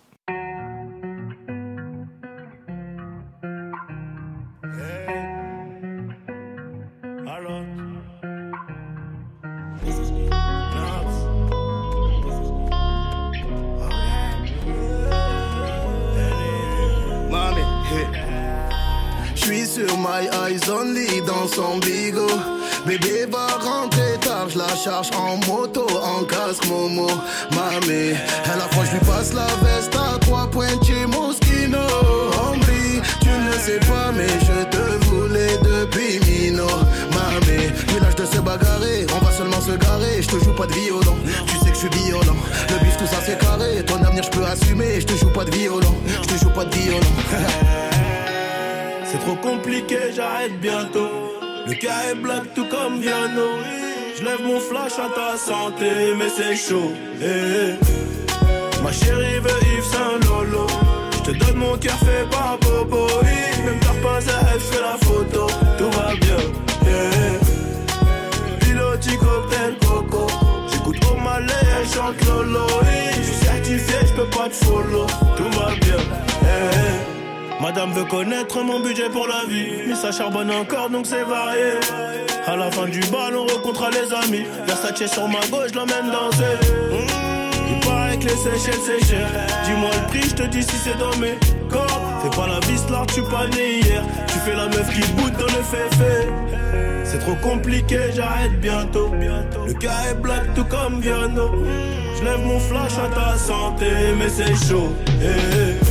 [19.88, 22.40] Sur my eyes only dans son bigot.
[22.86, 27.08] Bébé va rentrer tard, je la charge en moto, en casque Momo.
[27.52, 28.16] Mamé,
[28.52, 31.80] à la fois je lui passe la veste à trois points chez Moschino.
[32.42, 32.66] Hombre,
[33.22, 36.68] tu ne sais pas, mais je te voulais depuis Mino.
[37.16, 40.22] Mamé, plus l'âge de se bagarrer, on va seulement se garer.
[40.22, 41.18] Je te joue pas de violon,
[41.48, 42.42] tu sais que je suis violent.
[42.70, 45.02] Le bif, tout ça c'est carré, ton avenir je peux assumer.
[45.02, 47.14] Je te joue pas de violon, je te joue pas de violon.
[49.12, 51.10] C'est trop compliqué, j'arrête bientôt.
[51.68, 53.50] Le cas est black tout comme Viano.
[54.18, 56.94] Je lève mon flash à ta santé, mais c'est chaud.
[57.22, 58.82] eh, eh.
[58.82, 60.66] Ma chérie veut Yves Saint Lolo.
[61.12, 63.08] Je te donne mon cœur fait par Bobo.
[63.66, 65.48] Même t'as pas à elle fait la photo.
[65.78, 66.38] Tout va bien.
[66.88, 68.66] eh, eh.
[68.66, 70.28] Piloti cocktail coco.
[70.72, 72.66] J'écoute au malais, elle chante Lolo.
[73.18, 75.06] Je suis certifié, je peux pas te follow.
[75.36, 75.98] Tout va bien.
[77.62, 77.72] Eh, eh.
[77.72, 79.88] Madame veut connaître mon budget pour la vie.
[79.88, 81.80] Mais ça charbonne encore donc c'est varié.
[82.46, 84.46] À la fin du bal, on rencontre les amis.
[84.66, 86.58] Versace sur ma gauche, l'emmène danser.
[86.92, 89.28] Mmh, il paraît que les Seychelles c'est cher.
[89.66, 91.38] Dis-moi le prix, je te dis si c'est dans mes
[91.70, 92.02] corps.
[92.24, 94.04] Fais pas la vis là, tu pas né hier.
[94.28, 96.30] Tu fais la meuf qui boude dans le féfé.
[97.04, 99.12] C'est trop compliqué, j'arrête bientôt.
[99.14, 101.52] Le cas est black tout comme Viano.
[102.18, 103.86] Je lève mon flash à ta santé,
[104.18, 104.94] mais c'est chaud.
[105.22, 105.91] eh, eh.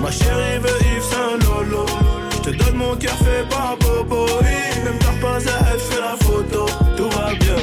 [0.00, 1.86] Ma chérie veut Yves Saint Lolo.
[2.32, 4.26] Je te donne mon cœur fait par Bobo.
[4.84, 6.66] Même t'as pas à elle fait la photo.
[6.96, 7.56] Tout va bien.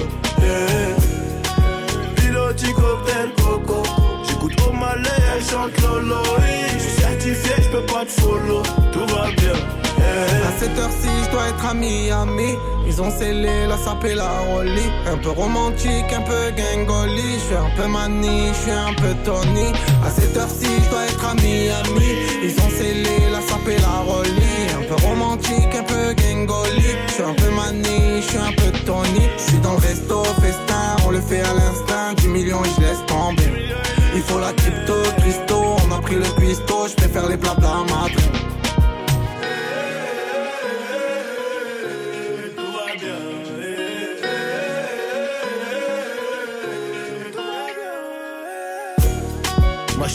[0.43, 2.15] eh.
[2.21, 3.83] Piloti cocktail coco.
[4.27, 6.15] J'écoute au malais, elle chante Lolo.
[6.37, 8.61] Oui, Je suis certifié, je peux pas te follow.
[8.91, 9.57] Tout va bien.
[9.99, 12.55] À cette heure-ci, je dois être à Miami.
[12.87, 14.89] Ils ont scellé la sape et la rollie.
[15.11, 16.96] Un peu romantique, un peu gangoli.
[17.37, 19.71] Je suis un peu mani, je suis un peu Tony.
[20.03, 22.09] À cette heure-ci, je dois être à Miami.
[22.43, 24.65] Ils ont scellé la sape la rollie.
[24.75, 26.81] Un peu romantique, un peu gangoli.
[27.07, 29.29] Je suis un peu mani, je suis un peu Tony.
[29.37, 32.13] Je suis dans le resto, festin, on le fait à l'instinct.
[32.17, 33.51] 10 millions et je laisse tomber.
[34.15, 35.75] Il faut la crypto, Christo.
[35.87, 38.36] On a pris le cuistot, je préfère les plats de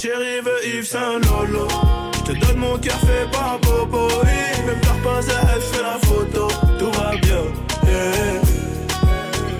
[0.02, 1.68] chérie veut Yves Saint Lolo.
[2.14, 4.08] Je te donne mon cœur fait par Bobo.
[4.24, 6.48] Oui, Même t'as pas à elle fait la photo.
[6.78, 7.44] Tout va bien.
[7.86, 8.40] eh.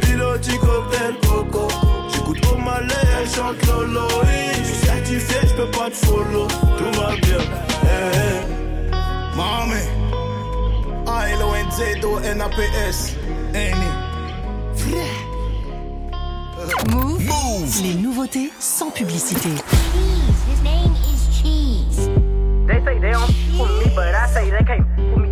[0.05, 1.69] Piloti cocktail coco.
[2.13, 4.07] J'écoute au malais, elle chante Lolo.
[4.23, 4.29] Oui,
[4.59, 6.47] Je suis certifié, je peux pas te follow.
[6.49, 7.43] Tout va bien.
[7.85, 8.41] eh.
[9.37, 9.83] Mami,
[11.07, 12.99] A-L-O-N-Z-O-N-A-P-S.
[13.55, 13.97] Annie.
[16.91, 17.23] Move.
[17.83, 19.49] Les nouveautés sans publicité.
[23.03, 25.29] They don't f with me, but I say they can't f with me.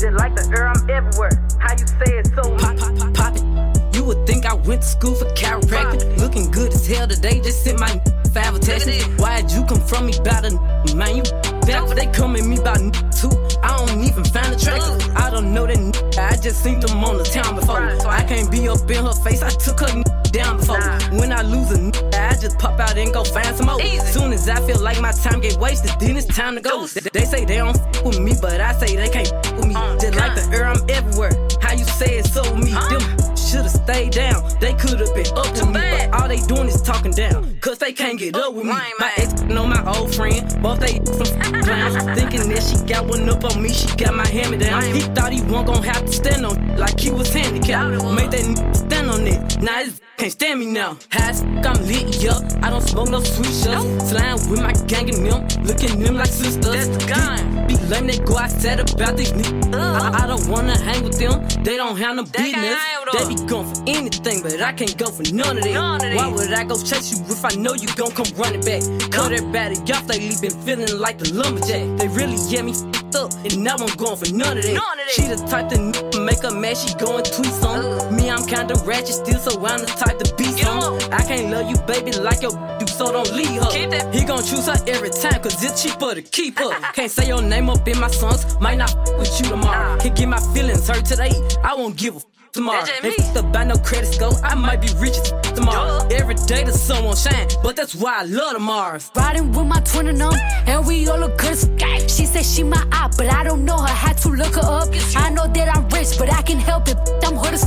[0.00, 1.46] Just like the air, I'm everywhere.
[1.60, 3.94] How you say it so Pop, pop, pop, pop it.
[3.94, 6.16] You would think I went to school for chiropractic.
[6.16, 8.00] Looking good as hell today, just sent my
[8.32, 8.88] five text.
[9.20, 10.50] Why'd you come from me about a
[10.96, 11.16] man?
[11.16, 11.24] You
[11.68, 12.78] back, they come at me about
[13.12, 13.28] too.
[13.62, 15.14] I don't even find attractive.
[15.14, 17.82] I don't know that I just seen them on the town before.
[18.08, 20.02] I can't be up in her face, I took her
[20.32, 20.80] down before.
[21.18, 21.78] When I lose a
[22.16, 23.80] I just pop out and go find some more.
[24.12, 26.86] Soon as I feel like my time get wasted, then it's time to go.
[26.86, 29.66] They- They say they don't f with me, but I say they can't f with
[29.66, 29.74] me.
[29.74, 31.32] Uh, just like the air, I'm everywhere.
[31.60, 32.70] How you say it so me?
[32.72, 33.02] Them
[33.48, 34.42] should've stayed down.
[34.60, 37.56] They could've been up to me, but all they doing is talking down.
[37.60, 38.72] Cause they can't get up with me.
[38.98, 41.96] My ex know my old friend, both they some clowns.
[42.18, 44.82] Thinking that she got one up on me, she got my hand me down.
[44.94, 48.04] He thought he wasn't gonna have to stand on like he was handicapped.
[48.14, 49.62] Made that stand on it.
[49.62, 50.98] Now this can't stand me now.
[51.10, 52.38] High as I'm lit, yeah.
[52.62, 54.10] I don't smoke no sweet shots.
[54.10, 56.64] Slime with my gang and them, looking them like sisters.
[56.64, 57.66] That's the gun.
[57.66, 59.74] Be lame, they go outside about these niggas.
[59.74, 61.46] I, I don't wanna hang with them.
[61.64, 62.78] They don't have no business.
[63.12, 65.72] They be going for anything, but I can't go for none of that.
[66.16, 68.82] Why would I go chase you if I know you gon' come running back?
[69.10, 71.98] Cut everybody off lately, been feeling like the lumberjack.
[71.98, 74.74] They really get me f***ed up, and now I'm going for none of that.
[75.10, 77.80] She the type to n- make her mad, she go and tweet some.
[77.84, 78.10] Uh.
[78.10, 80.98] Me, I'm kinda ratchet still, so I'm the type to be some.
[81.12, 83.70] I can't love you, baby, like your do, so don't leave her.
[84.12, 86.70] He gon' choose her every time, cause it's cheaper to keep her.
[86.94, 89.96] Can't say your name up in my songs, might not f- with you tomorrow.
[89.98, 91.32] Can't get my feelings hurt today,
[91.62, 92.24] I won't give a f-
[92.58, 92.82] tomorrow.
[92.82, 96.06] If it's about no credit score, I might be rich as f- tomorrow.
[96.10, 99.10] Every day the sun won't shine, but that's why I love the Mars.
[99.14, 100.32] Riding with my twin and them,
[100.66, 103.64] and we all look good as f- She said she my eye, but I don't
[103.64, 103.94] know her.
[104.06, 104.88] Had to look her up.
[105.16, 106.96] I know that I'm rich, but I can help it.
[107.24, 107.64] I'm hood as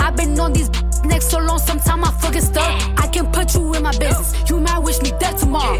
[0.00, 0.70] I've been on these
[1.04, 2.70] next so long, sometimes I fucking stuck.
[3.04, 4.48] I can put you in my business.
[4.48, 5.78] You might wish me dead tomorrow.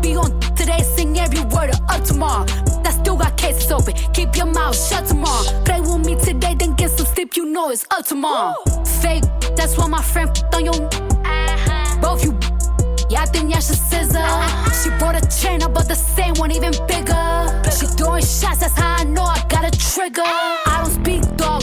[0.00, 2.46] Be on today, sing every word of up tomorrow.
[2.86, 3.55] I still got cases
[4.12, 5.44] Keep your mouth shut tomorrow.
[5.64, 7.36] Play with me today, then get some sleep.
[7.36, 8.54] You know it's up tomorrow.
[9.00, 9.24] Fake,
[9.56, 10.74] that's why my friend f- on your.
[12.00, 12.38] Both you.
[13.08, 14.26] Yeah, I think y'all should scissor.
[14.82, 17.62] She bought a chain, I bought the same one, even bigger.
[17.70, 20.22] She throwing shots, that's how I know I got a trigger.
[20.24, 21.62] I don't speak dog.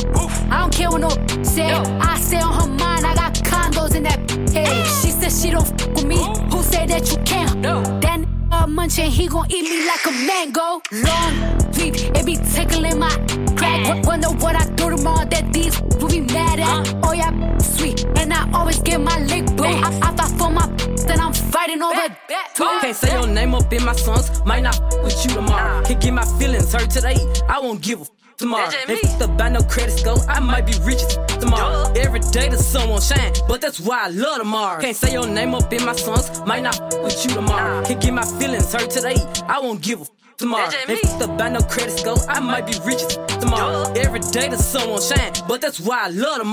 [0.50, 1.10] I don't care what no
[1.44, 1.72] say.
[1.72, 4.20] I say on her mind, I got condos in that
[4.52, 4.86] head.
[4.88, 6.18] She said she don't f with me.
[6.52, 7.62] Who say that you can't?
[7.64, 8.26] That
[8.64, 10.82] n- munching, he gon' eat me like a mango.
[10.92, 13.10] Long leaf, it be tickling my
[13.58, 13.84] crack.
[13.86, 16.96] W- Wonder what I do tomorrow that these will be mad at.
[17.04, 19.66] Oh yeah, sweet, and I always get my lick blue.
[19.66, 20.68] I, I fight for my
[21.08, 22.08] then I'm fighting over
[22.56, 22.64] two.
[22.82, 25.84] Can't say your name up in my songs, might not with you tomorrow.
[25.84, 27.18] Can't get my feelings hurt today,
[27.50, 28.10] I won't give a f-
[28.44, 28.68] tomorrow.
[28.90, 31.92] If it's about no credit score, I might be rich as tomorrow.
[31.96, 34.84] Every day the sun won't shine, but that's why I love the Mars.
[34.84, 37.84] Can't say your name up in my songs, might not f- with you tomorrow.
[37.86, 39.16] Can't get my feelings hurt today,
[39.48, 40.68] I won't give a f- tomorrow.
[40.90, 43.92] If it's about no credit score, I might be rich as tomorrow.
[43.96, 46.46] Every day the sun won't shine, but that's why I love the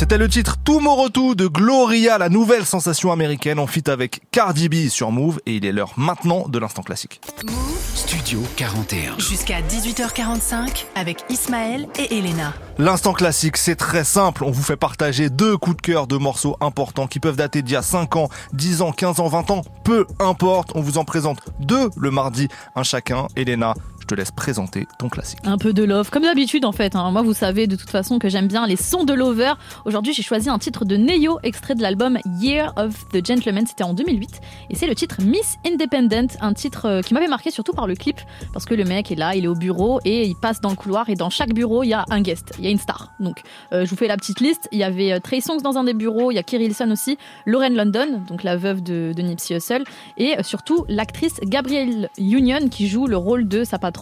[0.00, 4.88] C'était le titre Tomorrow de Gloria, la nouvelle sensation américaine en fit avec Cardi B
[4.88, 7.20] sur Move et il est l'heure maintenant de l'instant classique.
[7.94, 9.18] Studio 41.
[9.18, 12.54] Jusqu'à 18h45 avec Ismaël et Elena.
[12.78, 14.42] L'instant classique, c'est très simple.
[14.42, 17.74] On vous fait partager deux coups de cœur de morceaux importants qui peuvent dater d'il
[17.74, 19.62] y a 5 ans, 10 ans, 15 ans, 20 ans.
[19.84, 20.70] Peu importe.
[20.74, 23.26] On vous en présente deux le mardi, un chacun.
[23.36, 23.74] Elena,
[24.10, 25.38] te laisse présenter ton classique.
[25.44, 26.96] Un peu de love, comme d'habitude en fait.
[26.96, 27.10] hein.
[27.12, 29.52] Moi, vous savez de toute façon que j'aime bien les sons de Lover.
[29.84, 33.66] Aujourd'hui, j'ai choisi un titre de Neyo, extrait de l'album Year of the Gentleman.
[33.68, 34.40] C'était en 2008.
[34.70, 37.94] Et c'est le titre Miss Independent, un titre euh, qui m'avait marqué surtout par le
[37.94, 38.20] clip.
[38.52, 40.76] Parce que le mec est là, il est au bureau et il passe dans le
[40.76, 41.08] couloir.
[41.08, 43.12] Et dans chaque bureau, il y a un guest, il y a une star.
[43.20, 44.68] Donc, euh, je vous fais la petite liste.
[44.72, 46.90] Il y avait euh, Trey Songz dans un des bureaux, il y a Kerry Hilson
[46.90, 47.16] aussi,
[47.46, 49.84] Lauren London, donc la veuve de, de Nipsey Hussle.
[50.18, 53.99] Et surtout, l'actrice Gabrielle Union qui joue le rôle de sa patronne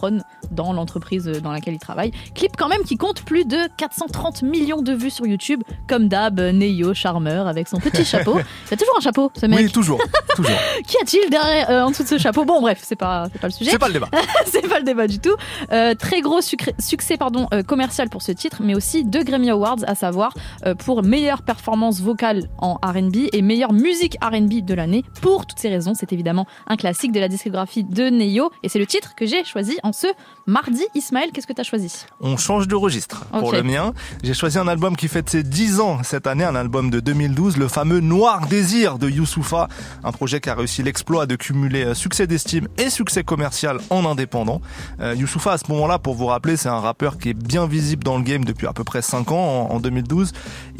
[0.51, 2.11] dans l'entreprise dans laquelle il travaille.
[2.35, 6.39] Clip quand même qui compte plus de 430 millions de vues sur YouTube, comme d'hab,
[6.39, 8.39] Neyo, charmeur, avec son petit chapeau.
[8.39, 9.59] Il a toujours un chapeau, ce mec.
[9.59, 9.99] Oui, toujours,
[10.35, 10.51] toujours.
[10.87, 12.45] Qu'y a-t-il derrière, euh, en dessous de ce chapeau?
[12.45, 13.71] Bon, bref, c'est pas, c'est pas le sujet.
[13.71, 14.09] C'est pas le débat.
[14.45, 15.35] c'est pas le débat du tout.
[15.71, 19.49] Euh, très gros sucré- succès pardon, euh, commercial pour ce titre, mais aussi deux Grammy
[19.49, 20.33] Awards, à savoir
[20.79, 25.03] pour meilleure performance vocale en RB et meilleure musique RB de l'année.
[25.21, 28.79] Pour toutes ces raisons, c'est évidemment un classique de la discographie de Neyo, et c'est
[28.79, 30.07] le titre que j'ai choisi en ce
[30.47, 30.83] mardi.
[30.95, 32.05] Ismaël, qu'est-ce que tu as choisi?
[32.21, 33.93] On change de registre pour le mien.
[34.23, 37.57] J'ai choisi un album qui fête ses 10 ans cette année, un album de 2012,
[37.57, 39.67] le fameux Noir Désir de Youssoufa,
[40.03, 44.05] un projet qui a réussi l'exploit de cumuler euh, succès d'estime et succès commercial en
[44.05, 44.61] indépendant.
[44.99, 48.03] Euh, Youssoufa, à ce moment-là, pour vous rappeler, c'est un rappeur qui est bien visible
[48.03, 50.31] dans le game depuis à peu près 5 ans, en, en 2012.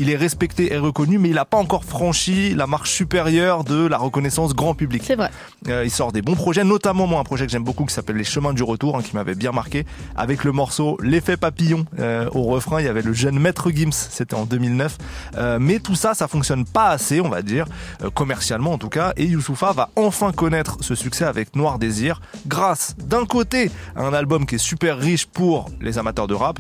[0.01, 3.85] Il est respecté et reconnu, mais il n'a pas encore franchi la marche supérieure de
[3.85, 5.03] la reconnaissance grand public.
[5.05, 5.29] C'est vrai.
[5.67, 8.15] Euh, il sort des bons projets, notamment moi un projet que j'aime beaucoup qui s'appelle
[8.15, 9.85] Les Chemins du Retour, hein, qui m'avait bien marqué
[10.15, 12.79] avec le morceau L'effet papillon euh, au refrain.
[12.79, 14.97] Il y avait le jeune Maître Gims, c'était en 2009.
[15.35, 17.65] Euh, mais tout ça, ça fonctionne pas assez, on va dire,
[18.13, 19.11] commercialement en tout cas.
[19.17, 24.13] Et Youssoufa va enfin connaître ce succès avec Noir Désir grâce d'un côté à un
[24.13, 26.59] album qui est super riche pour les amateurs de rap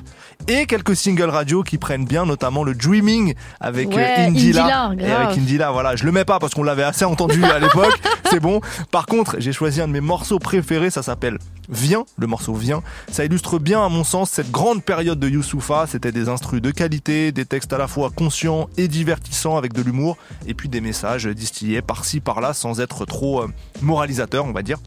[0.49, 3.28] et quelques singles radio qui prennent bien, notamment le Dreaming
[3.59, 4.87] avec Ouais, euh, Indila.
[4.87, 5.37] Indila, et avec.
[5.37, 7.99] Indila, voilà, je le mets pas parce qu'on l'avait assez entendu à l'époque,
[8.29, 8.61] c'est bon.
[8.91, 11.37] Par contre, j'ai choisi un de mes morceaux préférés, ça s'appelle
[11.69, 12.81] Viens, le morceau Viens.
[13.11, 15.85] Ça illustre bien, à mon sens, cette grande période de Youssoufa.
[15.87, 19.81] C'était des instrus de qualité, des textes à la fois conscients et divertissants avec de
[19.81, 23.47] l'humour, et puis des messages distillés par-ci, par-là, sans être trop euh,
[23.81, 24.79] moralisateurs, on va dire.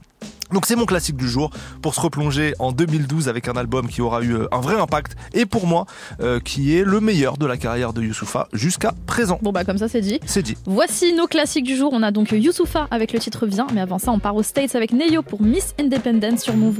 [0.52, 1.50] Donc c'est mon classique du jour
[1.80, 5.16] pour se replonger en 2012 avec un album qui aura eu euh, un vrai impact
[5.32, 5.86] et pour moi
[6.20, 9.38] euh, qui est le meilleur de la carrière de Youssoufa jusqu'à présent.
[9.42, 10.20] Bon bah comme ça c'est dit.
[10.26, 10.56] C'est dit.
[10.66, 11.90] Voici nos classiques du jour.
[11.94, 14.74] On a donc Youssoufa avec le titre Viens, mais avant ça on part aux States
[14.74, 16.78] avec Neyo pour Miss Independence sur Move.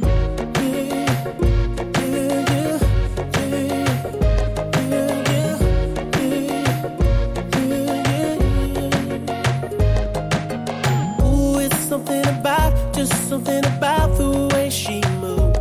[11.24, 12.74] Ooh, it's something about,
[13.08, 15.58] just something about the way she moves.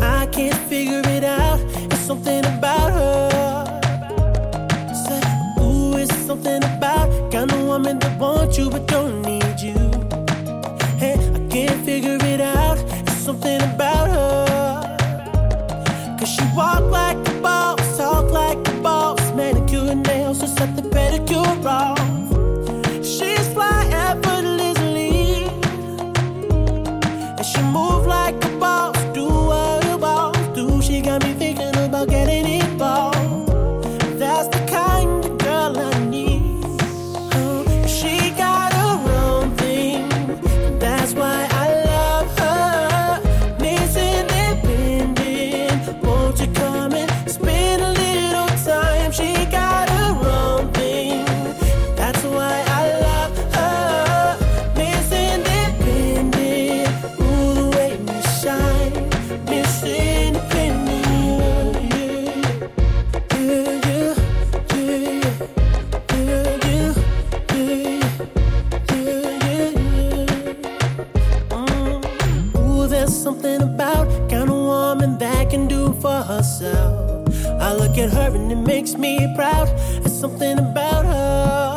[0.00, 1.60] I can't figure it out.
[1.92, 3.66] It's something about her.
[5.04, 5.20] Say,
[5.60, 9.78] ooh, it's something about kind of woman that wants you but don't need you.
[11.02, 12.78] Hey, I can't figure it out.
[13.06, 16.16] It's something about her.
[16.18, 21.66] Cause she walk like a boss, talk like a boss, manicure nails, set the pedicure
[21.66, 21.93] off.
[78.74, 79.68] Makes me proud.
[80.02, 81.70] There's something about her.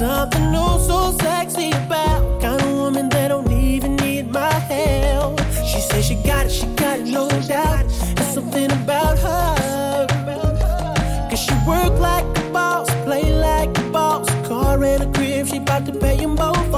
[0.00, 5.38] Something oh so sexy about kind of woman that don't even need my help.
[5.70, 7.84] She says she got it, she got it, no doubt.
[8.16, 10.06] There's something about her.
[11.30, 14.28] Cause she work like a boss, play like a boss.
[14.48, 16.69] Car and a crib, she bout to pay them both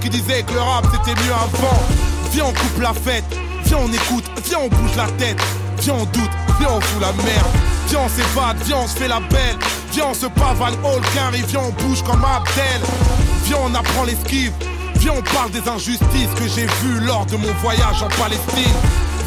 [0.00, 1.82] qui disaient que le rap c'était mieux avant.
[2.32, 3.24] Viens, on coupe la fête.
[3.64, 4.24] Viens, on écoute.
[4.44, 5.38] Viens, on bouge la tête.
[5.80, 6.30] Viens, on doute.
[6.58, 7.46] Viens, on fout la merde.
[7.88, 8.56] Viens, on s'évade.
[8.64, 9.56] Viens, on se fait la belle.
[9.92, 11.42] Viens, on se pavane all carry.
[11.48, 12.80] Viens, on bouge comme Abdel.
[13.44, 14.52] Viens, on apprend l'esquive.
[14.96, 18.74] Viens, on parle des injustices que j'ai vues lors de mon voyage en Palestine.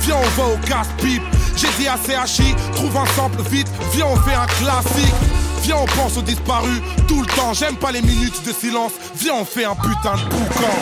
[0.01, 1.23] Viens, on va au casse-pipe.
[1.55, 3.67] J'ai dit à CHI, trouve un sample vite.
[3.93, 5.32] Viens, on fait un classique.
[5.63, 7.53] Viens, on pense aux disparus tout le temps.
[7.53, 8.91] J'aime pas les minutes de silence.
[9.15, 10.75] Viens, on fait un putain de boucan.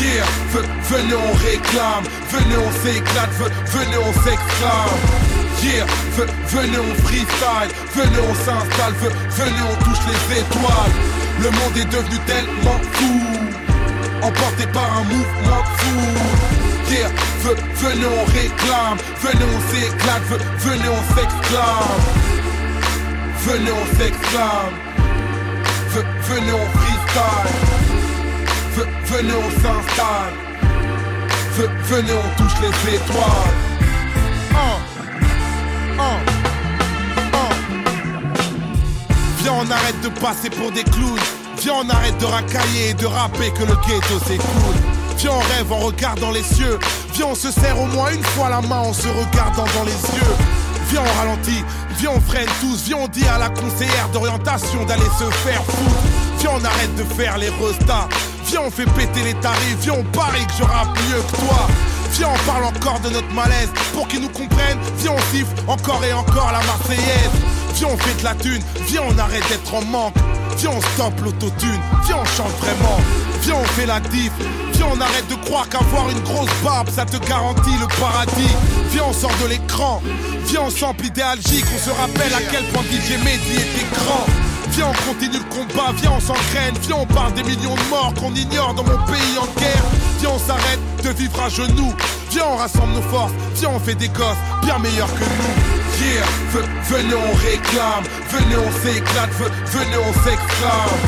[0.00, 2.04] Yeah, ve- venez, on réclame.
[2.30, 3.30] Venez, on s'éclate.
[3.38, 4.98] ve- Venez, on s'exclame.
[5.62, 5.86] Yeah,
[6.16, 7.70] ve- venez, on freestyle.
[7.94, 8.94] Venez, on s'installe.
[9.00, 10.92] ve- Venez, on touche les étoiles.
[11.40, 13.20] Le monde est devenu tellement fou.
[14.22, 16.00] Emporté par un mouvement fou.
[16.90, 17.08] Yeah,
[17.44, 18.98] ve- venez, on réclame.
[19.22, 20.22] Venez, on s'éclate.
[20.28, 22.23] ve- Venez, on s'exclame.
[23.46, 24.74] Venez, on s'exclame.
[25.92, 27.52] Ve- Venez, on freestyle.
[28.76, 30.34] Ve- Venez, on s'installe.
[31.56, 33.54] Ve- Venez, on touche les étoiles.
[39.42, 41.18] Viens, on arrête de passer pour des clowns.
[41.60, 44.76] Viens, on arrête de racailler et de rapper que le ghetto s'écoule.
[45.18, 46.78] Viens, on rêve en regardant les cieux.
[47.14, 49.92] Viens, on se serre au moins une fois la main en se regardant dans les
[49.92, 50.34] yeux.
[50.94, 51.64] Viens, on ralentit.
[51.98, 52.84] Viens, on freine tous.
[52.84, 56.04] Viens, on dit à la conseillère d'orientation d'aller se faire foutre.
[56.38, 58.08] Viens, on arrête de faire les restats.
[58.46, 59.78] Viens, on fait péter les tarifs.
[59.80, 61.66] Viens, on parie que je mieux que toi.
[62.12, 64.78] Viens, on parle encore de notre malaise pour qu'ils nous comprennent.
[64.98, 67.30] Viens, on siffle encore et encore la Marseillaise.
[67.74, 68.62] Viens, on fait de la thune.
[68.86, 70.14] Viens, on arrête d'être en manque.
[70.58, 71.80] Viens, on stoppe l'autotune.
[72.06, 72.98] Viens, on chante vraiment.
[73.42, 74.32] Viens, on fait la diff.
[74.72, 78.54] Viens, on arrête de croire qu'avoir une grosse barbe, ça te garantit le paradis.
[78.90, 80.02] Viens, on sort de l'écran.
[80.46, 81.64] Viens, on sample idéalgique.
[81.74, 84.26] On se rappelle à quel point DJ Mehdi était grand.
[84.70, 88.12] Viens, on continue le combat, viens, on s'engraine, viens, on parle des millions de morts
[88.14, 89.84] qu'on ignore dans mon pays en guerre.
[90.18, 91.94] Viens, on s'arrête de vivre à genoux.
[92.30, 95.73] Viens, on rassemble nos forces, viens, on fait des gosses bien meilleurs que nous.
[96.00, 101.00] Yeah, ve- venez, on réclame, venez, on s'éclate, ve- venez, on s'exclame.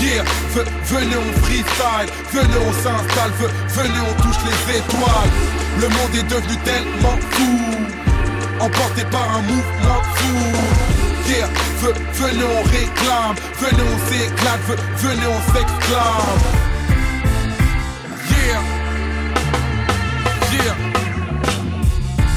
[0.00, 5.32] Yeah, ve- venez, on freestyle, venez, on s'installe, ve- venez, on touche les étoiles.
[5.80, 7.58] Le monde est devenu tellement fou,
[8.60, 10.38] emporté par un mouvement fou.
[11.28, 11.46] Yeah,
[11.82, 16.40] ve- venez on réclame, venez on s'éclate, ve- venez on s'exclame.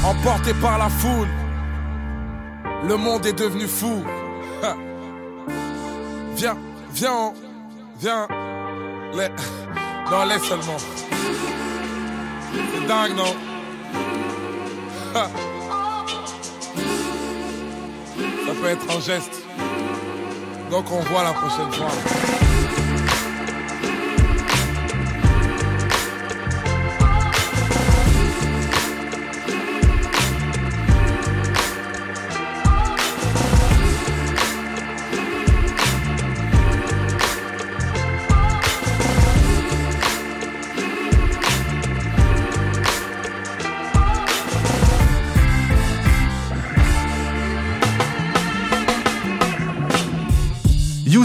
[0.04, 1.26] Emporté par la foule,
[2.86, 4.04] le monde est devenu fou.
[6.36, 6.56] Viens,
[6.92, 7.32] viens,
[7.98, 8.28] viens.
[10.10, 10.76] Non, laisse seulement.
[12.52, 13.34] C'est dingue, non?
[15.14, 15.30] Ça
[18.60, 19.42] peut être un geste.
[20.70, 21.88] Donc on voit la prochaine fois.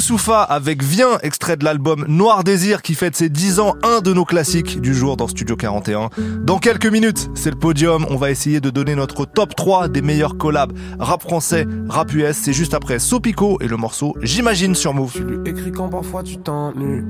[0.01, 4.11] Youssoufa avec Viens, extrait de l'album Noir Désir qui fête ses 10 ans, un de
[4.13, 6.09] nos classiques du jour dans Studio 41.
[6.41, 10.01] Dans quelques minutes, c'est le podium, on va essayer de donner notre top 3 des
[10.01, 14.95] meilleurs collabs rap français, rap US, c'est juste après Sopico et le morceau J'imagine sur
[14.95, 15.13] Move.
[15.13, 17.05] Tu lui écris quand parfois tu t'ennuies.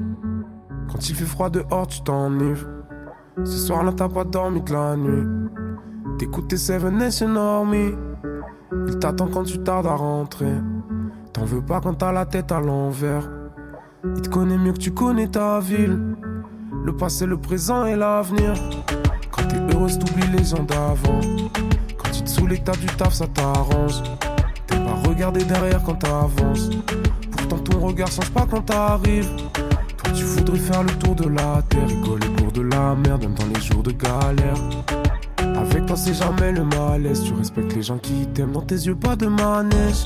[0.91, 2.67] Quand il fait froid dehors, tu t'enivres.
[3.41, 5.27] Ce soir-là, t'as pas dormi de la nuit.
[6.19, 7.93] T'écoutes tes Seven Nation Army.
[8.89, 10.55] Il t'attend quand tu tardes à rentrer.
[11.33, 13.29] T'en veux pas quand t'as la tête à l'envers.
[14.03, 15.97] Il te connaît mieux que tu connais ta ville.
[16.83, 18.53] Le passé, le présent et l'avenir.
[19.31, 21.21] Quand t'es heureuse, t'oublies les gens d'avant.
[21.97, 24.03] Quand tu te saoules et t'as du taf, ça t'arrange.
[24.67, 26.69] T'aimes pas regarder derrière quand t'avances.
[27.31, 29.29] Pourtant ton regard change pas quand t'arrives.
[29.53, 33.35] Toi tu voudrais faire le tour de la terre, rigoler pour de la merde, même
[33.35, 34.57] dans les jours de galère.
[35.55, 38.95] Avec toi c'est jamais le malaise, tu respectes les gens qui t'aiment, dans tes yeux
[38.95, 40.05] pas de manège.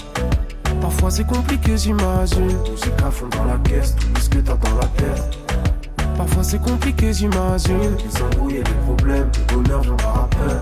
[0.85, 4.75] Parfois c'est compliqué j'imagine, musique à fond dans la caisse, tout ce que t'as dans
[4.75, 5.35] la tête.
[6.15, 10.61] Parfois c'est compliqué j'imagine, les embrouilles et les problèmes, le bonheur viendra après.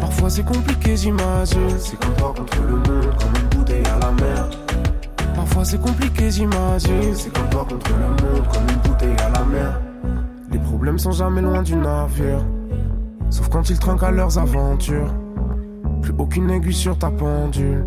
[0.00, 4.10] Parfois c'est compliqué j'imagine, c'est comme toi contre le monde, comme une bouteille à la
[4.10, 4.50] mer.
[5.16, 7.14] Parfois Parfois c'est compliqué, j'imagine.
[7.14, 9.80] C'est comme toi contre le monde, comme une bouteille à la mer.
[10.50, 12.44] Les problèmes sont jamais loin du navire.
[13.30, 15.14] Sauf quand ils trinquent à leurs aventures.
[16.02, 17.84] Plus aucune aiguille sur ta pendule.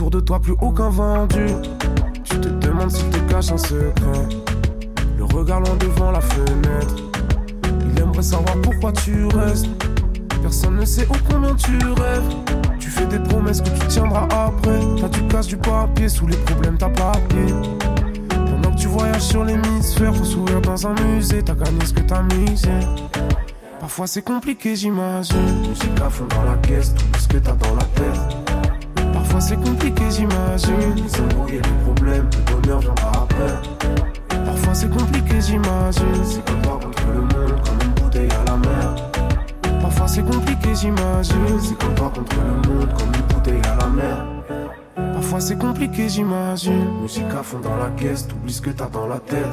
[0.00, 1.44] Autour de toi, plus aucun vendu.
[2.24, 4.28] Tu te demandes s'il te cache un secret.
[5.18, 6.94] Le regard loin devant la fenêtre.
[7.84, 9.66] Il aimerait savoir pourquoi tu restes.
[10.40, 12.34] Personne ne sait ô combien tu rêves.
[12.78, 14.80] Tu fais des promesses que tu tiendras après.
[14.98, 17.52] T'as du casse du papier, sous les problèmes t'as papier.
[18.30, 21.42] Pendant que tu voyages sur l'hémisphère, faut sourire dans un musée.
[21.42, 22.70] T'as gagné ce que t'as misé.
[23.78, 25.68] Parfois c'est compliqué, j'imagine.
[25.68, 28.49] Musique à fond dans la caisse, tout ce que t'as dans la tête.
[29.40, 30.94] Parfois c'est compliqué, j'imagine.
[30.96, 34.44] Les embrouilles et les problèmes, le bonheur viendra après.
[34.44, 36.24] Parfois c'est compliqué, j'imagine.
[36.24, 39.10] C'est comme toi contre le monde, comme une bouteille à la mer.
[39.80, 41.58] Parfois c'est compliqué, j'imagine.
[41.58, 44.26] C'est comme toi contre le monde, comme une bouteille à la mer.
[45.14, 47.00] Parfois c'est compliqué, j'imagine.
[47.00, 49.46] Musique à fond dans la caisse, t'oublies ce que t'as dans la tête.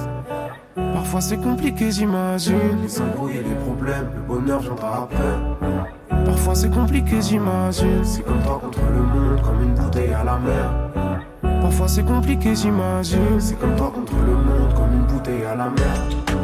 [0.75, 2.81] Parfois c'est compliqué, j'imagine.
[2.83, 6.25] Les embrouilles et les problèmes, le bonheur viendra après.
[6.25, 8.03] Parfois c'est compliqué, j'imagine.
[8.03, 9.06] C'est comme toi contre le monde,
[9.43, 10.71] comme une bouteille à la mer.
[11.61, 13.39] Parfois c'est compliqué, j'imagine.
[13.39, 16.36] C'est comme toi contre le monde, comme une bouteille à la mer.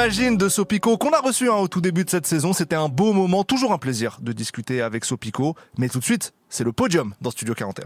[0.00, 2.54] J'imagine de Sopico qu'on a reçu hein, au tout début de cette saison.
[2.54, 5.56] C'était un beau moment, toujours un plaisir de discuter avec Sopico.
[5.76, 7.84] Mais tout de suite, c'est le podium dans Studio 41.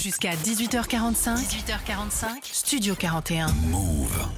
[0.00, 1.34] Jusqu'à 18h45.
[1.34, 2.26] 18h45.
[2.42, 3.48] Studio 41.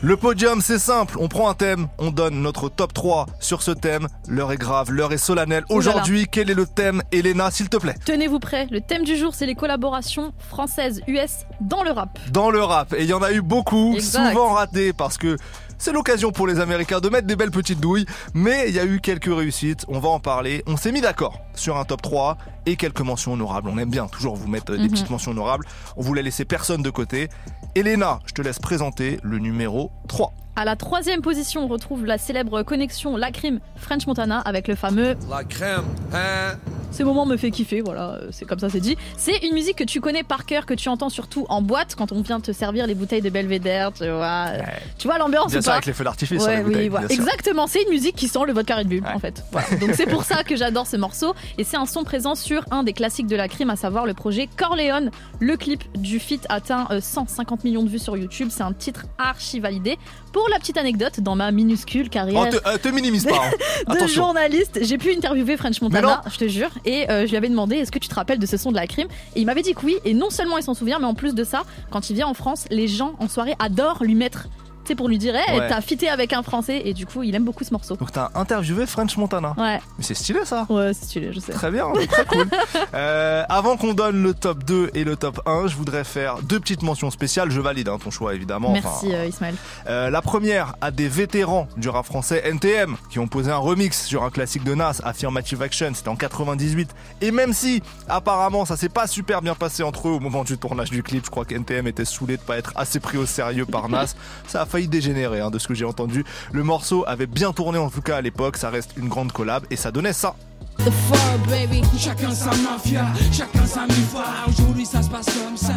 [0.01, 1.19] Le podium, c'est simple.
[1.21, 4.09] On prend un thème, on donne notre top 3 sur ce thème.
[4.27, 5.65] L'heure est grave, l'heure est solennelle.
[5.69, 9.35] Aujourd'hui, quel est le thème Elena, s'il te plaît Tenez-vous prêts, le thème du jour
[9.35, 12.19] c'est les collaborations françaises-US dans le rap.
[12.33, 14.31] Dans le rap, et il y en a eu beaucoup, Exact.
[14.31, 15.37] souvent ratés parce que
[15.79, 18.85] c'est l'occasion pour les Américains de mettre des belles petites douilles, mais il y a
[18.85, 20.63] eu quelques réussites, on va en parler.
[20.67, 22.37] On s'est mis d'accord sur un top 3
[22.67, 23.69] et quelques mentions honorables.
[23.73, 24.91] On aime bien toujours vous mettre des Mhm.
[24.91, 25.65] petites mentions honorables.
[25.97, 27.29] On voulait laisser personne de côté.
[27.75, 30.33] Elena, je te laisse présenter le numéro 3.
[30.59, 35.15] À la troisième position, on retrouve la célèbre connexion Lacrim French Montana avec le fameux
[35.31, 36.57] La crème, hein
[36.91, 38.97] Ce moment me fait kiffer, voilà, euh, c'est comme ça c'est dit.
[39.17, 42.11] C'est une musique que tu connais par cœur, que tu entends surtout en boîte quand
[42.11, 44.47] on vient te servir les bouteilles de Belvédère, tu vois.
[44.49, 44.59] euh,
[44.99, 47.07] Tu vois l'ambiance Bien ou pas avec les feux d'artifice Ouais, oui, voilà.
[47.09, 47.21] sûr.
[47.21, 49.45] Exactement, c'est une musique qui sent le vodka Red Bull en fait.
[49.53, 49.69] Voilà.
[49.81, 52.83] Donc c'est pour ça que j'adore ce morceau et c'est un son présent sur un
[52.83, 55.13] des classiques de la crime, à savoir le projet Corleone.
[55.39, 58.49] Le clip du feat atteint euh, 150 millions de vues sur YouTube.
[58.51, 59.99] C'est un titre archi validé.
[60.33, 63.41] Pour la petite anecdote, dans ma minuscule carrière Oh, te, euh, te minimise pas.
[63.87, 63.95] hein.
[64.01, 64.79] de journaliste.
[64.83, 67.91] J'ai pu interviewer French Montana, je te jure, et euh, je lui avais demandé est-ce
[67.93, 69.09] que tu te rappelles de ce son de la crime?
[69.37, 71.35] Et il m'avait dit que oui, et non seulement il s'en souvient, mais en plus
[71.35, 74.49] de ça, quand il vient en France, les gens en soirée adorent lui mettre,
[74.89, 75.69] sais, pour lui dire, hey, Ouais.
[75.69, 77.97] t'as fité avec un Français, et du coup, il aime beaucoup ce morceau.
[77.97, 79.55] Donc t'as interviewé French Montana.
[79.56, 79.81] Ouais.
[79.98, 80.66] Mais c'est stylé ça.
[80.69, 81.52] Ouais, c'est stylé, je sais.
[81.52, 82.47] Très bien, très cool.
[82.94, 86.59] Euh, avant qu'on donne le top 2 et le top 1, je voudrais faire deux
[86.59, 87.51] petites mentions spéciales.
[87.51, 88.70] Je valide hein, ton choix évidemment.
[88.70, 89.55] Enfin, Merci euh, Ismaël.
[89.89, 94.05] euh, la première à des vétérans du rap français NTM qui ont posé un remix
[94.06, 96.90] sur un classique de Nas, Affirmative Action, c'était en 98.
[97.20, 100.56] Et même si apparemment ça s'est pas super bien passé entre eux au moment du
[100.56, 103.27] tournage du clip, je crois que NTM était saoulé de pas être assez pris au
[103.27, 104.15] sérieux par Nas,
[104.47, 106.25] ça a failli dégénérer hein, de ce que j'ai entendu.
[106.53, 109.65] Le morceau avait bien tourné en tout cas à l'époque, ça reste une grande collab
[109.71, 110.37] et ça donnait ça.
[110.79, 111.83] The fur, baby.
[111.99, 114.25] Chacun sa mafia, chacun sa mifa.
[114.47, 115.75] Aujourd'hui, ça se passe comme ça.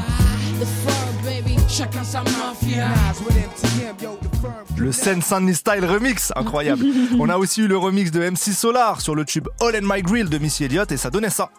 [0.60, 1.58] The fur, baby.
[1.68, 2.88] Chacun sa mafia.
[4.78, 6.86] Le Sen Sunny Style remix, incroyable.
[7.20, 10.02] On a aussi eu le remix de MC Solar sur le tube All in My
[10.02, 11.50] Grill de Missy Elliott et ça donnait ça.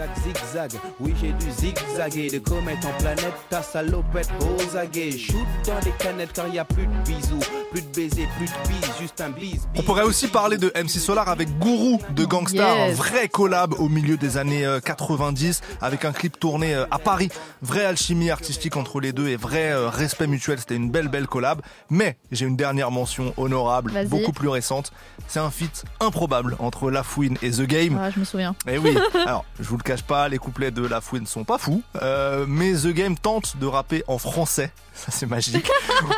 [0.00, 0.70] Zigzag, zigzag,
[1.00, 5.36] oui j'ai dû zigzaguer De comète en planète, ta salopette aux aguets Shoot
[5.66, 7.38] dans les canettes car y a plus de bisous
[7.70, 10.98] Plus de baisers, plus de bises, juste un bise On pourrait aussi parler de MC
[11.00, 12.92] Solar avec Guru de Gangstar, Yes.
[12.92, 16.98] un vrai collab au milieu des années euh, 90 avec un clip tourné euh, à
[16.98, 17.28] Paris.
[17.62, 20.58] Vraie alchimie artistique entre les deux et vrai euh, respect mutuel.
[20.58, 21.60] C'était une belle belle collab.
[21.90, 24.92] Mais j'ai une dernière mention honorable, beaucoup plus récente.
[25.28, 27.98] C'est un feat improbable entre La Fouine et The Game.
[28.00, 28.54] Ouais, je me souviens.
[28.68, 28.96] Eh oui.
[29.26, 31.82] Alors, je vous le cache pas, les couplets de La Fouine ne sont pas fous,
[32.00, 34.70] euh, mais The Game tente de rapper en français.
[34.94, 35.68] Ça c'est magique.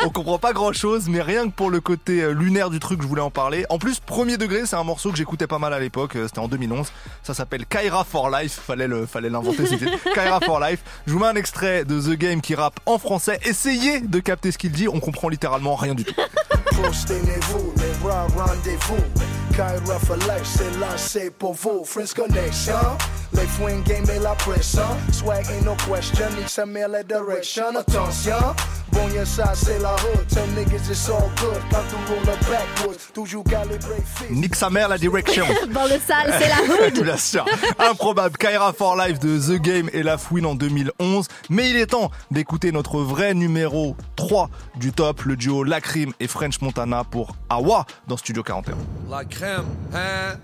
[0.05, 3.01] On comprend pas grand chose, mais rien que pour le côté euh, lunaire du truc,
[3.01, 3.65] je voulais en parler.
[3.71, 6.17] En plus, premier degré, c'est un morceau que j'écoutais pas mal à l'époque.
[6.17, 6.87] euh, C'était en 2011.
[7.23, 8.61] Ça s'appelle Kaira for Life.
[8.67, 9.65] Fallait le, fallait l'inventer.
[9.65, 9.85] titre.
[10.15, 10.81] Kaira for Life.
[11.07, 13.39] Je vous mets un extrait de The Game qui rappe en français.
[13.45, 14.87] Essayez de capter ce qu'il dit.
[14.89, 16.15] On comprend littéralement rien du tout.
[16.73, 18.97] Prostez-vous, les bras rendez-vous.
[19.53, 21.85] Kyra for life, c'est là, c'est pour vous.
[21.85, 22.75] Friends connection,
[23.35, 24.83] les fouines game et la pression.
[25.13, 27.65] Swag ain't no question, nique sa mère la direction.
[27.77, 28.55] Attention,
[28.93, 30.27] bon y'a ça, c'est la hood.
[30.29, 31.61] Tell niggas it's all good.
[31.71, 33.97] Quand on roule backwards, toujours calibré.
[34.31, 35.45] Nique sa mère la direction.
[35.71, 37.03] Dans le sale, c'est la hood.
[37.05, 37.45] Bien sûr.
[37.79, 38.37] Improbable.
[38.39, 41.27] Kaira for Life de The Game et La Fouine en 2011.
[41.51, 46.27] Mais il est temps d'écouter notre vrai numéro 3 du top, le duo Lacrim et
[46.27, 48.77] French Montana pour Awa dans Studio 41.
[49.11, 50.37] La crème, hein?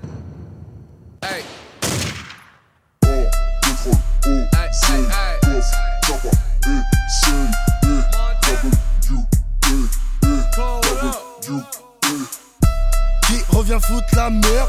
[13.26, 14.68] Qui revient foutre la merde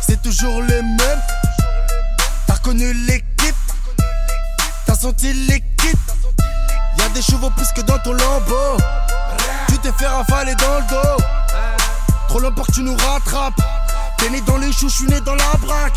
[0.00, 1.22] C'est toujours les mêmes
[2.48, 3.54] T'as reconnu l'équipe
[4.86, 5.98] T'as senti l'équipe.
[6.98, 8.76] Y'a des chevaux plus que dans ton lambeau.
[9.68, 11.24] Tu t'es fait rafaler dans le dos
[12.34, 13.60] Pour que tu nous rattrapes.
[14.18, 15.96] T'es né dans les choux, je suis né dans la braque.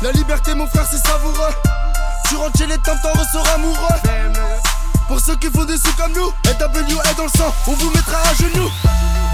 [0.00, 1.54] La liberté mon frère c'est savoureux.
[2.26, 4.00] Tu rentres chez les temps, t'en ressors amoureux.
[5.06, 7.90] Pour ceux qui font des sous comme nous NW est dans le sang, on vous
[7.90, 8.70] mettra à genoux.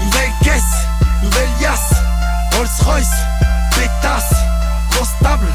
[0.03, 0.63] Nouvelle caisse,
[1.23, 1.93] nouvelle yasse
[2.57, 3.07] Rolls Royce,
[3.71, 4.35] pétasse
[4.91, 5.47] Grosse table,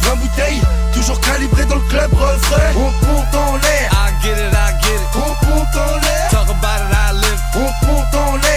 [0.00, 0.62] 20 bouteilles
[0.94, 2.72] Toujours calibré dans le club refrain.
[2.74, 3.92] On monte en l'air.
[3.92, 5.08] I get it, I get it.
[5.14, 6.28] On monte en l'air.
[6.32, 7.40] Talk about it, I live.
[7.54, 8.48] On monte en l'air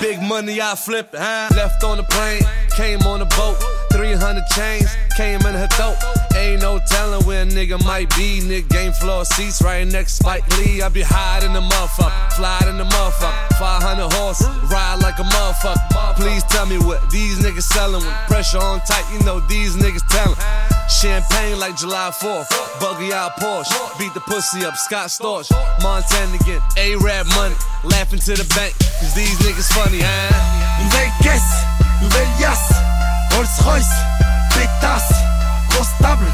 [0.00, 1.20] Big money, I flip it.
[1.20, 1.48] Huh?
[1.54, 2.42] Left on the plane,
[2.76, 3.85] came on the boat.
[3.96, 5.96] 300 chains came in her throat.
[6.36, 8.40] Ain't no telling where a nigga might be.
[8.44, 10.82] Nigga game floor seats right next Spike Lee.
[10.82, 13.56] I be high in the motherfucker, fly in the motherfucker.
[13.56, 16.14] 500 horses, ride like a motherfucker.
[16.16, 19.04] Please tell me what these niggas selling with pressure on tight.
[19.12, 20.36] You know these niggas telling.
[20.88, 22.52] Champagne like July 4th.
[22.80, 23.72] Buggy out Porsche.
[23.98, 25.48] Beat the pussy up, Scott Storch.
[25.82, 26.60] Montana again.
[26.76, 27.56] A-Rap money.
[27.82, 28.76] Laughing to the bank.
[29.00, 30.56] Cause these niggas funny, huh?
[32.02, 32.95] Nouvelle yasse
[33.36, 33.84] Rolls Royce,
[34.54, 35.12] pétasse
[35.68, 36.24] Grosse table,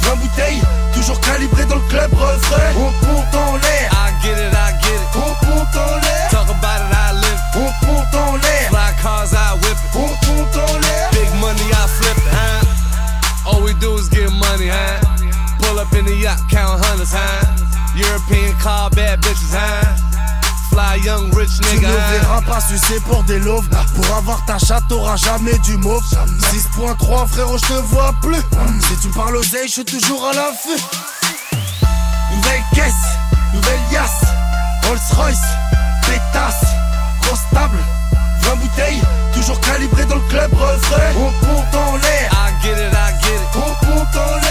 [0.00, 0.62] 20 bouteilles
[0.94, 4.94] Toujours calibré dans le club refrain On monte en l'air I get it, I get
[4.94, 5.08] it.
[5.14, 7.40] On monte en l'air Talk about it, I live.
[7.54, 9.94] On monte en l'air Fly cars, I whip it.
[9.94, 13.50] On monte en l'air Big money, I flip it, huh?
[13.50, 15.00] All we do is get money, huh?
[15.60, 17.44] Pull up in the yacht, count hundreds, huh?
[17.94, 20.17] European car, bad bitches, huh?
[20.78, 24.84] Fly young rich Tu ne verras pas sucer pour des loaves Pour avoir ta chatte
[24.88, 26.04] t'auras jamais du mauve.
[26.52, 28.40] 6.3 frérot je te vois plus.
[28.86, 30.80] Si tu parles oseille je suis toujours à l'affût.
[32.32, 32.94] Nouvelle caisse,
[33.52, 34.22] nouvelle yasse.
[34.86, 35.48] Rolls Royce,
[36.02, 36.70] pétasse.
[37.22, 37.78] Grosse table,
[38.42, 39.02] 20 bouteilles.
[39.34, 41.12] Toujours calibré dans le club refrain.
[41.16, 42.30] On monte en l'air.
[42.32, 43.56] I get it, I get it.
[43.56, 44.47] On monte en l'air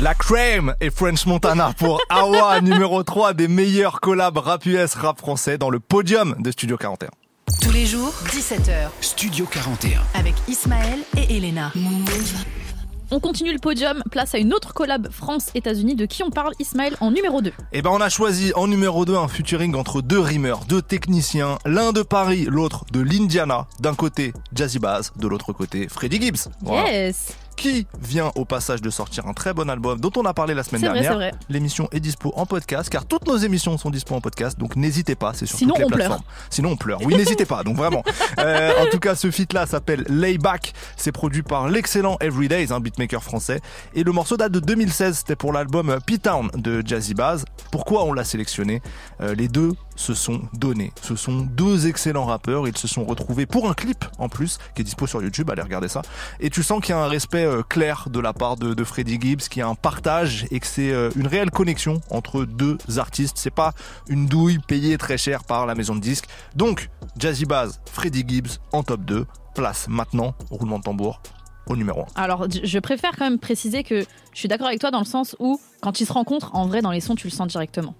[0.00, 5.18] La Crème et French Montana pour Awa, numéro 3 des meilleurs collabs rap US rap
[5.18, 7.08] français dans le podium de Studio 41.
[7.60, 10.00] Tous les jours, 17h, Studio 41.
[10.14, 11.72] avec Ismaël et Elena.
[13.10, 16.94] On continue le podium, place à une autre collab France-États-Unis de qui on parle, Ismaël,
[17.00, 17.52] en numéro 2.
[17.72, 21.58] Eh ben on a choisi en numéro 2 un featuring entre deux rimeurs, deux techniciens,
[21.64, 23.66] l'un de Paris, l'autre de l'Indiana.
[23.80, 26.48] D'un côté Jazzy Bass, de l'autre côté Freddie Gibbs.
[26.62, 26.88] Voilà.
[26.88, 30.54] Yes Qui vient au passage de sortir un très bon album dont on a parlé
[30.54, 31.32] la semaine dernière.
[31.48, 35.16] L'émission est dispo en podcast car toutes nos émissions sont dispo en podcast donc n'hésitez
[35.16, 35.98] pas, c'est sur Sinon, toutes les on pleure.
[36.08, 36.24] plateformes.
[36.50, 37.00] Sinon on pleure.
[37.02, 37.64] Oui, n'hésitez pas.
[37.64, 38.04] Donc vraiment.
[38.38, 40.72] Euh, en tout cas, ce feat là s'appelle Layback.
[40.96, 43.60] C'est produit par l'excellent Everydays, un beatmaker français.
[43.94, 45.18] Et le morceau date de 2016.
[45.18, 47.44] C'était pour l'album P-Town de Jazzy Bass.
[47.72, 48.80] Pourquoi on l'a sélectionné?
[49.20, 50.92] Euh, Les deux se sont donnés.
[51.02, 52.68] Ce sont deux excellents rappeurs.
[52.68, 55.50] Ils se sont retrouvés pour un clip en plus qui est dispo sur YouTube.
[55.50, 56.02] Allez regarder ça.
[56.38, 59.18] Et tu sens qu'il y a un respect clair de la part de, de Freddie
[59.20, 62.78] Gibbs, qu'il y a un partage et que c'est euh, une réelle connexion entre deux
[62.96, 63.38] artistes.
[63.38, 63.72] C'est pas
[64.08, 66.26] une douille payée très cher par la maison de disques.
[66.54, 69.26] Donc, Jazzy Bass, Freddie Gibbs en top 2.
[69.54, 71.20] Place maintenant, roulement de tambour,
[71.66, 72.22] au numéro 1.
[72.22, 74.00] Alors, je préfère quand même préciser que
[74.32, 76.80] je suis d'accord avec toi dans le sens où, quand ils se rencontrent, en vrai,
[76.80, 77.94] dans les sons, tu le sens directement.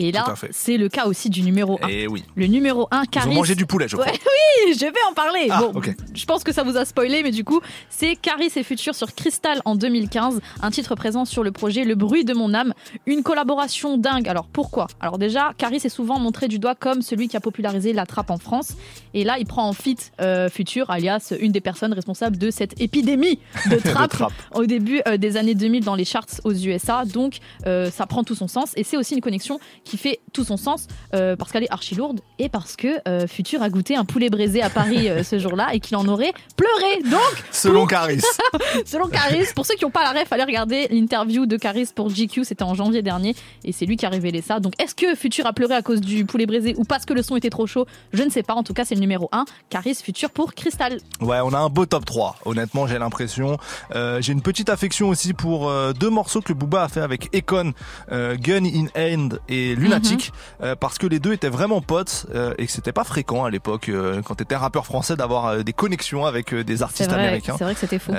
[0.00, 1.88] Et là, c'est le cas aussi du numéro 1.
[1.88, 2.22] Et oui.
[2.36, 3.30] Le numéro 1, Ils Caris.
[3.30, 4.06] ont mangé du poulet, je crois.
[4.06, 4.12] Ouais,
[4.66, 5.48] oui, je vais en parler.
[5.50, 5.80] Ah, bon,
[6.14, 7.60] je pense que ça vous a spoilé, mais du coup,
[7.90, 11.96] c'est Caris et Futur sur Crystal en 2015, un titre présent sur le projet Le
[11.96, 12.74] bruit de mon âme,
[13.06, 14.28] une collaboration dingue.
[14.28, 14.86] Alors pourquoi?
[15.00, 18.30] Alors déjà, Caris est souvent montré du doigt comme celui qui a popularisé la trappe
[18.30, 18.74] en France,
[19.14, 22.80] et là, il prend en fit euh, Futur, alias une des personnes responsables de cette
[22.80, 24.32] épidémie de trappe trappe.
[24.54, 27.04] au début euh, des années 2000 dans les charts aux USA.
[27.04, 28.72] Donc, euh, ça prend tout son sens.
[28.76, 29.58] Et c'est aussi une connexion
[29.88, 33.26] qui fait tout son sens euh, parce qu'elle est archi lourde et parce que euh,
[33.26, 36.32] Futur a goûté un poulet braisé à Paris euh, ce jour-là et qu'il en aurait
[36.56, 37.02] pleuré.
[37.10, 38.20] Donc, Selon Caris.
[38.84, 42.10] selon Caris, pour ceux qui n'ont pas la ref, allez regarder l'interview de Caris pour
[42.10, 42.44] GQ.
[42.44, 43.34] C'était en janvier dernier
[43.64, 44.60] et c'est lui qui a révélé ça.
[44.60, 47.22] Donc, est-ce que Futur a pleuré à cause du poulet braisé ou parce que le
[47.22, 47.86] son était trop chaud?
[48.12, 48.54] Je ne sais pas.
[48.54, 49.46] En tout cas, c'est le numéro 1.
[49.70, 50.98] Caris Futur pour Crystal.
[51.20, 52.36] Ouais, on a un beau top 3.
[52.44, 53.56] Honnêtement, j'ai l'impression.
[53.94, 57.72] Euh, j'ai une petite affection aussi pour deux morceaux que Booba a fait avec Econ,
[58.10, 60.32] Gun in Hand et Lunatic,
[60.62, 63.50] euh, parce que les deux étaient vraiment potes euh, et que c'était pas fréquent à
[63.50, 67.54] l'époque euh, quand t'étais rappeur français d'avoir des connexions avec des artistes vrai, américains.
[67.58, 68.12] c'est vrai que c'était fou.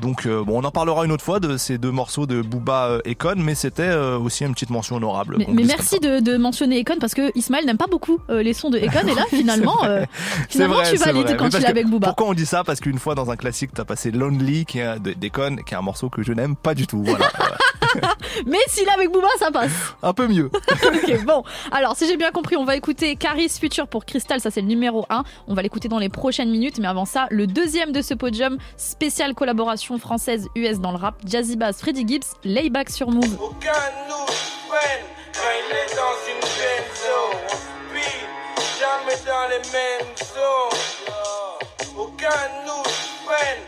[0.00, 3.00] Donc bon, on en parlera une autre fois de ces deux morceaux de Booba euh,
[3.10, 5.36] Econ, mais c'était aussi une petite mention honorable.
[5.38, 8.78] Mais, merci de, de mentionner Econ parce que Ismaël n'aime pas beaucoup les sons de
[8.78, 9.78] Econ et là finalement,
[10.48, 12.08] finalement vrai, tu valides quand l'es que- avec Booba.
[12.08, 12.64] Pourquoi on dit ça?
[12.64, 15.76] Parce qu'une fois dans un classique, t'as passé Lonely, qui est de- d'Econ, qui est
[15.76, 17.02] un morceau que je n'aime pas du tout.
[17.04, 17.30] Voilà.
[18.46, 19.70] Mais s'il est avec Booba, ça passe.
[20.02, 20.50] un peu mieux.
[20.84, 21.42] ok, bon.
[21.72, 24.66] Alors, si j'ai bien compris, on va écouter Caris Future pour Crystal, ça c'est le
[24.66, 25.24] numéro 1.
[25.46, 28.58] On va l'écouter dans les prochaines minutes, mais avant ça, le deuxième de ce podium,
[28.76, 33.36] spéciale collaboration française-US dans le rap, Jazzy Bass, Freddie Gibbs, Layback sur Move.
[33.40, 33.70] Aucun
[34.08, 34.26] nous
[34.68, 35.04] freine
[35.34, 37.18] quand il est dans une benzo.
[37.46, 38.28] On speed,
[38.78, 41.96] jamais dans les mêmes zones.
[41.96, 42.84] Aucun nous
[43.26, 43.67] freine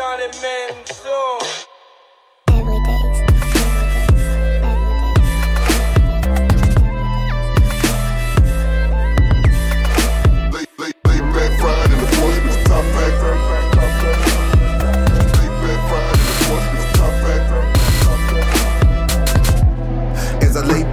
[0.00, 0.80] jamais dans les mêmes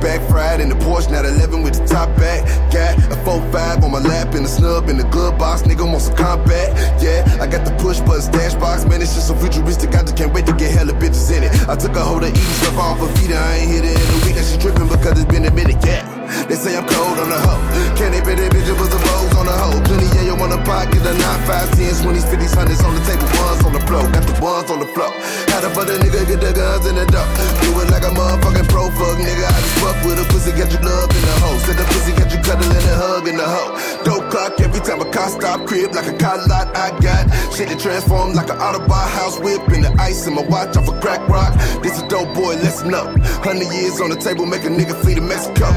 [0.08, 2.48] back, fried in the Porsche, not 11 with the top back.
[2.72, 5.64] Got a 4-5 on my lap and a snub in the glove box.
[5.64, 6.72] Nigga want some combat.
[7.04, 8.86] Yeah, I got the push button stash box.
[8.86, 9.94] Man, it's just so futuristic.
[9.96, 11.52] I just can't wait to get hella bitches in it.
[11.68, 13.36] I took a hold of eating stuff off her feet.
[13.36, 14.36] I ain't hit it in a week.
[14.36, 15.76] That she tripping because it's been a minute.
[15.84, 16.08] Yeah,
[16.48, 17.62] they say I'm cold on the hoe.
[17.96, 19.80] Can't they bet that bitch it was a rose on the hoe?
[19.88, 21.02] Plenty yeah, on the pocket.
[21.04, 23.28] The 9, 5, 10s, 20s, 50s, 100s on the table.
[23.42, 24.04] Ones on the floor.
[24.12, 25.12] Got the ones on the floor.
[25.58, 27.26] The fuck the nigga get the guns in the door?
[27.60, 29.42] Do it like a motherfucking pro fuck nigga.
[29.42, 31.58] I just fuck with a pussy, got you love in the hoe.
[31.66, 33.74] Said the pussy got you cuddling and hugging the hoe.
[34.06, 37.26] Dope clock every time a car stop crib like a car lot I got.
[37.52, 40.88] Shit that transformed like an Autobahn house whip in the ice in my watch off
[40.88, 41.58] a crack rock.
[41.82, 43.12] This a dope boy, listen up.
[43.42, 45.68] Hundred years on the table, make a nigga flee to Mexico.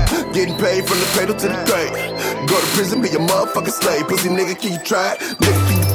[0.41, 1.93] Getting paid from the cradle to the grave.
[2.49, 4.09] Go to prison, be a motherfucking slave.
[4.09, 5.21] Pussy nigga, can you try?
[5.21, 5.93] Nigga, can you?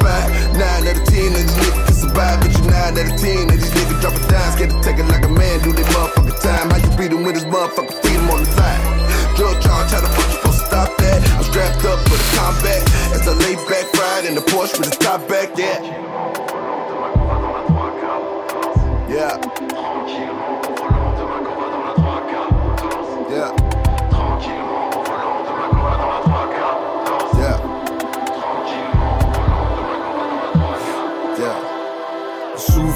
[0.53, 3.49] Nine out of ten of these niggas can survive, but you nine out of ten
[3.49, 4.51] of these niggas drop a dime.
[4.53, 6.69] Scared to take it like a man, do their motherfucking time.
[6.69, 8.85] How you beat him with his motherfucking freedom on the line?
[9.33, 11.25] Drug charge, how the fuck you supposed to stop that?
[11.25, 12.85] I'm strapped up for the combat.
[13.17, 15.57] As I lay back, ride in the Porsche with the top back.
[15.57, 15.81] Yeah.
[19.09, 19.41] Yeah.
[23.33, 23.74] Yeah.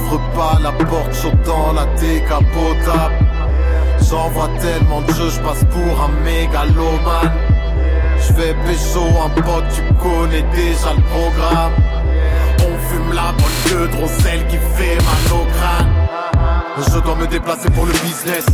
[0.09, 3.13] Pas la porte, dans la décapotable.
[4.09, 7.31] J'envoie tellement de jeux, je passe pour un mégalomane.
[8.17, 11.73] Je pécho un pote, tu connais déjà le programme.
[12.57, 16.18] On fume la bonne Roselle qui fait mal au crâne.
[16.77, 18.45] Je dois me déplacer pour le business.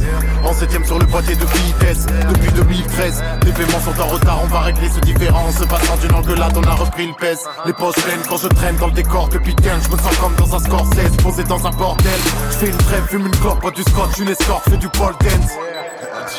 [0.43, 2.05] En septième sur le boîtier de vitesse.
[2.29, 4.39] Depuis 2013 Les paiements sont en retard.
[4.43, 7.43] On va régler ce différent Se passant d'une engueulade on a repris le pèse.
[7.65, 10.35] Les poches pleines quand je traîne dans le décor Depuis 15 je me sens comme
[10.35, 12.11] dans un Scorsese Posé dans un bordel.
[12.51, 15.15] Je fais une trêve, fume une clope, bois du scotch, une escorte, fais du pole
[15.21, 15.51] dance.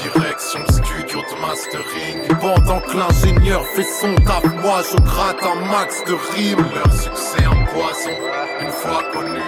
[0.03, 2.39] Direction studio de mastering.
[2.41, 4.45] Pendant que l'ingénieur fait son taf.
[4.63, 6.67] Moi je gratte un max de rimes.
[6.75, 8.17] Leur succès un poison
[8.61, 9.41] Une fois connu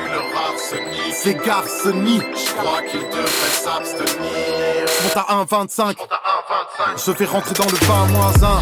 [1.12, 2.20] C'est Garceny.
[2.34, 4.08] Je crois qu'ils devraient s'abstenir.
[4.86, 5.96] Je monte à 1,25
[7.06, 8.60] Je vais rentrer dans le 20 moins 1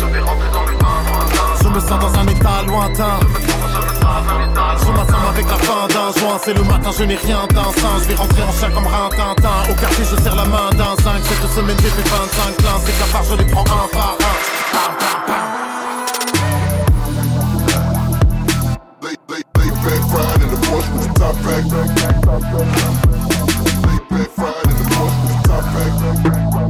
[1.62, 3.20] Je me sens dans un état lointain.
[4.78, 6.39] Je m'assomme avec la fin d'un joint.
[6.43, 7.98] C'est le matin je n'ai rien d'un sein.
[8.03, 9.70] Je vais rentrer en chat comme Rintintin.
[9.70, 12.93] Au quartier je serre la main d'un 5 Cette semaine j'ai fait 25 pleins Ces
[12.93, 14.97] cafards je les prends un par un.
[15.27, 15.56] Pam,
[21.19, 21.65] top back,
[23.87, 25.43] Late back, fried back, the back, with
[25.75, 25.93] back,
[26.25, 26.66] top rack.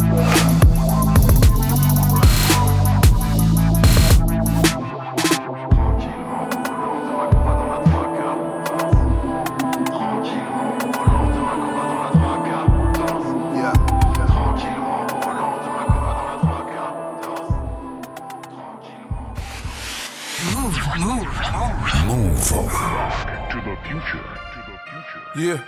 [25.36, 25.60] Yeah.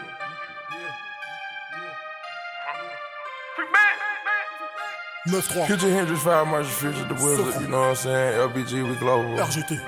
[5.69, 8.49] Get your Hendrix five martial future, the wizard, you know what I'm saying?
[8.49, 9.36] LBG, we global.
[9.36, 9.78] RGT.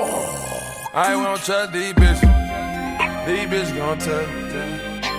[0.00, 2.20] Oh, I ain't won't trust these bitches.
[3.26, 4.26] These bitches gon' tell.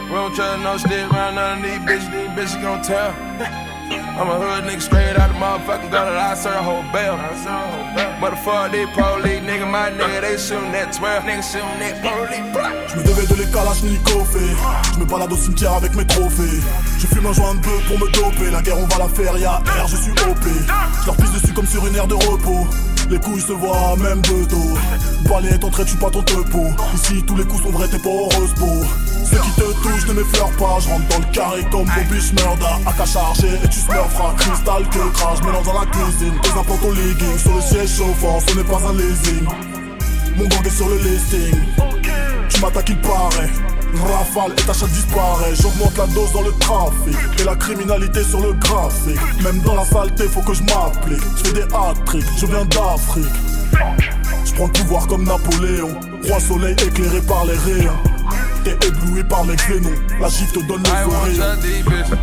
[0.05, 2.11] We don't trust no stick around none of these bitches.
[2.11, 3.74] These bitches gon' tell.
[4.17, 6.15] I'm a hood nigga straight out the motherfucking gutter.
[6.15, 7.17] I serve a whole bell.
[8.23, 11.23] Motherfucker, these police nigga, my nigga, they shootin' that 12.
[11.27, 12.91] Nigga shootin' that police.
[12.91, 14.31] Je me devais de les Kalachnikov
[14.93, 16.61] Je me balade au cimetière avec mes trophées.
[16.97, 18.51] Je fume un joint de bœuf pour me doper.
[18.51, 20.45] La guerre on va la faire, y'a R, je suis OP
[21.01, 22.67] Je leur pisse dessus comme sur une aire de repos.
[23.09, 24.77] Les couilles se voient même de dos.
[25.29, 28.09] Balai est entré, tu pas ton tepo Ici tous les coups sont vrais, t'es pas
[28.09, 28.81] heureuse beau
[29.29, 32.79] Ceux qui te touchent ne m'effleurent pas Je rentre dans le carré comme Bobby Schmurda
[32.85, 36.93] AK chargé et tu smurfras Cristal que crash, mélange dans la cuisine Tes implantes au
[36.93, 39.45] legging sur le siège chauffant Ce n'est pas un leasing
[40.37, 41.55] Mon gang est sur le listing
[42.55, 43.49] tu m'attaques, il paraît.
[43.95, 45.53] Rafale et ta chatte disparaît.
[45.59, 47.17] J'augmente la dose dans le trafic.
[47.39, 49.19] Et la criminalité sur le graphique.
[49.43, 51.21] Même dans la saleté, faut que je m'applique.
[51.37, 53.25] Je fais des hat-tricks, je viens d'Afrique.
[54.45, 55.99] Je prends le pouvoir comme Napoléon.
[56.23, 58.14] Roi soleil éclairé par les rayons.
[58.65, 59.93] T'es ébloui par les xénons.
[60.19, 61.37] La gifle te donne I les won't oreilles.
[61.37, 62.15] trust these bitches.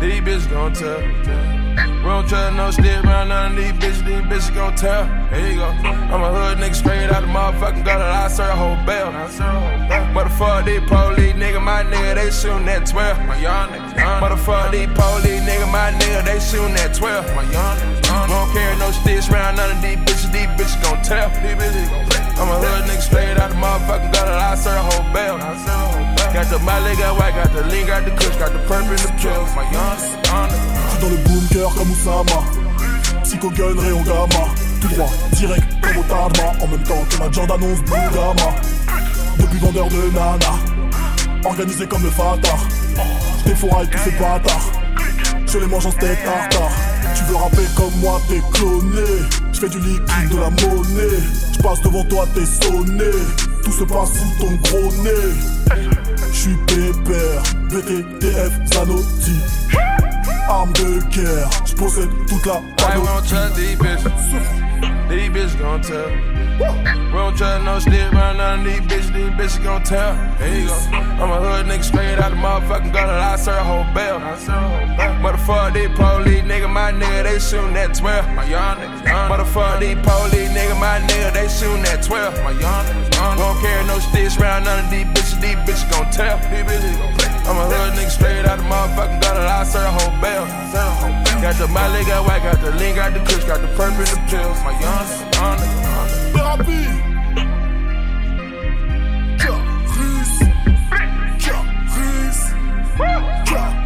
[0.00, 1.00] These bitches gon' tell.
[2.02, 4.04] We don't trust no stick around none of these bitches.
[4.06, 5.04] These bitches gon' tell.
[5.34, 5.66] Here you go.
[5.66, 8.04] I'm a hood nigga straight out the motherfucking gutter.
[8.04, 9.10] I serve a whole bell.
[10.14, 13.18] Motherfucker, these police nigga, my nigga, they shootin' that 12.
[13.26, 14.20] My young nigga.
[14.22, 17.34] Motherfucker, these police nigga, my nigga, they shootin' that 12.
[17.34, 18.28] My young nigga.
[18.28, 20.30] Don't carry no sticks around none of these bitches.
[20.32, 21.28] These bitches gon' tell.
[21.42, 22.29] These bitches gon' play.
[22.40, 24.32] I'm a hood nigga straight out the motherfucking gutter.
[24.32, 25.36] I serve a whole bell.
[26.32, 29.04] Got the Miley, got white, got the lean, got the kush, got the purple and
[29.04, 29.52] the pills.
[29.54, 30.48] My young nigga.
[30.48, 32.40] Je suis dans le bunker comme Oussama.
[33.24, 34.42] Psycho gun, rayon gamma.
[34.80, 36.64] Tout droit, direct comme au.
[36.64, 38.48] En même temps que ma Jordan 11 Blue Gamma.
[39.38, 40.52] Depuis vendeur de nana.
[41.44, 42.56] Organisé comme le Fatah.
[43.40, 44.72] Je défouraille tous ces bâtards.
[45.46, 46.70] Je les mange en steak tartare.
[47.14, 49.49] Tu veux rapper comme moi, t'es cloné.
[49.60, 51.20] Je fais du liquide, de la monnaie.
[51.52, 53.10] Je passe devant toi, t'es sonné.
[53.62, 55.34] Tout se passe sous ton gros nez.
[56.32, 59.36] Je suis pépère, VTTF Zanotti.
[60.48, 64.10] Arme de guerre, je possède toute la I won't trust these bitches.
[65.10, 66.49] These bitches gon' tell.
[66.60, 69.12] Don't trust no stick around none of these bitches.
[69.14, 70.14] These bitches gon' tell.
[70.36, 70.74] Here you go.
[70.92, 73.12] I'm a hood nigga straight out the motherfucking gutter.
[73.12, 74.20] I serve a whole bell.
[75.20, 78.34] Motherfucker, these police nigga, my nigga, they shootin' that 12.
[78.34, 79.28] My young nigga.
[79.30, 82.42] Motherfucker, these police nigga, my nigga, they shootin' that 12.
[82.44, 83.38] My young nigga.
[83.38, 85.40] Won't carry no sticks around none of these bitches.
[85.40, 86.36] These bitches gon' tell.
[86.50, 87.30] These bitches gon'.
[87.48, 89.40] I'm a hood nigga straight out the motherfucking gutter.
[89.40, 90.44] I serve a whole bell.
[91.40, 94.12] Got the Miley, got white, got the lean, got the kush, got the purple and
[94.12, 94.60] the pills.
[94.60, 96.30] My young nigga, young nigga.
[96.32, 96.88] Thérapie
[99.38, 100.32] Carus
[101.38, 102.38] Carus
[103.46, 103.79] Carus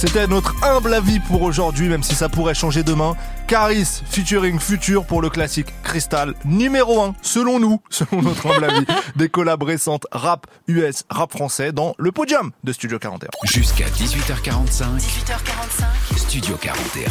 [0.00, 3.16] C'était notre humble avis pour aujourd'hui, même si ça pourrait changer demain.
[3.46, 8.86] Caris featuring Future pour le classique Crystal numéro 1, selon nous, selon notre humble avis,
[9.16, 13.28] des collabs récentes rap US, rap français dans le podium de Studio 41.
[13.44, 16.16] Jusqu'à 18h45, 18h45.
[16.16, 17.10] Studio 41.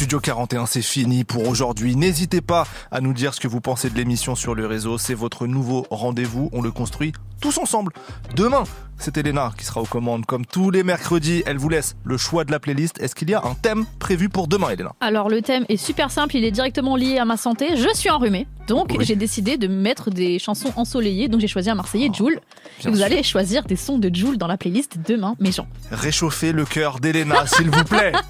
[0.00, 1.94] Studio 41, c'est fini pour aujourd'hui.
[1.94, 4.96] N'hésitez pas à nous dire ce que vous pensez de l'émission sur le réseau.
[4.96, 6.48] C'est votre nouveau rendez-vous.
[6.54, 7.12] On le construit
[7.42, 7.92] tous ensemble.
[8.34, 8.64] Demain,
[8.96, 10.24] c'est Elena qui sera aux commandes.
[10.24, 12.98] Comme tous les mercredis, elle vous laisse le choix de la playlist.
[12.98, 14.94] Est-ce qu'il y a un thème prévu pour demain, Elena?
[15.02, 17.76] Alors le thème est super simple, il est directement lié à ma santé.
[17.76, 19.04] Je suis enrhumée, donc Oui.
[19.04, 21.28] j'ai décidé de mettre des chansons ensoleillées.
[21.28, 22.40] Donc j'ai choisi un Marseillais, Joule.
[22.78, 23.04] Et bien vous sûr.
[23.04, 25.66] allez choisir des sons de Joule dans la playlist demain, mes gens.
[25.90, 28.12] Réchauffez le cœur d'Elena, s'il vous plaît.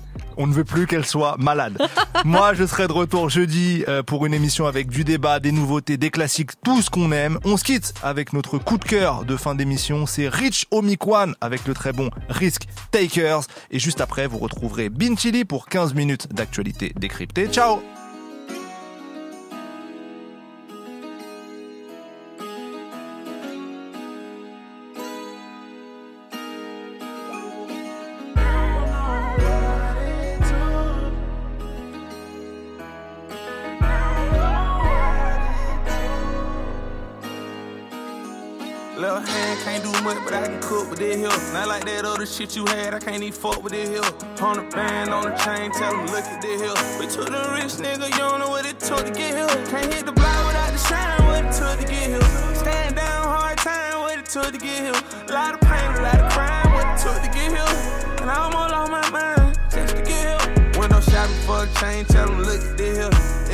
[0.43, 1.77] On ne veut plus qu'elle soit malade.
[2.25, 5.99] Moi, je serai de retour jeudi euh, pour une émission avec du débat, des nouveautés,
[5.99, 7.39] des classiques, tout ce qu'on aime.
[7.45, 10.07] On se quitte avec notre coup de cœur de fin d'émission.
[10.07, 13.43] C'est Rich Omikwan avec le très bon Risk Takers.
[13.71, 17.47] Et juste après, vous retrouverez Bin Chili pour 15 minutes d'actualité décryptée.
[17.49, 17.83] Ciao
[40.03, 41.53] much, but I can cook with this here.
[41.53, 44.03] Not like that other shit you had, I can't even fuck with this here.
[44.39, 46.75] Hundred band on the chain, tell them look at this here.
[46.99, 49.67] We took the rich nigga, you don't know what it took to get here.
[49.67, 52.55] Can't hit the block without the shine, what it took to get here.
[52.55, 55.01] Stand down, hard time, what it took to get here.
[55.29, 58.21] A lot of pain, a lot of crime, what it took to get here.
[58.21, 60.81] And I almost lost my mind just to get here.
[60.81, 63.50] Window shopping for a chain, tell them look at this here.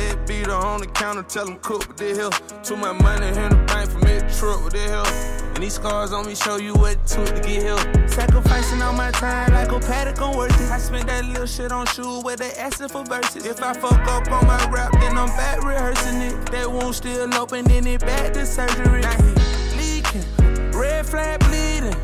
[0.49, 2.29] On the counter, tell them cook with this here.
[2.63, 5.43] Too much money in the bank for me to truck with this here.
[5.53, 8.07] And these scars on me show you what it took to get here.
[8.07, 10.71] Sacrificing all my time like a paddock on worth it.
[10.71, 13.45] I spent that little shit on shoes where they asking for verses.
[13.45, 16.51] If I fuck up on my rap, then I'm back rehearsing it.
[16.51, 19.01] That wound still open, then it back to surgery.
[19.01, 21.95] Now he leaking, red flag bleeding.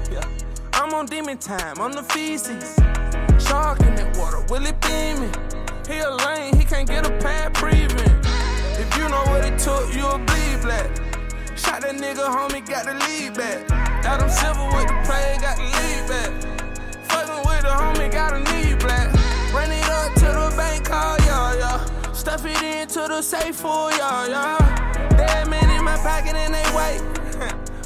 [0.74, 2.76] I'm on demon time, on the feces.
[3.48, 5.30] Shark in that water, will it beam me?
[5.88, 8.22] He a lane, he can't get a pad breathing.
[9.03, 10.88] You know what it took, you'll bleed black.
[11.57, 13.69] Shot that nigga, homie, got the lead back.
[14.05, 16.31] Adam Silver with the play, got the lead back.
[17.11, 19.11] Fucking with the homie, got a knee black.
[19.51, 22.13] Run it up to the bank, call y'all, y'all.
[22.13, 24.57] Stuff it into the safe for y'all, y'all.
[25.19, 27.22] Dead men in my pocket and they wait.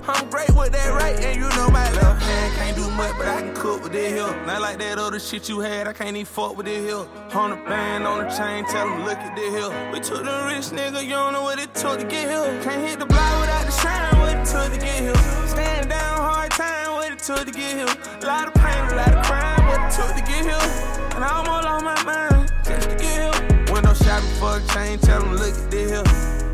[0.09, 3.27] I'm great with that right, and you know my left hand can't do much, but
[3.27, 4.45] I can cook with this here.
[4.45, 7.05] Not like that other shit you had, I can't even fuck with this here.
[7.29, 9.91] Hundred band on the chain, tell them look at this here.
[9.91, 12.63] We took the rich nigga, you don't know what it took to get here.
[12.63, 15.47] Can't hit the block without the shine, what it took to get here.
[15.47, 17.95] Stand down, hard time, what it took to get here.
[18.21, 20.67] A lot of pain, a lot of crime, what it took to get here.
[21.15, 23.73] And I almost lost my mind just to get here.
[23.73, 26.46] Window shopping for a chain, tell them look at this here.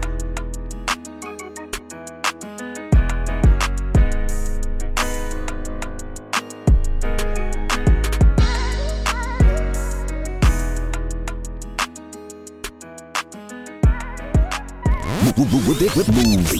[15.38, 16.44] with, with, with, with, with Move.